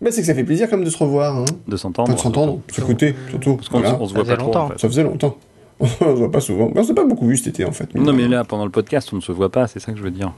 [0.00, 1.44] bah, c'est que ça fait plaisir quand même de se revoir, hein.
[1.68, 2.08] De s'entendre.
[2.10, 3.56] Enfin, de s'entendre, de s'écouter, surtout.
[3.56, 3.98] Parce qu'on Voilà.
[4.00, 4.46] on se voit Ça faisait pas trop.
[4.46, 4.64] longtemps.
[4.64, 4.78] En fait.
[4.78, 5.36] Ça faisait longtemps.
[5.80, 6.66] on se voit pas souvent.
[6.66, 7.94] Bah, on s'est pas beaucoup vu cet été, en fait.
[7.94, 10.02] Non, mais là, pendant le podcast, on ne se voit pas, c'est ça que je
[10.04, 10.32] veux dire.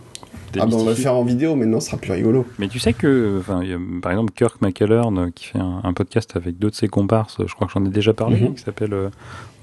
[0.61, 2.45] Ah, bah, on va le faire en vidéo, maintenant, ce sera plus rigolo.
[2.59, 6.37] Mais tu sais que, a, par exemple, Kirk McElhern euh, qui fait un, un podcast
[6.37, 8.55] avec deux de ses comparses, je crois que j'en ai déjà parlé, Mhm.
[8.55, 9.09] qui s'appelle euh,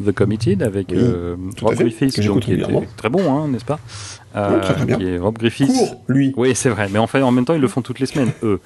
[0.06, 2.84] The Committed avec Oui, euh, Rob fait, Griffiths, donc, qui régulièrement.
[2.98, 3.80] très bon, hein, n'est-ce pas?
[4.36, 4.98] Ouais, très, très bien.
[4.98, 5.68] Qui est Rob Griffiths.
[5.68, 6.34] Court, lui.
[6.38, 8.32] Oui, c'est vrai, mais en fait, en même temps, ils le font toutes les semaines,
[8.44, 8.60] eux.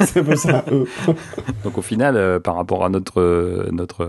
[0.00, 0.86] c'est peu ça, eux.
[1.64, 4.08] Donc au final, par rapport à notre, notre,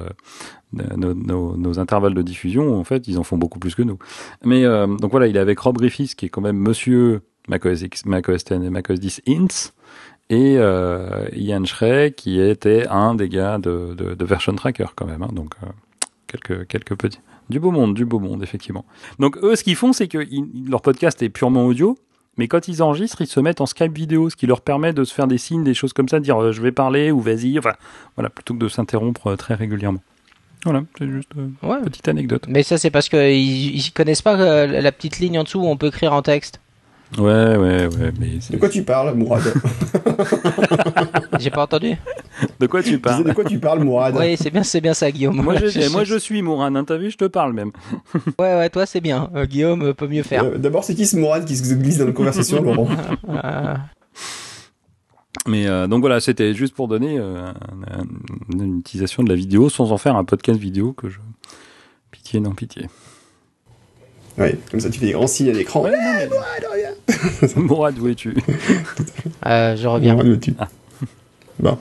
[0.98, 3.98] nos, nos- nos intervalles de diffusion, en fait, ils en font beaucoup plus que nous.
[4.46, 7.82] Mais euh, donc voilà, il est avec Rob Griffiths, qui est quand même Monsieur macOS,
[7.82, 9.72] X, macOS 10 et macOS 10 Ints,
[10.30, 15.06] et euh, Ian Schrey, qui était un des gars de, de, de Version Tracker quand
[15.06, 15.22] même.
[15.24, 15.30] hein.
[15.34, 15.68] donc euh,
[16.28, 17.20] quelques, quelques petits.
[17.50, 18.86] Du beau monde, du beau monde, effectivement.
[19.20, 21.98] Donc eux, ce qu'ils font, c'est que ils- leur podcast est purement audio.
[22.38, 25.04] Mais quand ils enregistrent, ils se mettent en Skype vidéo, ce qui leur permet de
[25.04, 27.20] se faire des signes, des choses comme ça, de dire euh, je vais parler ou
[27.20, 27.74] vas-y, enfin
[28.16, 30.02] voilà, plutôt que de s'interrompre euh, très régulièrement.
[30.64, 31.78] Voilà, c'est juste euh, Ouais.
[31.80, 32.46] une petite anecdote.
[32.48, 35.78] Mais ça, c'est parce qu'ils ils connaissent pas la petite ligne en dessous où on
[35.78, 36.60] peut écrire en texte.
[37.18, 39.42] Ouais, ouais, ouais, mais De quoi tu parles, Mourad
[41.40, 41.96] J'ai pas entendu.
[42.60, 45.12] de quoi tu parles de quoi tu parles, Mourad Oui, c'est bien, c'est bien ça,
[45.12, 45.36] Guillaume.
[45.42, 47.72] moi je, moi je suis Mourane, hein, t'as vu, je te parle même.
[48.40, 49.30] Ouais, ouais, toi, c'est bien.
[49.36, 50.44] Euh, Guillaume peut mieux faire.
[50.46, 52.88] Euh, D'abord, c'est qui ce Mourad qui se glisse dans la conversation, Laurent
[53.30, 53.76] Euh,
[55.48, 58.06] Mais euh, donc voilà, c'était juste pour donner euh, un- un-
[58.64, 61.20] une utilisation de la vidéo sans en faire un podcast vidéo que je.
[62.12, 62.88] Pitié, non, pitié.
[64.38, 65.84] Ouais, comme ça, tu fais des grands signes à l'écran.
[65.84, 65.98] Ouais, non,
[67.08, 68.34] mais- Mourad, où es-tu
[69.46, 70.16] euh, je reviens.
[70.16, 70.68] Mourad, tu- Ah.
[71.60, 71.78] Bon.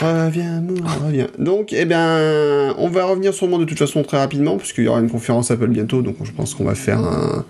[0.00, 1.26] Reviens, Mourad, reviens.
[1.38, 5.00] Donc, eh bien, on va revenir sûrement de toute façon très rapidement, puisqu'il y aura
[5.00, 7.44] une conférence Apple bientôt, donc je pense qu'on va faire un,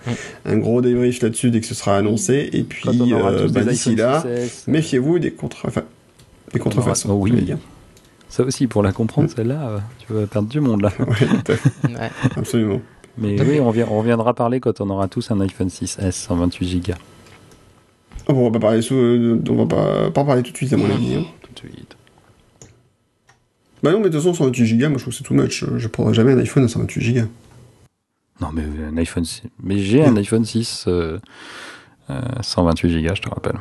[0.44, 2.48] un gros débrief là-dessus dès que ce sera annoncé.
[2.52, 4.64] Et puis, euh, bah, d'ici là, 6S.
[4.68, 5.66] méfiez-vous des contre...
[5.66, 5.82] Enfin,
[6.52, 7.10] des contrefaçons.
[7.10, 7.52] Oh oui.
[8.28, 10.90] Ça aussi, pour la comprendre, celle-là, euh, tu vas perdre du monde là.
[10.98, 12.10] Ouais, tout à fait, Ouais.
[12.36, 12.80] absolument.
[13.18, 16.80] Mais oui, on, revient- on reviendra parler quand on aura tous un iPhone 6S 128
[16.86, 16.92] Go.
[18.28, 20.90] Oh, on va pas parler euh, on va pas, parler tout de suite à mon
[20.90, 21.14] avis.
[21.16, 21.24] hein.
[21.54, 21.96] Tout de suite.
[23.82, 25.64] Bah non, mais de toute façon, 128 Go, moi je trouve que c'est too much.
[25.76, 27.20] Je prendrai jamais un iPhone à 128 Go.
[28.40, 29.42] Non, mais un iPhone 6.
[29.62, 31.18] Mais j'ai un iPhone 6 euh,
[32.10, 33.56] euh, 128 Go, je te rappelle.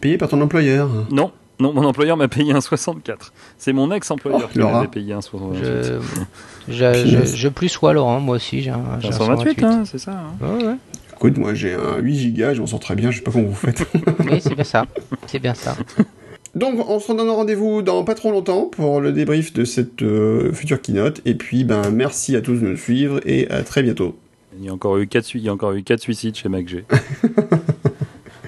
[0.00, 0.88] Payé par ton employeur.
[1.10, 1.30] Non,
[1.60, 3.32] non, mon employeur m'a payé un 64.
[3.56, 5.64] C'est mon ex-employeur Oh, qui m'avait payé un 68.
[5.64, 9.82] Je, je, je, je plus sois Laurent, moi aussi, j'ai un, Un un 128, hein,
[9.84, 10.12] c'est ça.
[10.12, 10.46] hein.
[10.58, 10.74] Ouais.
[11.14, 13.48] Écoute, moi j'ai un 8 Go, je m'en sors très bien, je sais pas comment
[13.48, 13.84] vous faites.
[14.30, 14.86] Oui, c'est bien ça.
[15.26, 15.76] C'est bien ça.
[16.54, 20.52] Donc, on se redonne rendez-vous dans pas trop longtemps pour le débrief de cette euh,
[20.52, 21.20] future keynote.
[21.26, 24.16] Et puis, ben, merci à tous de nous suivre et à très bientôt.
[24.58, 26.84] Il y a encore eu 4, il y a encore eu quatre suicides chez MacG.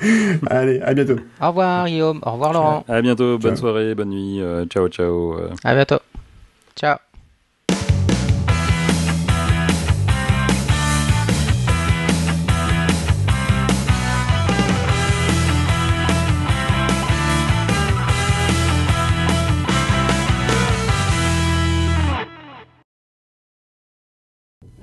[0.49, 1.17] Allez, à bientôt.
[1.41, 2.21] Au revoir, Guillaume.
[2.25, 2.85] Au revoir, Laurent.
[2.89, 3.61] À bientôt, bonne Ciao.
[3.61, 5.35] soirée, bonne nuit, euh, ciao ciao.
[5.39, 5.51] euh.
[5.65, 5.99] À bientôt.
[6.77, 6.97] Ciao.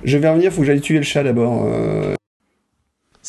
[0.03, 1.65] Je vais revenir, faut que j'aille tuer le chat d'abord.
[1.65, 2.15] euh,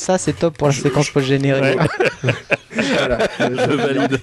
[0.01, 1.77] Ça, c'est top pour la séquence post-générique.
[2.23, 3.19] voilà.
[3.41, 4.21] Je valide.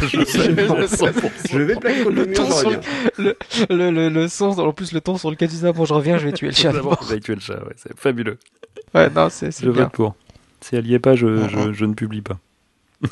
[0.00, 1.30] je valide à 100%.
[1.50, 2.70] Je vais plaquer le mur, ton je sur
[3.18, 3.36] le,
[3.70, 6.16] le, le, le son, en plus le ton sur lequel tu dis, bon, je reviens,
[6.18, 6.70] je vais tuer le chat.
[6.70, 8.38] Vous avez tué le chat, ouais, c'est fabuleux.
[8.94, 9.82] Ouais, non, c'est c'est Je bien.
[9.84, 10.14] vote pour.
[10.60, 12.38] Si elle y est pas, je, je, je ne publie pas.